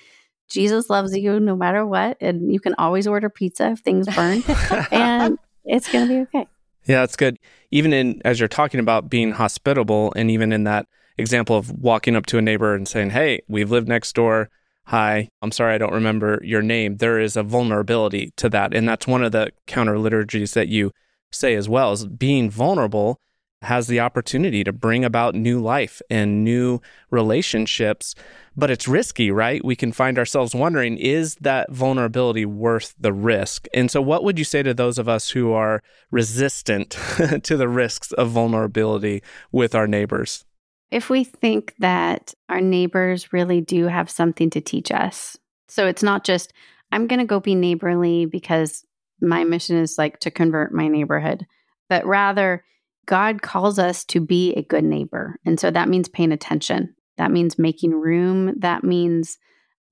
Jesus 0.48 0.88
loves 0.88 1.16
you 1.16 1.40
no 1.40 1.56
matter 1.56 1.84
what. 1.84 2.16
And 2.20 2.52
you 2.52 2.60
can 2.60 2.74
always 2.78 3.06
order 3.06 3.28
pizza 3.28 3.70
if 3.72 3.80
things 3.80 4.06
burn. 4.14 4.42
and 4.90 5.38
it's 5.64 5.90
going 5.90 6.08
to 6.08 6.14
be 6.14 6.20
okay. 6.22 6.48
Yeah, 6.86 7.00
that's 7.00 7.16
good. 7.16 7.38
Even 7.70 7.92
in 7.92 8.22
as 8.24 8.38
you're 8.38 8.48
talking 8.48 8.80
about 8.80 9.10
being 9.10 9.32
hospitable, 9.32 10.12
and 10.14 10.30
even 10.30 10.52
in 10.52 10.64
that 10.64 10.86
example 11.18 11.56
of 11.56 11.72
walking 11.72 12.14
up 12.14 12.26
to 12.26 12.38
a 12.38 12.42
neighbor 12.42 12.74
and 12.74 12.86
saying, 12.86 13.10
"Hey, 13.10 13.42
we've 13.48 13.70
lived 13.70 13.88
next 13.88 14.14
door. 14.14 14.50
Hi, 14.86 15.28
I'm 15.42 15.50
sorry 15.50 15.74
I 15.74 15.78
don't 15.78 15.92
remember 15.92 16.40
your 16.44 16.62
name." 16.62 16.98
There 16.98 17.18
is 17.18 17.36
a 17.36 17.42
vulnerability 17.42 18.32
to 18.36 18.48
that, 18.50 18.74
and 18.74 18.88
that's 18.88 19.06
one 19.06 19.24
of 19.24 19.32
the 19.32 19.50
counter 19.66 19.98
liturgies 19.98 20.54
that 20.54 20.68
you 20.68 20.92
say 21.32 21.54
as 21.54 21.68
well. 21.68 21.92
Is 21.92 22.06
being 22.06 22.50
vulnerable 22.50 23.20
has 23.62 23.86
the 23.86 24.00
opportunity 24.00 24.62
to 24.64 24.72
bring 24.72 25.04
about 25.04 25.34
new 25.34 25.60
life 25.60 26.00
and 26.10 26.44
new 26.44 26.80
relationships, 27.10 28.14
but 28.56 28.70
it's 28.70 28.86
risky, 28.86 29.30
right? 29.30 29.64
We 29.64 29.76
can 29.76 29.92
find 29.92 30.18
ourselves 30.18 30.54
wondering 30.54 30.98
is 30.98 31.36
that 31.36 31.72
vulnerability 31.72 32.44
worth 32.44 32.94
the 32.98 33.12
risk? 33.12 33.66
And 33.74 33.90
so, 33.90 34.00
what 34.00 34.24
would 34.24 34.38
you 34.38 34.44
say 34.44 34.62
to 34.62 34.74
those 34.74 34.98
of 34.98 35.08
us 35.08 35.30
who 35.30 35.52
are 35.52 35.82
resistant 36.10 36.90
to 37.42 37.56
the 37.56 37.68
risks 37.68 38.12
of 38.12 38.30
vulnerability 38.30 39.22
with 39.52 39.74
our 39.74 39.86
neighbors? 39.86 40.44
If 40.90 41.10
we 41.10 41.24
think 41.24 41.74
that 41.78 42.34
our 42.48 42.60
neighbors 42.60 43.32
really 43.32 43.60
do 43.60 43.86
have 43.86 44.10
something 44.10 44.50
to 44.50 44.60
teach 44.60 44.90
us, 44.92 45.36
so 45.68 45.86
it's 45.86 46.02
not 46.02 46.24
just, 46.24 46.52
I'm 46.92 47.06
going 47.06 47.18
to 47.18 47.26
go 47.26 47.40
be 47.40 47.54
neighborly 47.54 48.26
because 48.26 48.84
my 49.20 49.44
mission 49.44 49.76
is 49.76 49.98
like 49.98 50.20
to 50.20 50.30
convert 50.30 50.72
my 50.72 50.88
neighborhood, 50.88 51.46
but 51.88 52.06
rather, 52.06 52.64
God 53.06 53.40
calls 53.40 53.78
us 53.78 54.04
to 54.06 54.20
be 54.20 54.52
a 54.54 54.62
good 54.62 54.84
neighbor. 54.84 55.36
And 55.44 55.58
so 55.60 55.70
that 55.70 55.88
means 55.88 56.08
paying 56.08 56.32
attention. 56.32 56.94
That 57.16 57.30
means 57.30 57.58
making 57.58 57.92
room. 57.92 58.58
That 58.58 58.82
means 58.84 59.38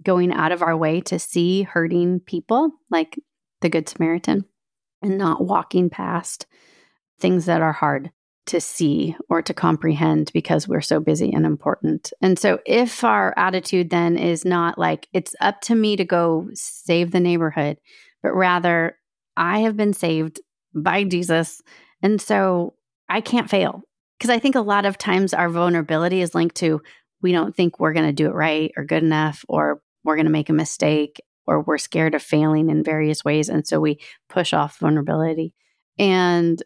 going 0.03 0.33
out 0.33 0.53
of 0.53 0.63
our 0.63 0.77
way 0.77 1.01
to 1.03 1.19
see 1.19 1.63
hurting 1.63 2.21
people 2.21 2.73
like 2.91 3.19
the 3.61 3.69
Good 3.69 3.89
Samaritan 3.89 4.45
and 5.01 5.17
not 5.17 5.45
walking 5.45 5.91
past 5.91 6.47
things 7.21 7.47
that 7.47 7.63
are 7.63 7.73
hard 7.73 8.11
to 8.47 8.61
see 8.61 9.17
or 9.29 9.41
to 9.43 9.55
comprehend 9.55 10.31
because 10.35 10.69
we're 10.69 10.81
so 10.81 11.01
busy 11.01 11.33
and 11.33 11.47
important. 11.47 12.13
And 12.21 12.39
so, 12.39 12.59
if 12.67 13.03
our 13.05 13.33
attitude 13.37 13.91
then 13.91 14.17
is 14.17 14.45
not 14.45 14.79
like 14.79 15.09
it's 15.13 15.35
up 15.41 15.61
to 15.63 15.75
me 15.75 15.97
to 15.97 16.05
go 16.05 16.49
save 16.53 17.11
the 17.11 17.21
neighborhood, 17.21 17.79
but 18.23 18.35
rather 18.35 18.99
I 19.37 19.61
have 19.61 19.77
been 19.77 19.93
saved 19.93 20.41
by 20.75 21.05
Jesus. 21.05 21.63
And 22.03 22.21
so 22.21 22.75
I 23.09 23.21
can't 23.21 23.51
fail. 23.51 23.83
Because 24.19 24.31
I 24.31 24.39
think 24.39 24.55
a 24.55 24.61
lot 24.61 24.87
of 24.87 24.97
times 24.97 25.35
our 25.35 25.49
vulnerability 25.49 26.21
is 26.21 26.35
linked 26.35 26.57
to 26.57 26.81
we 27.25 27.33
don't 27.33 27.57
think 27.57 27.81
we're 27.81 27.95
going 27.95 28.07
to 28.07 28.13
do 28.13 28.27
it 28.27 28.35
right 28.35 28.71
or 28.77 28.85
good 28.85 29.03
enough, 29.03 29.45
or 29.49 29.81
we're 30.05 30.17
going 30.17 30.27
to 30.27 30.31
make 30.31 30.51
a 30.51 30.55
mistake, 30.55 31.23
or 31.47 31.63
we're 31.63 31.79
scared 31.79 32.15
of 32.15 32.23
failing 32.23 32.69
in 32.69 32.85
various 32.85 33.25
ways. 33.25 33.49
And 33.49 33.67
so 33.67 33.81
we 33.81 33.99
push 34.29 34.53
off 34.53 34.79
vulnerability. 34.79 35.55
And 35.99 36.63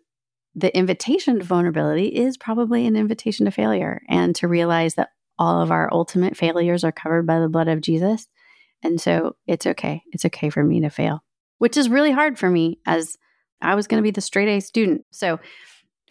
the 0.59 0.77
invitation 0.77 1.39
to 1.39 1.45
vulnerability 1.45 2.07
is 2.07 2.37
probably 2.37 2.87
an 2.87 2.97
invitation 2.97 3.47
to 3.47 3.53
failure 3.53 4.03
and 4.09 4.35
to 4.37 4.49
realize 4.49 4.95
that 4.95 5.11
all 5.39 5.63
of 5.63 5.71
our 5.71 5.89
ultimate 5.93 6.37
failures 6.37 6.83
are 6.83 6.93
covered 6.93 7.27
by 7.27 7.39
the 7.39 7.49
blood 7.49 7.69
of 7.69 7.81
Jesus. 7.81 8.27
And 8.83 9.01
so 9.01 9.37
it's 9.47 9.67
okay. 9.67 10.03
It's 10.13 10.25
okay 10.25 10.51
for 10.51 10.65
me 10.65 10.81
to 10.81 10.91
fail, 10.91 11.23
which 11.59 11.77
is 11.77 11.89
really 11.89 12.11
hard 12.11 12.39
for 12.39 12.51
me 12.51 12.81
as 12.87 13.17
I 13.61 13.75
was 13.75 13.87
going 13.87 14.03
to 14.03 14.07
be 14.07 14.11
the 14.11 14.21
straight 14.21 14.49
A 14.49 14.61
student. 14.61 15.05
So 15.11 15.39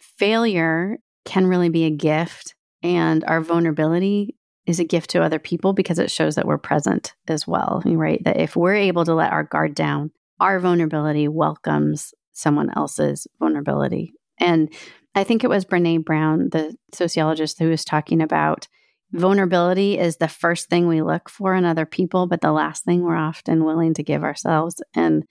failure 0.00 0.98
can 1.24 1.46
really 1.46 1.68
be 1.68 1.84
a 1.84 1.90
gift, 1.90 2.54
and 2.82 3.24
our 3.24 3.40
vulnerability 3.40 4.34
is 4.66 4.80
a 4.80 4.84
gift 4.84 5.10
to 5.10 5.22
other 5.22 5.38
people 5.38 5.72
because 5.72 5.98
it 5.98 6.10
shows 6.10 6.36
that 6.36 6.46
we're 6.46 6.58
present 6.58 7.14
as 7.26 7.46
well, 7.46 7.82
right? 7.84 8.22
That 8.24 8.38
if 8.38 8.56
we're 8.56 8.74
able 8.74 9.04
to 9.04 9.14
let 9.14 9.32
our 9.32 9.44
guard 9.44 9.74
down, 9.74 10.10
our 10.40 10.58
vulnerability 10.58 11.28
welcomes 11.28 12.14
someone 12.32 12.70
else's 12.76 13.26
vulnerability. 13.38 14.12
And 14.40 14.72
I 15.14 15.24
think 15.24 15.42
it 15.42 15.50
was 15.50 15.64
Brene 15.64 16.04
Brown, 16.04 16.50
the 16.50 16.76
sociologist, 16.92 17.58
who 17.58 17.68
was 17.68 17.84
talking 17.84 18.20
about 18.20 18.68
vulnerability 19.12 19.98
is 19.98 20.16
the 20.16 20.28
first 20.28 20.68
thing 20.68 20.86
we 20.86 21.02
look 21.02 21.28
for 21.28 21.54
in 21.54 21.64
other 21.64 21.86
people, 21.86 22.26
but 22.26 22.40
the 22.40 22.52
last 22.52 22.84
thing 22.84 23.02
we're 23.02 23.16
often 23.16 23.64
willing 23.64 23.94
to 23.94 24.02
give 24.02 24.22
ourselves. 24.22 24.82
And 24.94 25.24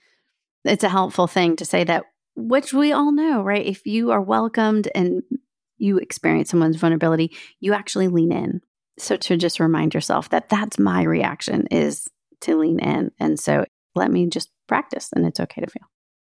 it's 0.64 0.84
a 0.84 0.90
helpful 0.90 1.28
thing 1.28 1.56
to 1.58 1.66
say 1.66 1.84
that 1.84 2.06
which 2.36 2.74
we 2.74 2.92
all 2.92 3.12
know, 3.12 3.42
right? 3.42 3.66
If 3.66 3.86
you 3.86 4.12
are 4.12 4.22
welcomed 4.22 4.88
and 4.94 5.24
you 5.78 5.98
experience 5.98 6.50
someone's 6.50 6.78
vulnerability, 6.78 7.36
you 7.60 7.74
actually 7.74 8.08
lean 8.08 8.32
in. 8.32 8.62
So 9.00 9.16
to 9.16 9.38
just 9.38 9.60
remind 9.60 9.94
yourself 9.94 10.30
that 10.30 10.50
that's 10.50 10.80
my 10.80 11.04
reaction 11.04 11.68
is 11.68 12.08
to 12.42 12.58
lean 12.58 12.80
in. 12.80 13.12
And 13.20 13.40
so 13.40 13.66
let 13.96 14.12
me 14.12 14.28
just 14.28 14.50
practice 14.68 15.10
and 15.16 15.26
it's 15.26 15.40
okay 15.40 15.62
to 15.62 15.68
fail. 15.68 15.88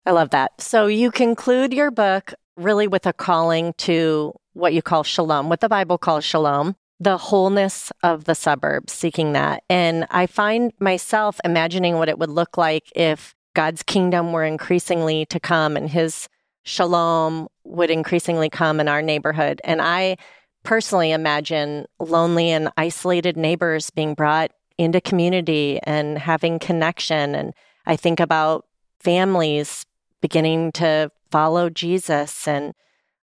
I 0.07 0.13
love 0.13 0.31
that. 0.31 0.61
So 0.61 0.87
you 0.87 1.11
conclude 1.11 1.73
your 1.73 1.91
book 1.91 2.35
really 2.57 2.87
with 2.87 3.07
a 3.07 3.13
calling 3.13 3.75
to 3.79 4.33
what 4.53 4.73
you 4.73 4.83
call 4.83 5.03
shalom, 5.03 5.49
what 5.49 5.61
the 5.61 5.69
Bible 5.69 5.99
calls 5.99 6.25
shalom, 6.25 6.77
the 7.01 7.19
wholeness 7.19 7.93
of 8.03 8.25
the 8.25 8.35
suburbs, 8.35 8.93
seeking 8.93 9.33
that. 9.33 9.63
And 9.69 10.07
I 10.11 10.27
find 10.27 10.73
myself 10.79 11.41
imagining 11.45 11.97
what 11.97 12.09
it 12.09 12.19
would 12.19 12.31
look 12.31 12.57
like 12.57 12.91
if 12.95 13.35
God's 13.55 13.83
kingdom 13.83 14.33
were 14.33 14.45
increasingly 14.45 15.27
to 15.27 15.41
come 15.41 15.77
and 15.77 15.89
his 15.89 16.29
shalom 16.63 17.49
would 17.65 17.91
increasingly 17.91 18.49
come 18.49 18.81
in 18.81 18.89
our 18.89 19.03
neighborhood. 19.03 19.61
And 19.65 19.83
I 19.83 20.17
personally 20.63 21.13
imagine 21.13 21.87
lonely 21.99 22.51
and 22.51 22.71
isolated 22.77 23.37
neighbors 23.37 23.91
being 23.91 24.15
brought 24.15 24.51
into 24.79 25.01
community 25.01 25.79
and 25.85 26.19
having 26.19 26.59
connection. 26.59 27.35
And 27.35 27.55
I 27.87 27.97
think 27.97 28.19
about 28.19 28.67
families 29.01 29.85
beginning 30.21 30.73
to 30.73 31.11
follow 31.35 31.69
Jesus 31.69 32.47
and 32.47 32.75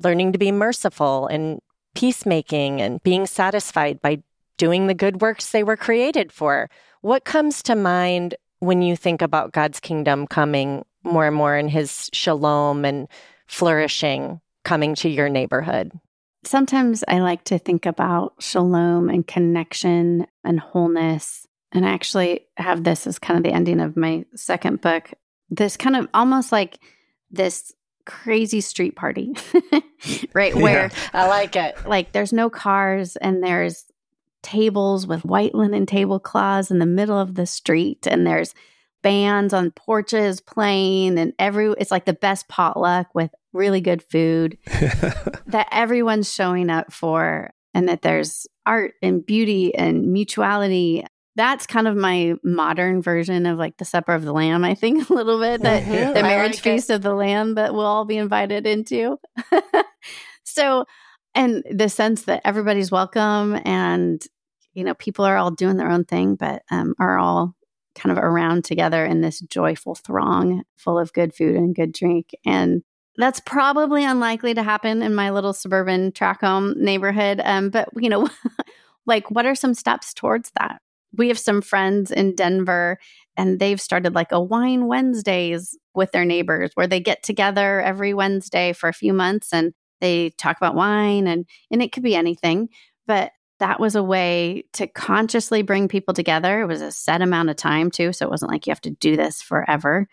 learning 0.01 0.31
to 0.33 0.39
be 0.39 0.53
merciful 0.53 1.27
and 1.29 1.63
peacemaking 1.95 2.83
and 2.83 3.03
being 3.03 3.27
satisfied 3.27 4.03
by 4.03 4.23
doing 4.59 4.87
the 4.87 4.93
good 4.93 5.23
works 5.23 5.51
they 5.51 5.63
were 5.63 5.79
created 5.79 6.31
for. 6.31 6.69
What 7.01 7.25
comes 7.25 7.63
to 7.63 7.75
mind 7.75 8.35
when 8.59 8.83
you 8.83 8.97
think 8.97 9.23
about 9.23 9.53
God's 9.53 9.81
kingdom 9.81 10.27
coming 10.27 10.85
more 11.05 11.27
and 11.27 11.35
more 11.35 11.57
in 11.57 11.69
his 11.69 12.11
shalom 12.13 12.85
and 12.85 13.09
flourishing 13.47 14.43
coming 14.63 14.95
to 14.97 15.09
your 15.09 15.31
neighborhood? 15.31 15.91
Sometimes 16.45 17.03
I 17.09 17.21
like 17.21 17.45
to 17.45 17.59
think 17.59 17.87
about 17.87 18.35
shalom 18.41 19.09
and 19.09 19.27
connection 19.27 20.27
and 20.45 20.61
wholeness. 20.61 21.47
And 21.73 21.87
I 21.87 21.93
actually 21.93 22.41
have 22.59 22.85
this 22.85 23.07
as 23.07 23.19
kind 23.19 23.39
of 23.39 23.43
the 23.43 23.57
ending 23.57 23.81
of 23.81 23.97
my 23.97 24.27
second 24.35 24.83
book. 24.83 25.15
This 25.49 25.79
kind 25.79 25.97
of 25.97 26.09
almost 26.13 26.53
like 26.53 26.79
this 27.31 27.73
crazy 28.07 28.61
street 28.61 28.97
party, 28.97 29.35
right? 30.33 30.55
Where 30.55 30.91
I 31.13 31.29
like 31.29 31.57
it. 31.57 31.77
Like 31.87 32.13
there's 32.13 32.33
no 32.33 32.49
cars 32.49 33.17
and 33.17 33.43
there's 33.43 33.85
tables 34.43 35.07
with 35.07 35.25
white 35.25 35.55
linen 35.55 35.87
tablecloths 35.87 36.71
in 36.71 36.79
the 36.79 36.87
middle 36.87 37.19
of 37.19 37.35
the 37.35 37.47
street 37.47 38.07
and 38.07 38.27
there's 38.27 38.55
bands 39.03 39.53
on 39.53 39.71
porches 39.73 40.41
playing 40.41 41.19
and 41.19 41.33
every 41.39 41.73
it's 41.79 41.91
like 41.91 42.05
the 42.05 42.13
best 42.13 42.49
potluck 42.49 43.09
with 43.15 43.31
really 43.53 43.81
good 43.81 44.03
food 44.03 44.57
that 45.47 45.69
everyone's 45.73 46.33
showing 46.33 46.71
up 46.71 46.93
for 46.93 47.51
and 47.75 47.89
that 47.89 48.03
there's 48.03 48.47
art 48.65 48.95
and 49.03 49.27
beauty 49.27 49.75
and 49.75 50.13
mutuality 50.13 51.05
that's 51.37 51.67
kind 51.67 51.87
of 51.87 51.95
my 51.95 52.35
modern 52.43 53.03
version 53.03 53.47
of 53.47 53.59
like 53.59 53.77
the 53.77 53.85
supper 53.85 54.13
of 54.13 54.25
the 54.25 54.33
lamb 54.33 54.65
i 54.65 54.75
think 54.75 55.09
a 55.11 55.13
little 55.13 55.39
bit 55.39 55.63
that 55.63 55.85
mm-hmm. 55.85 56.15
the 56.15 56.23
marriage 56.23 56.55
like 56.55 56.63
feast 56.63 56.91
it. 56.91 56.95
of 56.95 57.03
the 57.03 57.15
lamb 57.15 57.55
that 57.55 57.75
we'll 57.75 57.87
all 57.87 58.05
be 58.05 58.17
invited 58.17 58.67
into 58.67 59.19
so 60.43 60.85
and 61.35 61.63
the 61.71 61.89
sense 61.89 62.23
that 62.23 62.41
everybody's 62.45 62.91
welcome 62.91 63.61
and 63.65 64.27
you 64.73 64.83
know 64.83 64.95
people 64.95 65.25
are 65.25 65.37
all 65.37 65.51
doing 65.51 65.77
their 65.77 65.91
own 65.91 66.05
thing 66.05 66.35
but 66.35 66.63
um, 66.71 66.95
are 66.99 67.19
all 67.19 67.55
kind 67.95 68.17
of 68.17 68.23
around 68.23 68.65
together 68.65 69.05
in 69.07 69.21
this 69.21 69.41
joyful 69.41 69.95
throng 69.95 70.63
full 70.77 70.99
of 70.99 71.13
good 71.13 71.35
food 71.35 71.55
and 71.55 71.75
good 71.75 71.93
drink 71.93 72.31
and 72.45 72.83
that's 73.19 73.41
probably 73.41 74.05
unlikely 74.05 74.53
to 74.53 74.63
happen 74.63 75.03
in 75.03 75.15
my 75.15 75.31
little 75.31 75.55
suburban 75.55 76.13
track 76.13 76.43
home 76.43 76.75
neighborhood 76.77 77.41
um, 77.45 77.71
but 77.71 77.89
you 77.97 78.09
know 78.09 78.29
like 79.07 79.31
what 79.31 79.47
are 79.47 79.55
some 79.55 79.73
steps 79.73 80.13
towards 80.13 80.51
that 80.59 80.81
we 81.17 81.29
have 81.29 81.39
some 81.39 81.63
friends 81.63 82.11
in 82.11 82.35
Denver 82.35 82.99
and 83.37 83.59
they've 83.59 83.81
started 83.81 84.15
like 84.15 84.33
a 84.33 84.41
wine 84.41 84.87
Wednesdays 84.87 85.77
with 85.95 86.13
their 86.13 86.25
neighbors 86.25 86.71
where 86.75 86.87
they 86.87 87.01
get 87.01 87.23
together 87.23 87.81
every 87.81 88.15
Wednesday 88.15 88.73
for 88.73 88.89
a 88.89 88.95
few 88.95 89.13
months 89.13 89.53
and 89.53 89.73
they 90.01 90.31
talk 90.31 90.57
about 90.57 90.75
wine 90.75 91.27
and 91.27 91.47
and 91.71 91.83
it 91.83 91.93
could 91.93 92.03
be 92.03 92.15
anything. 92.15 92.69
But 93.07 93.33
that 93.59 93.81
was 93.81 93.95
a 93.95 94.03
way 94.03 94.65
to 94.75 94.87
consciously 94.87 95.63
bring 95.63 95.89
people 95.89 96.13
together. 96.13 96.61
It 96.61 96.67
was 96.67 96.83
a 96.83 96.93
set 96.93 97.23
amount 97.23 97.51
of 97.51 97.57
time 97.57 97.91
too 97.91 98.13
so 98.13 98.27
it 98.27 98.31
wasn't 98.31 98.53
like 98.53 98.67
you 98.67 98.71
have 98.71 98.81
to 98.83 98.91
do 98.91 99.17
this 99.17 99.43
forever. 99.43 100.09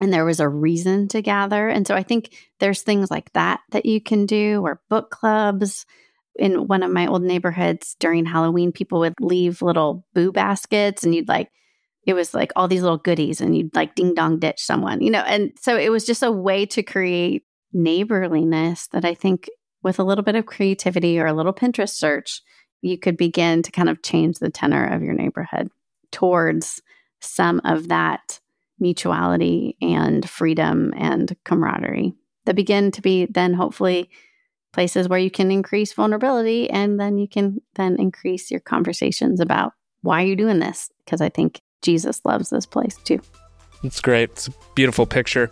And 0.00 0.12
there 0.12 0.26
was 0.26 0.40
a 0.40 0.48
reason 0.48 1.08
to 1.08 1.22
gather. 1.22 1.68
And 1.68 1.86
so 1.86 1.94
i 1.94 2.02
think 2.02 2.34
there's 2.60 2.82
things 2.82 3.10
like 3.10 3.32
that 3.32 3.60
that 3.70 3.86
you 3.86 4.00
can 4.00 4.26
do 4.26 4.62
or 4.62 4.82
book 4.88 5.10
clubs 5.10 5.86
in 6.38 6.66
one 6.66 6.82
of 6.82 6.90
my 6.90 7.06
old 7.06 7.22
neighborhoods 7.22 7.96
during 7.98 8.26
Halloween, 8.26 8.72
people 8.72 9.00
would 9.00 9.14
leave 9.20 9.62
little 9.62 10.06
boo 10.14 10.32
baskets 10.32 11.04
and 11.04 11.14
you'd 11.14 11.28
like, 11.28 11.50
it 12.06 12.14
was 12.14 12.34
like 12.34 12.52
all 12.54 12.68
these 12.68 12.82
little 12.82 12.98
goodies 12.98 13.40
and 13.40 13.56
you'd 13.56 13.74
like 13.74 13.94
ding 13.94 14.14
dong 14.14 14.38
ditch 14.38 14.62
someone, 14.62 15.00
you 15.00 15.10
know? 15.10 15.22
And 15.22 15.52
so 15.60 15.76
it 15.76 15.90
was 15.90 16.04
just 16.04 16.22
a 16.22 16.30
way 16.30 16.66
to 16.66 16.82
create 16.82 17.44
neighborliness 17.72 18.86
that 18.88 19.04
I 19.04 19.14
think 19.14 19.48
with 19.82 19.98
a 19.98 20.04
little 20.04 20.24
bit 20.24 20.36
of 20.36 20.46
creativity 20.46 21.18
or 21.18 21.26
a 21.26 21.32
little 21.34 21.52
Pinterest 21.52 21.94
search, 21.94 22.42
you 22.82 22.98
could 22.98 23.16
begin 23.16 23.62
to 23.62 23.72
kind 23.72 23.88
of 23.88 24.02
change 24.02 24.38
the 24.38 24.50
tenor 24.50 24.86
of 24.86 25.02
your 25.02 25.14
neighborhood 25.14 25.70
towards 26.12 26.82
some 27.20 27.60
of 27.64 27.88
that 27.88 28.40
mutuality 28.78 29.76
and 29.80 30.28
freedom 30.28 30.92
and 30.96 31.36
camaraderie 31.44 32.14
that 32.44 32.54
begin 32.54 32.90
to 32.92 33.02
be 33.02 33.26
then 33.26 33.54
hopefully 33.54 34.10
places 34.76 35.08
where 35.08 35.18
you 35.18 35.30
can 35.30 35.50
increase 35.50 35.94
vulnerability 35.94 36.68
and 36.68 37.00
then 37.00 37.16
you 37.16 37.26
can 37.26 37.62
then 37.76 37.96
increase 37.98 38.50
your 38.50 38.60
conversations 38.60 39.40
about 39.40 39.72
why 40.02 40.20
you're 40.20 40.36
doing 40.36 40.58
this 40.58 40.90
because 41.02 41.22
I 41.22 41.30
think 41.30 41.62
Jesus 41.80 42.20
loves 42.26 42.50
this 42.50 42.66
place 42.66 42.94
too. 42.96 43.18
It's 43.82 44.02
great. 44.02 44.28
It's 44.32 44.48
a 44.48 44.52
beautiful 44.74 45.06
picture. 45.06 45.50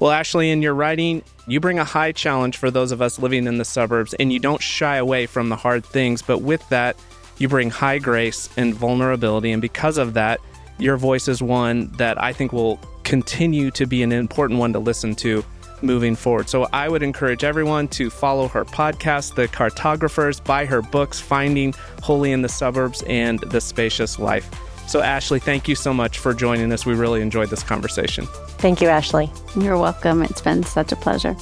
Well, 0.00 0.10
Ashley, 0.10 0.50
in 0.50 0.60
your 0.60 0.74
writing, 0.74 1.22
you 1.46 1.60
bring 1.60 1.78
a 1.78 1.84
high 1.84 2.10
challenge 2.10 2.56
for 2.56 2.68
those 2.68 2.90
of 2.90 3.00
us 3.00 3.20
living 3.20 3.46
in 3.46 3.58
the 3.58 3.64
suburbs, 3.64 4.12
and 4.14 4.32
you 4.32 4.40
don't 4.40 4.60
shy 4.60 4.96
away 4.96 5.26
from 5.26 5.50
the 5.50 5.56
hard 5.56 5.84
things. 5.84 6.20
But 6.20 6.38
with 6.38 6.68
that, 6.70 6.96
you 7.38 7.48
bring 7.48 7.70
high 7.70 7.98
grace 7.98 8.48
and 8.56 8.74
vulnerability. 8.74 9.52
And 9.52 9.62
because 9.62 9.98
of 9.98 10.14
that, 10.14 10.40
your 10.78 10.96
voice 10.96 11.28
is 11.28 11.40
one 11.40 11.92
that 11.92 12.20
I 12.20 12.32
think 12.32 12.52
will 12.52 12.80
continue 13.04 13.70
to 13.70 13.86
be 13.86 14.02
an 14.02 14.10
important 14.10 14.58
one 14.58 14.72
to 14.72 14.80
listen 14.80 15.14
to 15.16 15.44
moving 15.82 16.16
forward. 16.16 16.48
So 16.48 16.68
I 16.72 16.88
would 16.88 17.02
encourage 17.02 17.44
everyone 17.44 17.88
to 17.88 18.10
follow 18.10 18.48
her 18.48 18.64
podcast, 18.64 19.34
The 19.34 19.48
Cartographers, 19.48 20.40
buy 20.40 20.66
her 20.66 20.82
books, 20.82 21.20
Finding 21.20 21.74
Holy 22.02 22.32
in 22.32 22.42
the 22.42 22.48
Suburbs 22.48 23.02
and 23.06 23.40
The 23.40 23.60
Spacious 23.60 24.18
Life. 24.18 24.50
So, 24.86 25.00
Ashley, 25.00 25.40
thank 25.40 25.66
you 25.66 25.74
so 25.74 25.94
much 25.94 26.18
for 26.18 26.34
joining 26.34 26.70
us. 26.70 26.84
We 26.84 26.94
really 26.94 27.22
enjoyed 27.22 27.48
this 27.48 27.62
conversation. 27.62 28.26
Thank 28.58 28.82
you, 28.82 28.88
Ashley. 28.88 29.32
You're 29.58 29.78
welcome. 29.78 30.22
It's 30.22 30.42
been 30.42 30.62
such 30.62 30.92
a 30.92 30.96
pleasure. 30.96 31.34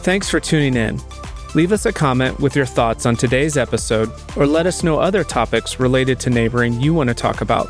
Thanks 0.00 0.30
for 0.30 0.40
tuning 0.40 0.74
in. 0.74 0.98
Leave 1.54 1.72
us 1.72 1.84
a 1.84 1.92
comment 1.92 2.38
with 2.40 2.56
your 2.56 2.64
thoughts 2.64 3.04
on 3.04 3.16
today's 3.16 3.56
episode, 3.56 4.10
or 4.36 4.46
let 4.46 4.66
us 4.66 4.82
know 4.82 4.98
other 4.98 5.24
topics 5.24 5.80
related 5.80 6.18
to 6.20 6.30
neighboring 6.30 6.80
you 6.80 6.94
want 6.94 7.08
to 7.08 7.14
talk 7.14 7.40
about. 7.40 7.68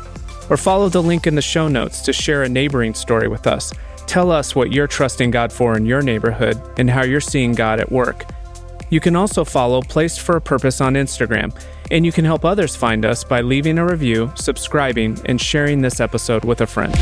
Or 0.49 0.55
follow 0.55 0.87
the 0.87 1.01
link 1.01 1.27
in 1.27 1.35
the 1.35 1.41
show 1.41 1.67
notes 1.67 2.01
to 2.01 2.13
share 2.13 2.43
a 2.43 2.49
neighboring 2.49 2.93
story 2.93 3.27
with 3.27 3.47
us. 3.47 3.73
Tell 4.11 4.29
us 4.29 4.53
what 4.53 4.73
you're 4.73 4.87
trusting 4.87 5.31
God 5.31 5.53
for 5.53 5.77
in 5.77 5.85
your 5.85 6.01
neighborhood 6.01 6.61
and 6.77 6.89
how 6.89 7.05
you're 7.05 7.21
seeing 7.21 7.53
God 7.53 7.79
at 7.79 7.89
work. 7.89 8.25
You 8.89 8.99
can 8.99 9.15
also 9.15 9.45
follow 9.45 9.81
Placed 9.81 10.19
for 10.19 10.35
a 10.35 10.41
Purpose 10.41 10.81
on 10.81 10.95
Instagram, 10.95 11.57
and 11.91 12.05
you 12.05 12.11
can 12.11 12.25
help 12.25 12.43
others 12.43 12.75
find 12.75 13.05
us 13.05 13.23
by 13.23 13.39
leaving 13.39 13.77
a 13.77 13.85
review, 13.85 14.29
subscribing, 14.35 15.17
and 15.27 15.39
sharing 15.39 15.81
this 15.81 16.01
episode 16.01 16.43
with 16.43 16.59
a 16.59 16.67
friend. 16.67 16.93